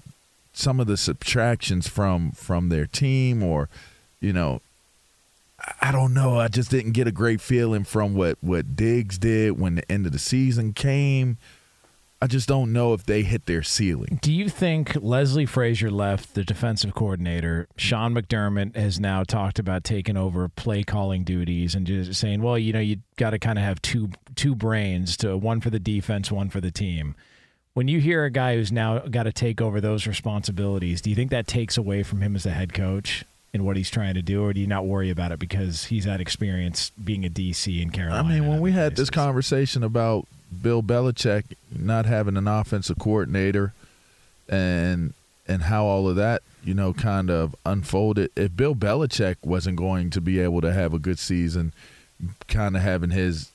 some 0.54 0.80
of 0.80 0.88
the 0.88 0.98
subtractions 0.98 1.88
from 1.88 2.32
from 2.32 2.70
their 2.70 2.86
team 2.86 3.42
or 3.44 3.68
you 4.22 4.32
know 4.32 4.62
I- 5.82 5.92
don't 5.92 6.14
know. 6.14 6.40
I 6.40 6.48
just 6.48 6.72
didn't 6.72 6.94
get 6.94 7.08
a 7.08 7.12
great 7.12 7.42
feeling 7.42 7.84
from 7.84 8.14
what 8.14 8.38
what 8.42 8.76
Diggs 8.76 9.18
did 9.18 9.60
when 9.60 9.76
the 9.76 9.92
end 9.92 10.06
of 10.06 10.12
the 10.12 10.20
season 10.20 10.72
came. 10.74 11.38
I 12.22 12.28
just 12.28 12.50
don't 12.50 12.74
know 12.74 12.94
if 12.94 13.06
they 13.06 13.24
hit 13.24 13.46
their 13.46 13.64
ceiling. 13.64 14.20
Do 14.22 14.34
you 14.34 14.50
think 14.50 14.98
Leslie 15.02 15.46
Frazier 15.46 15.90
left, 15.90 16.34
the 16.36 16.44
defensive 16.44 16.94
coordinator? 16.94 17.68
Sean 17.78 18.14
McDermott 18.14 18.76
has 18.76 19.00
now 19.00 19.24
talked 19.24 19.58
about 19.58 19.86
taking 19.86 20.18
over 20.18 20.50
play 20.50 20.84
calling 20.84 21.24
duties 21.24 21.76
and 21.76 21.88
just 21.88 22.20
saying, 22.20 22.42
well, 22.42 22.58
you 22.58 22.74
know, 22.74 22.80
you 22.80 22.98
got 23.16 23.30
to 23.30 23.40
kind 23.40 23.58
of 23.58 23.64
have 23.64 23.82
two 23.82 24.10
two 24.36 24.54
brains 24.54 25.16
to 25.18 25.38
one 25.38 25.62
for 25.62 25.70
the 25.70 25.80
defense, 25.80 26.30
one 26.30 26.50
for 26.50 26.60
the 26.60 26.72
team. 26.72 27.16
When 27.74 27.88
you 27.88 28.02
hear 28.02 28.26
a 28.26 28.32
guy 28.32 28.56
who's 28.56 28.72
now 28.72 29.00
got 29.00 29.24
to 29.24 29.32
take 29.32 29.62
over 29.62 29.80
those 29.80 30.06
responsibilities, 30.06 31.02
do 31.02 31.10
you 31.10 31.16
think 31.16 31.32
that 31.32 31.48
takes 31.48 31.78
away 31.78 32.04
from 32.04 32.22
him 32.22 32.36
as 32.36 32.46
a 32.46 32.52
head 32.52 32.74
coach 32.74 33.24
and 33.54 33.66
what 33.66 33.78
he's 33.78 33.90
trying 33.90 34.16
to 34.16 34.22
do, 34.22 34.44
or 34.44 34.54
do 34.54 34.60
you 34.60 34.68
not 34.68 34.86
worry 34.86 35.10
about 35.10 35.32
it 35.32 35.40
because 35.40 35.86
he's 35.86 36.04
had 36.04 36.20
experience 36.20 36.92
being 37.02 37.26
a 37.26 37.30
DC 37.30 37.82
in 37.82 37.92
Carolina? 37.92 38.28
I 38.28 38.32
mean, 38.32 38.48
when 38.48 38.60
we 38.60 38.72
other 38.72 38.82
had 38.82 38.96
this 38.98 39.10
conversation 39.10 39.84
about 39.84 40.28
Bill 40.62 40.82
Belichick 40.82 41.44
not 41.78 42.06
having 42.06 42.38
an 42.38 42.48
offensive 42.48 42.98
coordinator 43.00 43.74
and 44.48 45.14
and 45.48 45.64
how 45.64 45.86
all 45.86 46.08
of 46.08 46.16
that, 46.16 46.44
you 46.64 46.74
know, 46.74 46.94
kind 46.94 47.32
of 47.32 47.56
unfolded. 47.66 48.32
If 48.36 48.56
Bill 48.56 48.76
Belichick 48.76 49.38
wasn't 49.44 49.78
going 49.78 50.12
to 50.12 50.22
be 50.22 50.40
able 50.40 50.62
to 50.62 50.72
have 50.72 50.94
a 50.94 51.00
good 51.00 51.18
season, 51.18 51.74
kind 52.48 52.76
of 52.76 52.84
having 52.84 53.10
his, 53.10 53.52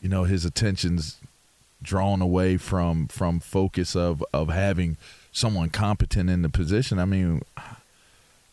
you 0.00 0.08
know, 0.08 0.24
his 0.24 0.44
attentions 0.44 1.18
drawn 1.80 2.20
away 2.20 2.56
from 2.56 3.06
from 3.08 3.40
focus 3.40 3.94
of 3.94 4.24
of 4.32 4.48
having 4.48 4.96
someone 5.32 5.70
competent 5.70 6.28
in 6.28 6.42
the 6.42 6.48
position. 6.48 6.98
I 6.98 7.04
mean, 7.04 7.42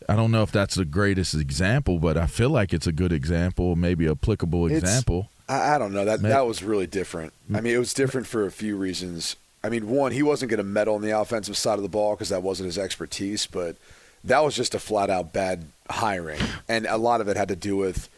I 0.08 0.15
don't 0.15 0.32
know 0.32 0.43
if 0.43 0.52
that's 0.52 0.76
the 0.76 0.86
greatest 0.86 1.34
example, 1.34 1.98
but 1.98 2.17
I 2.17 2.28
feel 2.28 2.50
like 2.50 2.74
it's 2.74 2.88
a 2.88 2.91
good 2.91 3.12
example, 3.12 3.76
maybe 3.76 4.08
applicable 4.08 4.67
example. 4.67 5.30
I, 5.47 5.75
I 5.75 5.77
don't 5.77 5.93
know 5.93 6.05
that 6.05 6.21
Ma- 6.21 6.29
that 6.29 6.45
was 6.45 6.63
really 6.63 6.88
different. 6.88 7.34
I 7.53 7.62
mean, 7.62 7.75
it 7.75 7.79
was 7.79 7.93
different 7.93 8.27
for 8.27 8.45
a 8.45 8.51
few 8.51 8.75
reasons. 8.75 9.36
I 9.63 9.69
mean, 9.69 9.89
one, 9.89 10.12
he 10.12 10.23
wasn't 10.23 10.51
going 10.51 10.60
to 10.60 10.63
meddle 10.63 10.95
on 10.95 11.01
the 11.01 11.17
offensive 11.17 11.58
side 11.58 11.77
of 11.77 11.84
the 11.84 11.89
ball 11.89 12.15
because 12.15 12.29
that 12.29 12.43
wasn't 12.43 12.67
his 12.67 12.77
expertise, 12.77 13.45
but 13.47 13.75
that 14.23 14.43
was 14.43 14.55
just 14.55 14.75
a 14.75 14.79
flat 14.79 15.10
out 15.10 15.34
bad 15.34 15.65
hiring, 15.89 16.41
and 16.67 16.86
a 16.86 16.97
lot 16.97 17.21
of 17.21 17.27
it 17.27 17.38
had 17.38 17.47
to 17.47 17.55
do 17.55 17.77
with 17.77 18.10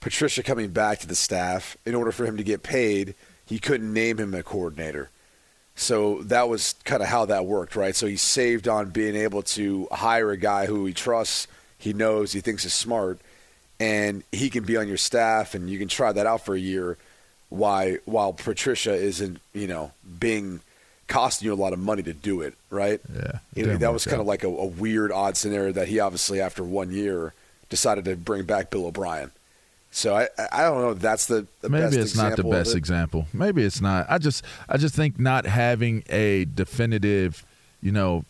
Patricia 0.00 0.42
coming 0.42 0.70
back 0.70 0.98
to 1.00 1.06
the 1.06 1.14
staff. 1.14 1.76
In 1.84 1.94
order 1.94 2.12
for 2.12 2.24
him 2.24 2.36
to 2.36 2.42
get 2.42 2.62
paid, 2.62 3.14
he 3.46 3.58
couldn't 3.58 3.92
name 3.92 4.18
him 4.18 4.34
a 4.34 4.42
coordinator. 4.42 5.10
So 5.74 6.22
that 6.24 6.48
was 6.48 6.74
kind 6.84 7.02
of 7.02 7.08
how 7.08 7.24
that 7.26 7.46
worked, 7.46 7.76
right? 7.76 7.96
So 7.96 8.06
he 8.06 8.16
saved 8.16 8.68
on 8.68 8.90
being 8.90 9.16
able 9.16 9.42
to 9.42 9.88
hire 9.90 10.30
a 10.30 10.36
guy 10.36 10.66
who 10.66 10.84
he 10.86 10.92
trusts, 10.92 11.46
he 11.78 11.92
knows, 11.92 12.32
he 12.32 12.40
thinks 12.40 12.64
is 12.64 12.74
smart, 12.74 13.18
and 13.80 14.22
he 14.30 14.50
can 14.50 14.62
be 14.62 14.76
on 14.76 14.86
your 14.86 14.96
staff, 14.98 15.54
and 15.54 15.68
you 15.68 15.78
can 15.78 15.88
try 15.88 16.12
that 16.12 16.26
out 16.26 16.44
for 16.44 16.54
a 16.54 16.60
year. 16.60 16.96
Why, 17.48 17.98
while 18.04 18.32
Patricia 18.32 18.94
isn't, 18.94 19.40
you 19.52 19.66
know, 19.66 19.90
being 20.20 20.60
costing 21.08 21.46
you 21.46 21.52
a 21.52 21.56
lot 21.56 21.72
of 21.72 21.80
money 21.80 22.02
to 22.04 22.12
do 22.12 22.42
it, 22.42 22.54
right? 22.70 23.00
Yeah, 23.12 23.38
it 23.56 23.62
You 23.62 23.66
know, 23.66 23.76
that 23.78 23.92
was 23.92 24.04
kind 24.04 24.18
out. 24.18 24.20
of 24.20 24.26
like 24.28 24.44
a, 24.44 24.48
a 24.48 24.66
weird, 24.66 25.10
odd 25.10 25.36
scenario 25.36 25.72
that 25.72 25.88
he 25.88 25.98
obviously, 25.98 26.40
after 26.40 26.62
one 26.62 26.92
year, 26.92 27.32
decided 27.68 28.04
to 28.04 28.14
bring 28.14 28.44
back 28.44 28.70
Bill 28.70 28.86
O'Brien. 28.86 29.32
So 29.90 30.14
I, 30.14 30.28
I 30.52 30.62
don't 30.62 30.80
know. 30.80 30.90
if 30.90 31.00
That's 31.00 31.26
the, 31.26 31.46
the 31.60 31.68
Maybe 31.68 31.96
it's 31.96 32.16
not 32.16 32.36
the 32.36 32.44
best 32.44 32.74
it. 32.74 32.78
example. 32.78 33.26
Maybe 33.32 33.64
it's 33.64 33.80
not. 33.80 34.06
I 34.08 34.18
just 34.18 34.44
I 34.68 34.76
just 34.76 34.94
think 34.94 35.18
not 35.18 35.46
having 35.46 36.04
a 36.08 36.44
definitive, 36.44 37.44
you 37.82 37.90
know, 37.90 38.24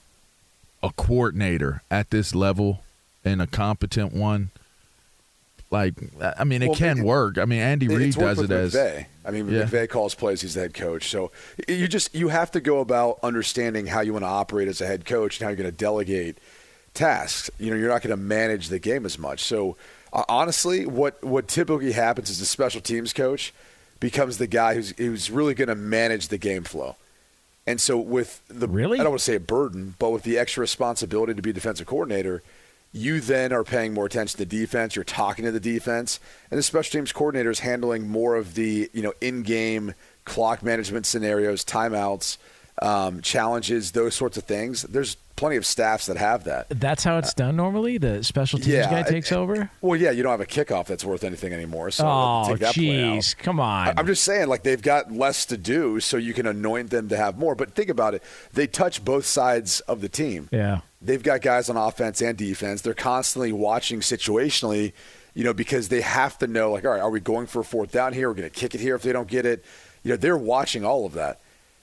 a 0.82 0.90
coordinator 0.96 1.82
at 1.90 2.08
this 2.08 2.34
level 2.34 2.80
and 3.26 3.42
a 3.42 3.46
competent 3.46 4.14
one. 4.14 4.50
Like 5.70 5.94
I 6.20 6.34
I 6.40 6.44
mean, 6.44 6.62
it 6.62 6.68
Well, 6.68 6.76
can 6.76 6.98
it- 6.98 7.04
work. 7.04 7.38
I 7.38 7.44
mean, 7.44 7.60
Andy 7.60 7.86
Reid 7.88 8.14
does 8.14 8.40
it 8.40 8.50
as 8.50 8.74
McVay. 8.74 9.06
I 9.24 9.30
mean, 9.30 9.48
Yeah. 9.48 9.62
McVay 9.64 9.88
calls 9.88 10.14
plays. 10.14 10.40
He's 10.40 10.54
the 10.54 10.60
head 10.62 10.74
coach. 10.74 11.08
So 11.08 11.30
you 11.68 11.86
just 11.86 12.14
you 12.14 12.28
have 12.28 12.50
to 12.52 12.60
go 12.60 12.80
about 12.80 13.18
understanding 13.22 13.86
how 13.86 14.00
you 14.00 14.12
want 14.12 14.24
to 14.24 14.28
operate 14.28 14.66
as 14.68 14.80
a 14.80 14.86
head 14.86 15.04
coach 15.04 15.38
and 15.38 15.44
how 15.44 15.50
you're 15.50 15.56
going 15.56 15.70
to 15.70 15.76
delegate 15.76 16.38
tasks. 16.94 17.50
You 17.58 17.70
know, 17.70 17.76
you're 17.76 17.88
not 17.88 18.02
going 18.02 18.10
to 18.10 18.16
manage 18.16 18.68
the 18.68 18.78
game 18.80 19.06
as 19.06 19.18
much. 19.18 19.44
So 19.44 19.76
uh, 20.12 20.24
honestly, 20.28 20.86
what 20.86 21.22
what 21.22 21.46
typically 21.46 21.92
happens 21.92 22.30
is 22.30 22.40
the 22.40 22.46
special 22.46 22.80
teams 22.80 23.12
coach 23.12 23.54
becomes 24.00 24.38
the 24.38 24.46
guy 24.48 24.74
who's 24.74 24.90
who's 24.98 25.30
really 25.30 25.54
going 25.54 25.68
to 25.68 25.74
manage 25.76 26.28
the 26.28 26.38
game 26.38 26.64
flow. 26.64 26.96
And 27.66 27.80
so 27.80 27.96
with 27.98 28.40
the 28.48 28.66
Really? 28.66 28.98
I 28.98 29.04
don't 29.04 29.12
want 29.12 29.20
to 29.20 29.24
say 29.24 29.36
a 29.36 29.40
burden, 29.40 29.94
but 30.00 30.10
with 30.10 30.24
the 30.24 30.36
extra 30.38 30.62
responsibility 30.62 31.34
to 31.34 31.42
be 31.42 31.52
defensive 31.52 31.86
coordinator, 31.86 32.42
you 32.92 33.20
then 33.20 33.52
are 33.52 33.64
paying 33.64 33.94
more 33.94 34.06
attention 34.06 34.38
to 34.38 34.44
defense. 34.44 34.96
You're 34.96 35.04
talking 35.04 35.44
to 35.44 35.52
the 35.52 35.60
defense, 35.60 36.18
and 36.50 36.58
the 36.58 36.62
special 36.62 36.98
teams 36.98 37.12
coordinator 37.12 37.50
is 37.50 37.60
handling 37.60 38.08
more 38.08 38.36
of 38.36 38.54
the 38.54 38.90
you 38.92 39.02
know 39.02 39.12
in-game 39.20 39.94
clock 40.24 40.62
management 40.62 41.06
scenarios, 41.06 41.64
timeouts, 41.64 42.38
um, 42.82 43.20
challenges, 43.20 43.92
those 43.92 44.14
sorts 44.14 44.36
of 44.36 44.44
things. 44.44 44.82
There's 44.82 45.16
plenty 45.40 45.56
of 45.56 45.64
staffs 45.64 46.06
that 46.06 46.18
have 46.18 46.44
that. 46.44 46.66
That's 46.68 47.02
how 47.02 47.16
it's 47.16 47.32
done 47.34 47.56
normally. 47.56 47.96
The 47.98 48.22
special 48.22 48.58
teams 48.58 48.86
guy 48.86 49.02
takes 49.02 49.32
and- 49.32 49.40
over. 49.40 49.70
Well, 49.80 49.98
yeah, 49.98 50.10
you 50.10 50.22
don't 50.22 50.30
have 50.30 50.40
a 50.42 50.46
kickoff 50.46 50.84
that's 50.86 51.04
worth 51.04 51.24
anything 51.24 51.52
anymore. 51.54 51.90
So 51.90 52.04
Oh, 52.06 52.44
take 52.48 52.58
that 52.60 52.74
play 52.74 53.02
out. 53.02 53.14
Oh, 53.14 53.16
jeez, 53.16 53.36
come 53.38 53.58
on. 53.58 53.88
I- 53.88 53.94
I'm 53.96 54.06
just 54.06 54.22
saying, 54.22 54.48
like 54.48 54.62
they've 54.62 54.80
got 54.82 55.10
less 55.10 55.46
to 55.46 55.56
do, 55.56 55.98
so 55.98 56.18
you 56.18 56.34
can 56.34 56.46
anoint 56.46 56.90
them 56.90 57.08
to 57.08 57.16
have 57.16 57.38
more. 57.38 57.54
But 57.54 57.74
think 57.74 57.88
about 57.88 58.14
it; 58.14 58.22
they 58.52 58.66
touch 58.66 59.04
both 59.04 59.24
sides 59.26 59.80
of 59.80 60.00
the 60.02 60.08
team. 60.08 60.48
yeah. 60.52 60.80
They've 61.02 61.22
got 61.22 61.40
guys 61.40 61.70
on 61.70 61.78
offense 61.78 62.20
and 62.20 62.36
defense. 62.36 62.82
They're 62.82 62.92
constantly 62.92 63.52
watching 63.52 64.00
situationally, 64.00 64.92
you 65.32 65.44
know, 65.44 65.54
because 65.54 65.88
they 65.88 66.02
have 66.02 66.36
to 66.40 66.46
know, 66.46 66.70
like, 66.72 66.84
all 66.84 66.90
right, 66.90 67.00
are 67.00 67.08
we 67.08 67.20
going 67.20 67.46
for 67.46 67.60
a 67.60 67.64
fourth 67.64 67.90
down 67.90 68.12
here? 68.12 68.28
We're 68.28 68.34
going 68.34 68.50
to 68.50 68.54
kick 68.54 68.74
it 68.74 68.80
here 68.82 68.96
if 68.96 69.02
they 69.02 69.12
don't 69.14 69.26
get 69.26 69.46
it. 69.46 69.64
You 70.02 70.10
know, 70.10 70.16
they're 70.18 70.36
watching 70.36 70.84
all 70.84 71.06
of 71.06 71.14
that. 71.14 71.40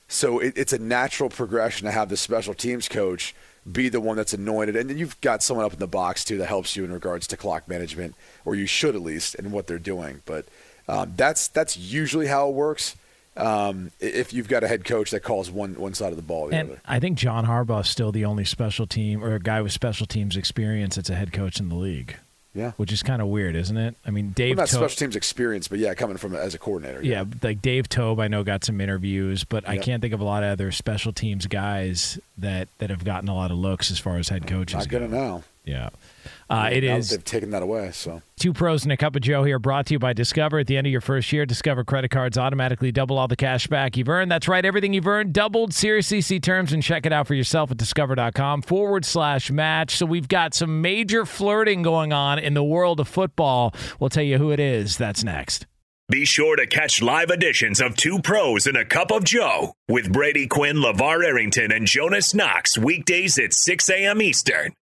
So 0.07 0.39
it, 0.39 0.53
it's 0.55 0.73
a 0.73 0.79
natural 0.79 1.29
progression 1.29 1.85
to 1.85 1.91
have 1.91 2.09
the 2.09 2.17
special 2.17 2.53
teams 2.53 2.87
coach 2.87 3.35
be 3.69 3.89
the 3.89 3.99
one 3.99 4.15
that's 4.15 4.33
anointed. 4.33 4.75
And 4.75 4.89
then 4.89 4.97
you've 4.97 5.19
got 5.21 5.43
someone 5.43 5.65
up 5.65 5.73
in 5.73 5.79
the 5.79 5.87
box, 5.87 6.23
too, 6.23 6.37
that 6.37 6.47
helps 6.47 6.75
you 6.75 6.85
in 6.85 6.91
regards 6.91 7.27
to 7.27 7.37
clock 7.37 7.67
management, 7.67 8.15
or 8.45 8.55
you 8.55 8.65
should 8.65 8.95
at 8.95 9.01
least, 9.01 9.35
and 9.35 9.51
what 9.51 9.67
they're 9.67 9.79
doing. 9.79 10.21
But 10.25 10.45
um, 10.87 11.13
that's 11.17 11.49
that's 11.49 11.75
usually 11.75 12.27
how 12.27 12.49
it 12.49 12.53
works. 12.53 12.95
Um, 13.35 13.91
if 13.99 14.33
you've 14.33 14.47
got 14.47 14.63
a 14.63 14.67
head 14.67 14.83
coach 14.83 15.11
that 15.11 15.19
calls 15.19 15.51
one 15.51 15.75
one 15.75 15.93
side 15.93 16.11
of 16.11 16.15
the 16.15 16.23
ball, 16.23 16.47
the 16.47 16.55
And 16.55 16.69
other. 16.71 16.81
I 16.85 16.99
think 16.99 17.17
John 17.17 17.45
Harbaugh's 17.45 17.89
still 17.89 18.11
the 18.11 18.25
only 18.25 18.45
special 18.45 18.87
team 18.87 19.23
or 19.23 19.35
a 19.35 19.39
guy 19.39 19.61
with 19.61 19.73
special 19.73 20.07
teams 20.07 20.37
experience 20.37 20.95
that's 20.95 21.09
a 21.09 21.15
head 21.15 21.33
coach 21.33 21.59
in 21.59 21.69
the 21.69 21.75
league. 21.75 22.17
Yeah. 22.57 22.71
which 22.77 22.91
is 22.91 23.03
kind 23.03 23.21
of 23.21 23.27
weird, 23.27 23.55
isn't 23.55 23.77
it? 23.77 23.95
I 24.05 24.09
mean, 24.11 24.25
Well, 24.27 24.33
Dave 24.35 24.57
not 24.57 24.67
Toub- 24.67 24.79
special 24.79 24.97
teams 24.97 25.15
experience, 25.15 25.67
but 25.67 25.77
yeah, 25.79 25.93
coming 25.93 26.17
from 26.17 26.35
as 26.35 26.55
a 26.55 26.57
coordinator. 26.57 27.01
yeah, 27.03 27.23
like 27.43 27.61
Dave 27.61 27.87
Toub, 27.87 28.19
I 28.19 28.27
know 28.27 28.43
got 28.43 28.65
some 28.65 28.81
interviews, 28.81 29.43
but 29.43 29.67
I 29.69 29.77
can't 29.77 30.01
think 30.01 30.13
of 30.13 30.19
a 30.19 30.25
lot 30.25 30.43
of 30.43 30.49
other 30.51 30.71
special 30.71 31.13
teams 31.13 31.45
guys 31.45 32.19
that 32.37 32.67
that 32.79 32.89
have 32.89 33.03
gotten 33.05 33.29
a 33.29 33.35
lot 33.35 33.51
of 33.51 33.57
looks 33.57 33.91
as 33.91 33.99
far 33.99 34.17
as 34.17 34.29
head 34.29 34.47
coaches. 34.47 34.75
Not 34.79 34.89
gonna 34.89 35.07
go. 35.07 35.13
know. 35.17 35.43
Yeah. 35.67 35.89
Uh, 36.49 36.69
it 36.71 36.83
Now 36.83 36.93
that 36.93 36.99
is 36.99 37.09
They've 37.09 37.23
taken 37.23 37.49
that 37.49 37.61
away. 37.61 37.91
So 37.91 38.21
Two 38.37 38.53
pros 38.53 38.83
and 38.83 38.91
a 38.91 38.97
cup 38.97 39.15
of 39.17 39.21
Joe 39.21 39.43
here, 39.43 39.59
brought 39.59 39.87
to 39.87 39.95
you 39.95 39.99
by 39.99 40.13
Discover. 40.13 40.59
At 40.59 40.67
the 40.67 40.77
end 40.77 40.87
of 40.87 40.91
your 40.91 41.01
first 41.01 41.31
year, 41.33 41.45
Discover 41.45 41.83
credit 41.83 42.09
cards 42.09 42.37
automatically 42.37 42.91
double 42.91 43.17
all 43.17 43.27
the 43.27 43.35
cash 43.35 43.67
back 43.67 43.97
you've 43.97 44.07
earned. 44.07 44.31
That's 44.31 44.47
right, 44.47 44.63
everything 44.63 44.93
you've 44.93 45.07
earned 45.07 45.33
doubled. 45.33 45.73
Seriously, 45.73 46.21
see 46.21 46.39
terms 46.39 46.71
and 46.71 46.81
check 46.81 47.05
it 47.05 47.11
out 47.11 47.27
for 47.27 47.33
yourself 47.33 47.69
at 47.71 47.77
discover.com 47.77 48.61
forward 48.61 49.03
slash 49.03 49.51
match. 49.51 49.97
So 49.97 50.05
we've 50.05 50.29
got 50.29 50.53
some 50.53 50.81
major 50.81 51.25
flirting 51.25 51.81
going 51.81 52.13
on 52.13 52.39
in 52.39 52.53
the 52.53 52.63
world 52.63 53.01
of 53.01 53.07
football. 53.09 53.75
We'll 53.99 54.09
tell 54.09 54.23
you 54.23 54.37
who 54.37 54.51
it 54.51 54.59
is. 54.59 54.97
That's 54.97 55.23
next. 55.23 55.65
Be 56.09 56.23
sure 56.23 56.55
to 56.55 56.65
catch 56.65 57.01
live 57.01 57.31
editions 57.31 57.81
of 57.81 57.97
Two 57.97 58.19
Pros 58.21 58.65
and 58.65 58.77
a 58.77 58.85
Cup 58.85 59.11
of 59.11 59.25
Joe 59.25 59.73
with 59.89 60.09
Brady 60.13 60.47
Quinn, 60.47 60.77
LaVar 60.77 61.25
Arrington, 61.25 61.69
and 61.73 61.85
Jonas 61.85 62.33
Knox 62.33 62.77
weekdays 62.77 63.37
at 63.37 63.53
6 63.53 63.89
a.m. 63.89 64.21
Eastern, 64.21 64.71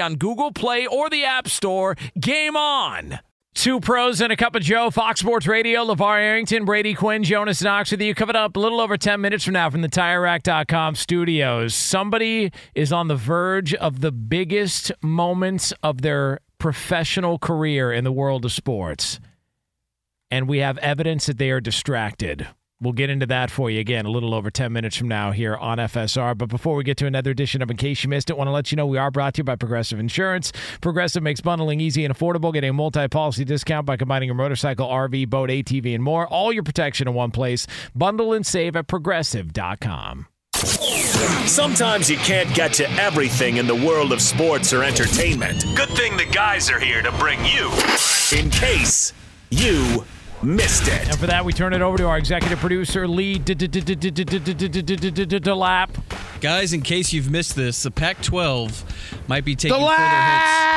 on 0.00 0.16
Google 0.16 0.52
Play 0.52 0.86
or 0.86 1.08
the 1.10 1.24
App 1.24 1.48
Store. 1.48 1.96
Game 2.18 2.56
on! 2.56 3.18
Two 3.54 3.78
pros 3.78 4.20
and 4.20 4.32
a 4.32 4.36
cup 4.36 4.56
of 4.56 4.62
Joe, 4.62 4.90
Fox 4.90 5.20
Sports 5.20 5.46
Radio, 5.46 5.84
LaVar 5.84 6.18
Arrington, 6.18 6.64
Brady 6.64 6.92
Quinn, 6.92 7.22
Jonas 7.22 7.62
Knox 7.62 7.92
with 7.92 8.00
you. 8.00 8.12
Coming 8.12 8.34
up 8.34 8.56
a 8.56 8.60
little 8.60 8.80
over 8.80 8.96
10 8.96 9.20
minutes 9.20 9.44
from 9.44 9.54
now 9.54 9.70
from 9.70 9.80
the 9.80 9.88
TireRack.com 9.88 10.96
studios. 10.96 11.72
Somebody 11.72 12.50
is 12.74 12.92
on 12.92 13.06
the 13.06 13.14
verge 13.14 13.72
of 13.72 14.00
the 14.00 14.10
biggest 14.10 14.90
moments 15.02 15.72
of 15.84 16.02
their 16.02 16.40
professional 16.58 17.38
career 17.38 17.92
in 17.92 18.02
the 18.02 18.12
world 18.12 18.44
of 18.44 18.50
sports. 18.50 19.20
And 20.32 20.48
we 20.48 20.58
have 20.58 20.76
evidence 20.78 21.26
that 21.26 21.38
they 21.38 21.50
are 21.50 21.60
distracted. 21.60 22.48
We'll 22.84 22.92
get 22.92 23.08
into 23.08 23.24
that 23.26 23.50
for 23.50 23.70
you 23.70 23.80
again 23.80 24.04
a 24.04 24.10
little 24.10 24.34
over 24.34 24.50
10 24.50 24.70
minutes 24.70 24.94
from 24.94 25.08
now 25.08 25.32
here 25.32 25.56
on 25.56 25.78
FSR. 25.78 26.36
But 26.36 26.50
before 26.50 26.76
we 26.76 26.84
get 26.84 26.98
to 26.98 27.06
another 27.06 27.30
edition 27.30 27.62
of 27.62 27.70
In 27.70 27.78
Case 27.78 28.04
You 28.04 28.10
Missed 28.10 28.28
It, 28.28 28.36
want 28.36 28.48
to 28.48 28.52
let 28.52 28.70
you 28.70 28.76
know 28.76 28.86
we 28.86 28.98
are 28.98 29.10
brought 29.10 29.34
to 29.34 29.38
you 29.38 29.44
by 29.44 29.56
Progressive 29.56 29.98
Insurance. 29.98 30.52
Progressive 30.82 31.22
makes 31.22 31.40
bundling 31.40 31.80
easy 31.80 32.04
and 32.04 32.14
affordable. 32.14 32.52
Get 32.52 32.62
a 32.62 32.72
multi 32.72 33.08
policy 33.08 33.44
discount 33.44 33.86
by 33.86 33.96
combining 33.96 34.26
your 34.26 34.36
motorcycle, 34.36 34.86
RV, 34.86 35.30
boat, 35.30 35.48
ATV, 35.48 35.94
and 35.94 36.04
more. 36.04 36.28
All 36.28 36.52
your 36.52 36.62
protection 36.62 37.08
in 37.08 37.14
one 37.14 37.30
place. 37.30 37.66
Bundle 37.94 38.34
and 38.34 38.46
save 38.46 38.76
at 38.76 38.86
progressive.com. 38.86 40.26
Sometimes 41.46 42.10
you 42.10 42.18
can't 42.18 42.54
get 42.54 42.74
to 42.74 42.90
everything 42.92 43.56
in 43.56 43.66
the 43.66 43.74
world 43.74 44.12
of 44.12 44.20
sports 44.20 44.74
or 44.74 44.82
entertainment. 44.82 45.64
Good 45.74 45.88
thing 45.90 46.16
the 46.16 46.26
guys 46.26 46.70
are 46.70 46.80
here 46.80 47.00
to 47.00 47.12
bring 47.12 47.44
you 47.46 47.70
in 48.36 48.50
case 48.50 49.14
you 49.50 50.04
missed 50.42 50.88
it. 50.88 51.08
And 51.08 51.18
for 51.18 51.26
that, 51.26 51.44
we 51.44 51.52
turn 51.52 51.72
it 51.72 51.82
over 51.82 51.96
to 51.98 52.06
our 52.06 52.18
executive 52.18 52.58
producer, 52.58 53.06
Lee 53.08 53.38
Delap. 53.38 54.90
Guys, 56.40 56.72
in 56.72 56.82
case 56.82 57.12
you've 57.12 57.30
missed 57.30 57.56
this, 57.56 57.82
the 57.82 57.90
Pac 57.90 58.20
12 58.22 58.84
might 59.28 59.44
be 59.44 59.54
taking 59.56 59.76
further 59.76 59.92
hits. 59.92 60.74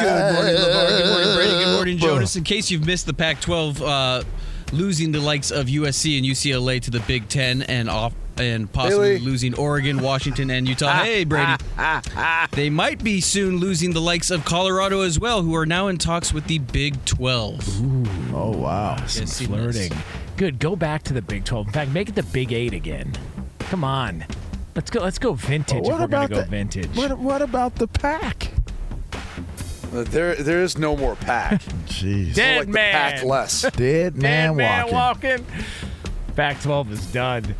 Good 0.00 0.34
morning, 0.34 0.54
LaVar. 0.54 0.88
Good 0.98 1.10
morning, 1.10 1.34
Brady. 1.34 1.64
Good 1.64 1.74
morning, 1.74 1.98
Jonas. 1.98 2.36
In 2.36 2.44
case 2.44 2.70
you've 2.70 2.86
missed 2.86 3.06
the 3.06 3.14
Pac 3.14 3.40
12 3.40 3.82
uh, 3.82 4.22
losing 4.72 5.12
the 5.12 5.20
likes 5.20 5.50
of 5.50 5.66
USC 5.66 6.16
and 6.18 6.26
UCLA 6.26 6.80
to 6.82 6.90
the 6.90 7.00
Big 7.00 7.28
Ten 7.28 7.62
and 7.62 7.88
off. 7.90 8.14
And 8.36 8.70
possibly 8.72 9.10
Really? 9.10 9.18
losing 9.20 9.54
Oregon, 9.54 10.00
Washington, 10.00 10.50
and 10.50 10.66
Utah. 10.66 10.86
Ah, 10.88 11.04
hey, 11.04 11.22
Brady. 11.24 11.52
Ah, 11.78 12.02
ah, 12.16 12.48
they 12.50 12.68
might 12.68 13.02
be 13.04 13.20
soon 13.20 13.58
losing 13.58 13.92
the 13.92 14.00
likes 14.00 14.30
of 14.30 14.44
Colorado 14.44 15.02
as 15.02 15.20
well, 15.20 15.42
who 15.42 15.54
are 15.54 15.66
now 15.66 15.86
in 15.86 15.98
talks 15.98 16.32
with 16.34 16.46
the 16.48 16.58
Big 16.58 17.04
12. 17.04 18.34
Oh 18.34 18.50
wow. 18.50 18.96
Some 19.06 19.26
see 19.26 19.44
flirting. 19.46 19.92
Good. 20.36 20.58
Go 20.58 20.74
back 20.74 21.04
to 21.04 21.12
the 21.12 21.22
Big 21.22 21.44
12. 21.44 21.68
In 21.68 21.72
fact, 21.72 21.90
make 21.92 22.08
it 22.08 22.16
the 22.16 22.24
Big 22.24 22.52
8 22.52 22.72
again. 22.74 23.12
Come 23.60 23.84
on. 23.84 24.24
Let's 24.74 24.90
go. 24.90 25.00
Let's 25.00 25.20
go 25.20 25.34
vintage. 25.34 25.84
What 25.84 25.92
if 25.92 25.98
we're 26.00 26.04
about 26.06 26.30
gonna 26.30 26.40
go 26.40 26.44
the- 26.44 26.50
vintage. 26.50 26.96
What, 26.96 27.16
what 27.18 27.40
about 27.40 27.76
the 27.76 27.86
pack? 27.86 28.50
Uh, 29.94 30.02
there, 30.08 30.34
there 30.34 30.60
is 30.64 30.76
no 30.76 30.96
more 30.96 31.14
pack. 31.14 31.60
Jeez. 31.86 32.34
Dead 32.34 32.58
like 32.58 32.66
the 32.66 32.72
man. 32.72 32.92
pack 32.92 33.22
less. 33.22 33.62
Dead 33.76 34.16
man 34.16 34.48
Dead 34.48 34.56
man 34.56 34.92
walking. 34.92 35.30
walking. 35.30 35.46
Pac 36.36 36.60
12 36.62 36.92
is 36.92 37.06
done. 37.12 37.54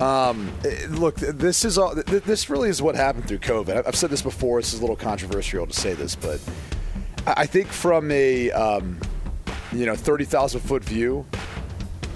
Eh, 0.00 0.86
Look, 0.90 1.16
this 1.16 1.64
is 1.64 1.76
all. 1.78 1.94
This 1.94 2.48
really 2.48 2.68
is 2.68 2.80
what 2.80 2.94
happened 2.94 3.26
through 3.26 3.38
COVID. 3.38 3.84
I- 3.84 3.88
I've 3.88 3.96
said 3.96 4.10
this 4.10 4.22
before. 4.22 4.60
This 4.60 4.72
is 4.72 4.78
a 4.78 4.82
little 4.82 4.96
controversial 4.96 5.66
to 5.66 5.72
say 5.72 5.94
this, 5.94 6.14
but 6.14 6.40
I 7.26 7.34
I 7.42 7.46
think 7.46 7.68
from 7.68 8.10
a 8.12 8.50
um, 8.52 8.98
you 9.72 9.86
know 9.86 9.96
thirty 9.96 10.24
thousand 10.24 10.60
foot 10.60 10.84
view, 10.84 11.26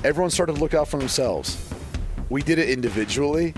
everyone 0.05 0.31
started 0.31 0.55
to 0.55 0.61
look 0.61 0.75
out 0.75 0.87
for 0.89 0.99
themselves. 0.99 1.57
We 2.29 2.43
did 2.43 2.59
it 2.59 2.69
individually. 2.71 3.55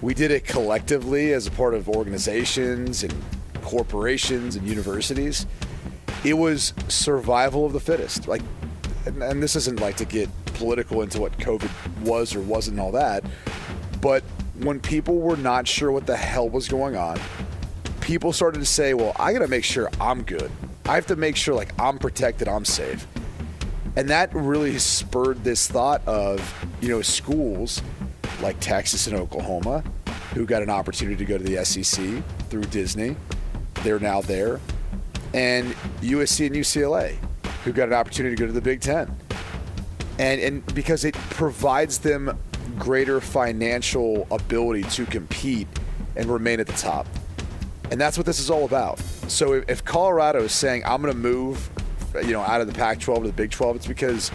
We 0.00 0.14
did 0.14 0.30
it 0.30 0.44
collectively 0.44 1.32
as 1.32 1.46
a 1.46 1.50
part 1.50 1.74
of 1.74 1.88
organizations 1.88 3.02
and 3.02 3.12
corporations 3.62 4.56
and 4.56 4.66
universities. 4.66 5.46
It 6.24 6.34
was 6.34 6.72
survival 6.88 7.66
of 7.66 7.72
the 7.72 7.80
fittest. 7.80 8.26
Like, 8.28 8.42
and, 9.06 9.22
and 9.22 9.42
this 9.42 9.56
isn't 9.56 9.80
like 9.80 9.96
to 9.96 10.04
get 10.04 10.28
political 10.44 11.02
into 11.02 11.20
what 11.20 11.36
COVID 11.38 11.70
was 12.02 12.34
or 12.34 12.40
wasn't 12.40 12.78
all 12.78 12.92
that, 12.92 13.24
but 14.00 14.22
when 14.58 14.80
people 14.80 15.18
were 15.18 15.36
not 15.36 15.66
sure 15.66 15.90
what 15.90 16.06
the 16.06 16.16
hell 16.16 16.48
was 16.48 16.68
going 16.68 16.96
on, 16.96 17.18
people 18.00 18.32
started 18.32 18.58
to 18.58 18.66
say, 18.66 18.94
"Well, 18.94 19.14
I 19.18 19.32
got 19.32 19.40
to 19.40 19.48
make 19.48 19.64
sure 19.64 19.90
I'm 20.00 20.22
good. 20.22 20.50
I 20.86 20.94
have 20.94 21.06
to 21.06 21.16
make 21.16 21.36
sure 21.36 21.54
like 21.54 21.72
I'm 21.80 21.98
protected, 21.98 22.48
I'm 22.48 22.64
safe." 22.64 23.06
And 23.96 24.08
that 24.10 24.34
really 24.34 24.78
spurred 24.78 25.42
this 25.42 25.66
thought 25.66 26.06
of, 26.06 26.66
you 26.80 26.88
know, 26.88 27.02
schools 27.02 27.82
like 28.40 28.58
Texas 28.60 29.06
and 29.06 29.16
Oklahoma 29.16 29.82
who 30.34 30.46
got 30.46 30.62
an 30.62 30.70
opportunity 30.70 31.16
to 31.16 31.24
go 31.24 31.36
to 31.36 31.44
the 31.44 31.64
SEC 31.64 32.22
through 32.48 32.62
Disney. 32.64 33.16
They're 33.82 33.98
now 33.98 34.20
there. 34.20 34.60
And 35.34 35.74
USC 36.02 36.46
and 36.46 36.54
UCLA 36.54 37.16
who 37.64 37.72
got 37.72 37.88
an 37.88 37.94
opportunity 37.94 38.34
to 38.36 38.40
go 38.40 38.46
to 38.46 38.52
the 38.52 38.60
Big 38.60 38.80
10 38.80 39.14
and 40.20 40.40
and 40.40 40.74
because 40.74 41.04
it 41.04 41.14
provides 41.30 41.98
them 41.98 42.38
greater 42.78 43.20
financial 43.20 44.26
ability 44.30 44.82
to 44.82 45.06
compete 45.06 45.66
and 46.16 46.26
remain 46.26 46.60
at 46.60 46.66
the 46.66 46.74
top. 46.74 47.06
And 47.90 48.00
that's 48.00 48.16
what 48.16 48.26
this 48.26 48.38
is 48.38 48.50
all 48.50 48.64
about. 48.64 48.98
So 49.28 49.54
if, 49.54 49.68
if 49.68 49.84
Colorado 49.84 50.42
is 50.42 50.52
saying 50.52 50.84
I'm 50.84 51.02
going 51.02 51.12
to 51.12 51.18
move, 51.18 51.68
you 52.14 52.32
know, 52.32 52.40
out 52.40 52.60
of 52.60 52.66
the 52.66 52.72
Pac-12 52.72 53.16
to 53.16 53.26
the 53.28 53.32
Big 53.32 53.50
12, 53.50 53.76
it's 53.76 53.86
because 53.86 54.30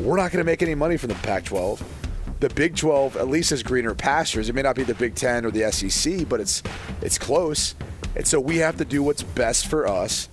we're 0.00 0.16
not 0.16 0.30
going 0.30 0.44
to 0.44 0.44
make 0.44 0.62
any 0.62 0.74
money 0.74 0.96
from 0.96 1.08
the 1.08 1.14
Pac-12. 1.16 1.82
The 2.40 2.50
Big 2.50 2.76
12 2.76 3.16
at 3.16 3.28
least 3.28 3.50
has 3.50 3.62
greener 3.62 3.94
pastures. 3.94 4.48
It 4.48 4.54
may 4.54 4.62
not 4.62 4.76
be 4.76 4.82
the 4.82 4.94
Big 4.94 5.14
10 5.14 5.46
or 5.46 5.50
the 5.50 5.70
SEC, 5.72 6.28
but 6.28 6.40
it's 6.40 6.62
it's 7.00 7.18
close. 7.18 7.74
And 8.16 8.26
so 8.26 8.40
we 8.40 8.56
have 8.58 8.76
to 8.78 8.84
do 8.84 9.02
what's 9.02 9.22
best 9.22 9.68
for 9.68 9.86
us 9.86 10.28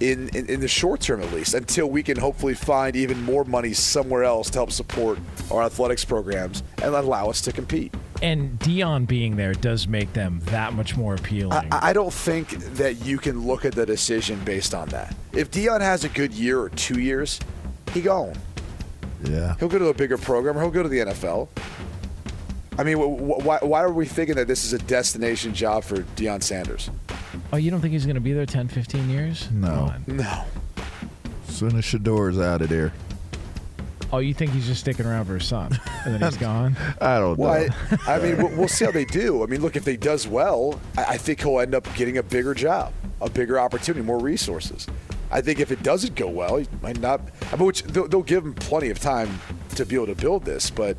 in, 0.00 0.28
in, 0.30 0.46
in 0.46 0.60
the 0.60 0.68
short 0.68 1.00
term 1.00 1.22
at 1.22 1.32
least 1.32 1.54
until 1.54 1.88
we 1.88 2.02
can 2.02 2.18
hopefully 2.18 2.54
find 2.54 2.96
even 2.96 3.22
more 3.22 3.44
money 3.44 3.72
somewhere 3.72 4.24
else 4.24 4.50
to 4.50 4.58
help 4.58 4.72
support 4.72 5.18
our 5.50 5.62
athletics 5.62 6.04
programs 6.04 6.62
and 6.82 6.94
allow 6.94 7.28
us 7.28 7.40
to 7.42 7.52
compete. 7.52 7.94
And 8.22 8.58
Deion 8.58 9.06
being 9.06 9.36
there 9.36 9.54
does 9.54 9.86
make 9.86 10.12
them 10.12 10.40
that 10.46 10.72
much 10.72 10.96
more 10.96 11.14
appealing. 11.14 11.68
I, 11.72 11.90
I 11.90 11.92
don't 11.92 12.12
think 12.12 12.50
that 12.76 13.04
you 13.04 13.18
can 13.18 13.46
look 13.46 13.64
at 13.64 13.74
the 13.74 13.84
decision 13.84 14.42
based 14.44 14.74
on 14.74 14.88
that. 14.90 15.14
If 15.32 15.50
Deion 15.50 15.80
has 15.80 16.04
a 16.04 16.08
good 16.08 16.32
year 16.32 16.60
or 16.60 16.70
two 16.70 17.00
years, 17.00 17.40
he 17.92 18.00
gone. 18.00 18.34
Yeah. 19.24 19.56
He'll 19.58 19.68
go 19.68 19.78
to 19.78 19.88
a 19.88 19.94
bigger 19.94 20.18
program 20.18 20.56
or 20.56 20.62
he'll 20.62 20.70
go 20.70 20.82
to 20.82 20.88
the 20.88 20.98
NFL. 20.98 21.48
I 22.78 22.82
mean, 22.82 22.96
wh- 22.96 23.20
wh- 23.20 23.44
why, 23.44 23.58
why 23.62 23.82
are 23.82 23.92
we 23.92 24.06
thinking 24.06 24.34
that 24.36 24.48
this 24.48 24.64
is 24.64 24.72
a 24.72 24.78
destination 24.78 25.54
job 25.54 25.84
for 25.84 25.98
Deion 26.16 26.42
Sanders? 26.42 26.90
Oh, 27.54 27.56
you 27.56 27.70
don't 27.70 27.80
think 27.80 27.92
he's 27.92 28.04
going 28.04 28.16
to 28.16 28.20
be 28.20 28.32
there 28.32 28.46
10, 28.46 28.66
15 28.66 29.08
years? 29.08 29.48
No. 29.52 29.68
Come 29.68 29.78
on. 29.78 30.04
No. 30.08 30.44
Soon 31.46 31.76
as 31.76 31.84
Shedeur's 31.84 32.36
out 32.36 32.62
of 32.62 32.68
there. 32.68 32.92
Oh, 34.12 34.18
you 34.18 34.34
think 34.34 34.50
he's 34.50 34.66
just 34.66 34.80
sticking 34.80 35.06
around 35.06 35.26
for 35.26 35.34
his 35.34 35.44
son 35.44 35.78
and 36.04 36.14
then 36.14 36.20
he's 36.28 36.36
gone? 36.40 36.76
I 37.00 37.20
don't 37.20 37.38
know. 37.38 37.46
I, 37.46 37.68
I 38.08 38.18
mean, 38.18 38.38
we'll, 38.38 38.56
we'll 38.56 38.66
see 38.66 38.86
how 38.86 38.90
they 38.90 39.04
do. 39.04 39.44
I 39.44 39.46
mean, 39.46 39.62
look, 39.62 39.76
if 39.76 39.84
they 39.84 39.96
does 39.96 40.26
well, 40.26 40.80
I, 40.98 41.04
I 41.04 41.16
think 41.16 41.42
he'll 41.42 41.60
end 41.60 41.76
up 41.76 41.86
getting 41.94 42.18
a 42.18 42.24
bigger 42.24 42.54
job, 42.54 42.92
a 43.20 43.30
bigger 43.30 43.60
opportunity, 43.60 44.04
more 44.04 44.18
resources. 44.18 44.88
I 45.30 45.40
think 45.40 45.60
if 45.60 45.70
it 45.70 45.84
doesn't 45.84 46.16
go 46.16 46.28
well, 46.28 46.56
he 46.56 46.66
might 46.82 46.98
not. 46.98 47.20
I 47.52 47.56
mean, 47.56 47.66
which 47.66 47.84
they'll, 47.84 48.08
they'll 48.08 48.22
give 48.22 48.44
him 48.44 48.54
plenty 48.54 48.90
of 48.90 48.98
time 48.98 49.38
to 49.76 49.86
be 49.86 49.94
able 49.94 50.06
to 50.06 50.16
build 50.16 50.44
this, 50.44 50.70
but 50.70 50.96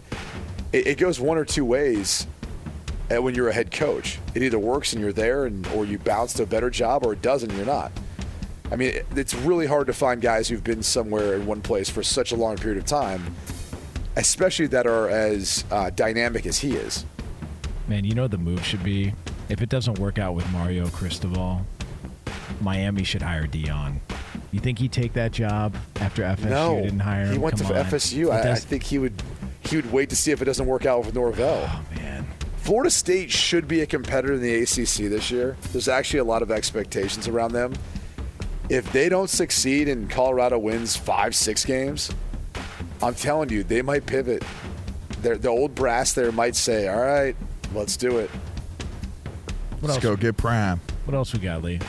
it, 0.72 0.88
it 0.88 0.98
goes 0.98 1.20
one 1.20 1.38
or 1.38 1.44
two 1.44 1.66
ways. 1.66 2.28
Uh, 3.12 3.22
When 3.22 3.36
you're 3.36 3.50
a 3.50 3.54
head 3.54 3.72
coach, 3.72 4.20
it 4.34 4.42
either 4.42 4.60
works 4.60 4.94
and 4.94 5.02
you're 5.02 5.14
there, 5.14 5.46
and 5.46 5.66
or 5.68 5.86
you 5.86 6.00
bounce 6.00 6.34
to 6.34 6.44
a 6.44 6.46
better 6.46 6.70
job, 6.70 7.06
or 7.06 7.14
it 7.14 7.22
doesn't, 7.22 7.50
and 7.50 7.58
you're 7.58 7.68
not. 7.68 7.92
I 8.72 8.76
mean, 8.76 9.00
it's 9.16 9.36
really 9.36 9.68
hard 9.68 9.88
to 9.88 9.94
find 9.94 10.22
guys 10.22 10.48
who've 10.48 10.64
been 10.64 10.82
somewhere 10.82 11.36
in 11.36 11.46
one 11.46 11.62
place 11.62 11.90
for 11.90 12.02
such 12.02 12.32
a 12.32 12.36
long 12.36 12.58
period 12.58 12.80
of 12.80 12.86
time, 12.86 13.36
especially 14.16 14.68
that 14.68 14.88
are 14.88 15.08
as 15.08 15.64
uh, 15.70 15.92
dynamic 15.92 16.48
as 16.48 16.60
he 16.60 16.76
is. 16.76 17.06
Man, 17.88 18.06
you 18.06 18.16
know 18.16 18.28
the 18.28 18.40
move 18.40 18.66
should 18.66 18.84
be 18.84 19.14
if 19.50 19.62
it 19.62 19.70
doesn't 19.70 20.00
work 20.00 20.18
out 20.18 20.34
with 20.34 20.50
Mario 20.52 20.88
Cristobal, 20.88 21.62
Miami 22.62 23.04
should 23.04 23.22
hire 23.22 23.46
Deion. 23.46 24.00
You 24.52 24.60
think 24.60 24.80
he'd 24.80 24.92
take 24.92 25.14
that 25.14 25.32
job 25.32 25.76
after 25.98 26.24
FSU 26.24 26.50
no, 26.50 26.82
didn't 26.82 27.00
hire 27.00 27.26
him? 27.26 27.34
he 27.34 27.38
went 27.38 27.58
to 27.58 27.66
on. 27.66 27.86
FSU. 27.86 28.32
I, 28.32 28.52
I 28.52 28.56
think 28.56 28.84
he 28.84 28.98
would 28.98 29.22
he 29.62 29.76
would 29.76 29.92
wait 29.92 30.10
to 30.10 30.16
see 30.16 30.32
if 30.32 30.42
it 30.42 30.46
doesn't 30.46 30.66
work 30.66 30.86
out 30.86 31.06
with 31.06 31.14
Norvell. 31.14 31.68
Oh 31.68 31.82
man, 31.96 32.05
Florida 32.66 32.90
State 32.90 33.30
should 33.30 33.68
be 33.68 33.82
a 33.82 33.86
competitor 33.86 34.34
in 34.34 34.42
the 34.42 34.56
ACC 34.64 35.08
this 35.08 35.30
year. 35.30 35.56
There's 35.72 35.88
actually 35.88 36.18
a 36.22 36.24
lot 36.24 36.42
of 36.42 36.50
expectations 36.50 37.28
around 37.28 37.52
them. 37.52 37.76
If 38.70 38.92
they 38.92 39.08
don't 39.08 39.30
succeed 39.30 39.88
and 39.88 40.10
Colorado 40.10 40.58
wins 40.58 40.96
five, 40.96 41.36
six 41.36 41.64
games, 41.64 42.10
I'm 43.04 43.14
telling 43.14 43.50
you, 43.50 43.62
they 43.64 43.84
might 43.84 44.08
pivot. 44.08 44.44
They're, 45.22 45.38
the 45.38 45.50
old 45.50 45.76
brass 45.76 46.14
there 46.14 46.32
might 46.32 46.56
say, 46.56 46.88
"All 46.88 47.00
right, 47.00 47.36
let's 47.76 47.98
do 47.98 48.18
it." 48.18 48.32
what 48.32 49.90
Let's 49.90 49.94
else? 49.98 50.04
go 50.04 50.16
get 50.16 50.36
Prime. 50.36 50.82
What 51.06 51.14
else 51.14 51.34
we 51.34 51.40
got, 51.40 51.62
Lee? 51.62 51.80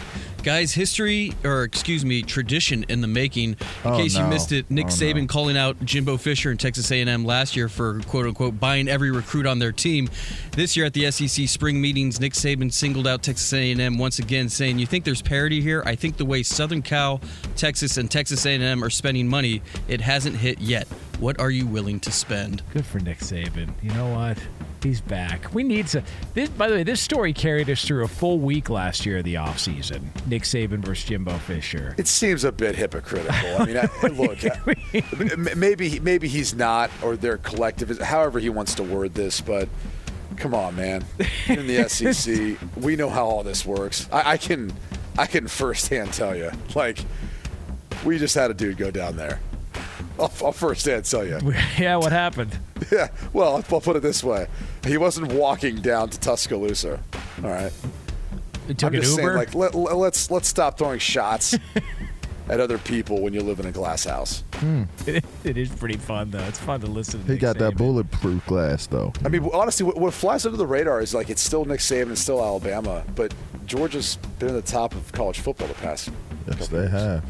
Guys, 0.46 0.72
history, 0.72 1.32
or 1.42 1.64
excuse 1.64 2.04
me, 2.04 2.22
tradition 2.22 2.84
in 2.88 3.00
the 3.00 3.08
making. 3.08 3.50
In 3.50 3.56
Oh, 3.84 3.96
case 3.96 4.16
you 4.16 4.24
missed 4.28 4.52
it, 4.52 4.70
Nick 4.70 4.86
Oh, 4.86 4.90
Saban 4.90 5.22
no. 5.22 5.26
calling 5.26 5.56
out 5.56 5.84
Jimbo 5.84 6.16
Fisher 6.18 6.52
and 6.52 6.60
Texas 6.60 6.88
A&M 6.92 7.24
last 7.24 7.56
year 7.56 7.68
for 7.68 7.98
quote 8.02 8.26
unquote 8.26 8.60
buying 8.60 8.86
every 8.86 9.10
recruit 9.10 9.44
on 9.44 9.58
their 9.58 9.72
team. 9.72 10.08
This 10.52 10.76
year 10.76 10.86
at 10.86 10.92
the 10.92 11.10
SEC 11.10 11.48
spring 11.48 11.80
meetings, 11.80 12.20
Nick 12.20 12.34
Saban 12.34 12.72
singled 12.72 13.08
out 13.08 13.24
Texas 13.24 13.52
A&M 13.52 13.98
once 13.98 14.20
again, 14.20 14.48
saying, 14.48 14.78
"You 14.78 14.86
think 14.86 15.04
there's 15.04 15.20
parity 15.20 15.60
here? 15.60 15.82
I 15.84 15.96
think 15.96 16.16
the 16.16 16.24
way 16.24 16.44
Southern 16.44 16.80
Cal, 16.80 17.20
Texas, 17.56 17.96
and 17.96 18.08
Texas 18.08 18.46
A&M 18.46 18.84
are 18.84 18.90
spending 18.90 19.26
money, 19.26 19.62
it 19.88 20.00
hasn't 20.00 20.36
hit 20.36 20.60
yet. 20.60 20.86
What 21.18 21.40
are 21.40 21.50
you 21.50 21.66
willing 21.66 21.98
to 21.98 22.12
spend?" 22.12 22.62
Good 22.72 22.86
for 22.86 23.00
Nick 23.00 23.18
Saban. 23.18 23.70
You 23.82 23.90
know 23.94 24.10
what? 24.10 24.38
He's 24.86 25.00
back. 25.00 25.52
We 25.52 25.64
need 25.64 25.88
to. 25.88 26.02
This, 26.34 26.48
by 26.48 26.68
the 26.68 26.76
way, 26.76 26.82
this 26.84 27.00
story 27.00 27.32
carried 27.32 27.68
us 27.68 27.84
through 27.84 28.04
a 28.04 28.08
full 28.08 28.38
week 28.38 28.70
last 28.70 29.04
year 29.04 29.18
of 29.18 29.24
the 29.24 29.34
offseason. 29.34 30.02
Nick 30.28 30.44
Saban 30.44 30.78
versus 30.78 31.04
Jimbo 31.08 31.36
Fisher. 31.38 31.96
It 31.98 32.06
seems 32.06 32.44
a 32.44 32.52
bit 32.52 32.76
hypocritical. 32.76 33.34
I 33.34 33.64
mean, 33.66 33.76
I, 33.78 34.06
look, 34.06 34.38
I, 34.44 35.54
maybe 35.56 35.98
maybe 35.98 36.28
he's 36.28 36.54
not, 36.54 36.92
or 37.02 37.16
their 37.16 37.38
collective, 37.38 37.98
however 37.98 38.38
he 38.38 38.48
wants 38.48 38.76
to 38.76 38.84
word 38.84 39.12
this, 39.14 39.40
but 39.40 39.68
come 40.36 40.54
on, 40.54 40.76
man. 40.76 41.04
You're 41.48 41.58
in 41.58 41.66
the 41.66 41.88
SEC, 41.88 42.56
we 42.76 42.94
know 42.94 43.10
how 43.10 43.26
all 43.26 43.42
this 43.42 43.66
works. 43.66 44.08
I, 44.12 44.34
I 44.34 44.36
can 44.36 44.72
I 45.18 45.26
can 45.26 45.48
firsthand 45.48 46.12
tell 46.12 46.36
you, 46.36 46.52
like, 46.76 47.00
we 48.04 48.18
just 48.20 48.36
had 48.36 48.52
a 48.52 48.54
dude 48.54 48.76
go 48.76 48.92
down 48.92 49.16
there. 49.16 49.40
I'll, 50.18 50.32
I'll 50.42 50.52
firsthand 50.52 51.04
tell 51.04 51.26
you. 51.26 51.38
yeah, 51.78 51.96
what 51.96 52.12
happened? 52.12 52.58
Yeah, 52.90 53.08
well, 53.32 53.56
I'll 53.56 53.80
put 53.80 53.96
it 53.96 54.02
this 54.02 54.22
way: 54.24 54.46
he 54.86 54.96
wasn't 54.98 55.32
walking 55.32 55.76
down 55.76 56.10
to 56.10 56.18
Tuscaloosa. 56.20 57.02
All 57.42 57.50
right. 57.50 57.72
He 58.66 58.74
took 58.74 58.88
I'm 58.88 58.94
an 58.94 59.00
just 59.02 59.16
Uber? 59.18 59.28
saying, 59.34 59.36
like, 59.38 59.54
let, 59.54 59.74
let- 59.74 59.96
let's 59.96 60.30
let's 60.30 60.48
stop 60.48 60.76
throwing 60.78 60.98
shots 60.98 61.56
at 62.48 62.60
other 62.60 62.78
people 62.78 63.20
when 63.20 63.32
you 63.32 63.40
live 63.42 63.60
in 63.60 63.66
a 63.66 63.72
glass 63.72 64.04
house. 64.04 64.42
It, 65.06 65.24
it 65.44 65.56
is 65.56 65.68
pretty 65.68 65.96
fun 65.98 66.30
though. 66.32 66.42
It's 66.44 66.58
fun 66.58 66.80
to 66.80 66.86
listen. 66.88 67.20
to 67.20 67.26
He 67.26 67.32
Nick 67.34 67.40
got 67.42 67.58
that 67.58 67.74
Saban. 67.74 67.78
bulletproof 67.78 68.44
glass 68.46 68.86
though. 68.88 69.12
I 69.24 69.28
mean, 69.28 69.48
honestly, 69.52 69.86
what, 69.86 69.98
what 69.98 70.12
flies 70.14 70.44
under 70.46 70.58
the 70.58 70.66
radar 70.66 71.00
is 71.00 71.14
like 71.14 71.30
it's 71.30 71.42
still 71.42 71.64
Nick 71.64 71.78
Saban, 71.80 72.10
it's 72.12 72.20
still 72.22 72.42
Alabama, 72.42 73.04
but 73.14 73.32
Georgia's 73.66 74.16
been 74.40 74.48
at 74.48 74.54
the 74.54 74.62
top 74.72 74.94
of 74.94 75.12
college 75.12 75.38
football 75.40 75.68
the 75.68 75.74
past. 75.74 76.10
Yes, 76.48 76.66
they 76.68 76.88
have. 76.88 77.24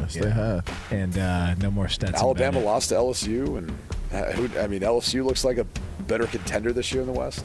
Yes, 0.00 0.14
they 0.14 0.30
have. 0.30 0.66
And 0.90 1.16
uh, 1.16 1.54
no 1.54 1.70
more 1.70 1.88
Stetson. 1.88 2.16
Alabama 2.16 2.52
Bennett. 2.52 2.66
lost 2.66 2.88
to 2.90 2.96
LSU, 2.96 3.56
and 3.58 3.70
uh, 4.12 4.32
who, 4.32 4.58
I 4.58 4.66
mean, 4.66 4.80
LSU 4.82 5.24
looks 5.24 5.44
like 5.44 5.56
a 5.58 5.66
better 6.06 6.26
contender 6.26 6.72
this 6.72 6.92
year 6.92 7.02
in 7.02 7.06
the 7.06 7.12
West. 7.12 7.44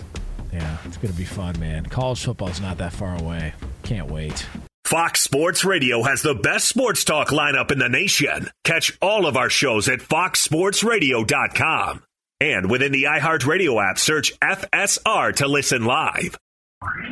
Yeah, 0.51 0.77
it's 0.85 0.97
gonna 0.97 1.13
be 1.13 1.25
fun, 1.25 1.59
man. 1.59 1.85
College 1.85 2.23
football's 2.23 2.59
not 2.61 2.79
that 2.79 2.93
far 2.93 3.15
away. 3.19 3.53
Can't 3.83 4.09
wait. 4.09 4.47
Fox 4.85 5.21
Sports 5.21 5.63
Radio 5.63 6.01
has 6.01 6.23
the 6.23 6.33
best 6.33 6.67
sports 6.67 7.03
talk 7.03 7.27
lineup 7.29 7.69
in 7.71 7.77
the 7.77 7.89
nation. 7.89 8.49
Catch 8.63 8.97
all 9.01 9.27
of 9.27 9.37
our 9.37 9.51
shows 9.51 9.87
at 9.87 9.99
foxsportsradio.com. 9.99 12.01
And 12.41 12.71
within 12.71 12.91
the 12.91 13.03
iHeartRadio 13.03 13.87
app, 13.87 13.99
search 13.99 14.33
FSR 14.39 15.35
to 15.35 15.47
listen 15.47 15.85
live. 15.85 16.35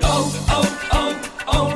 Oh, 0.01 0.45
oh, 0.49 1.43
oh, 1.47 1.75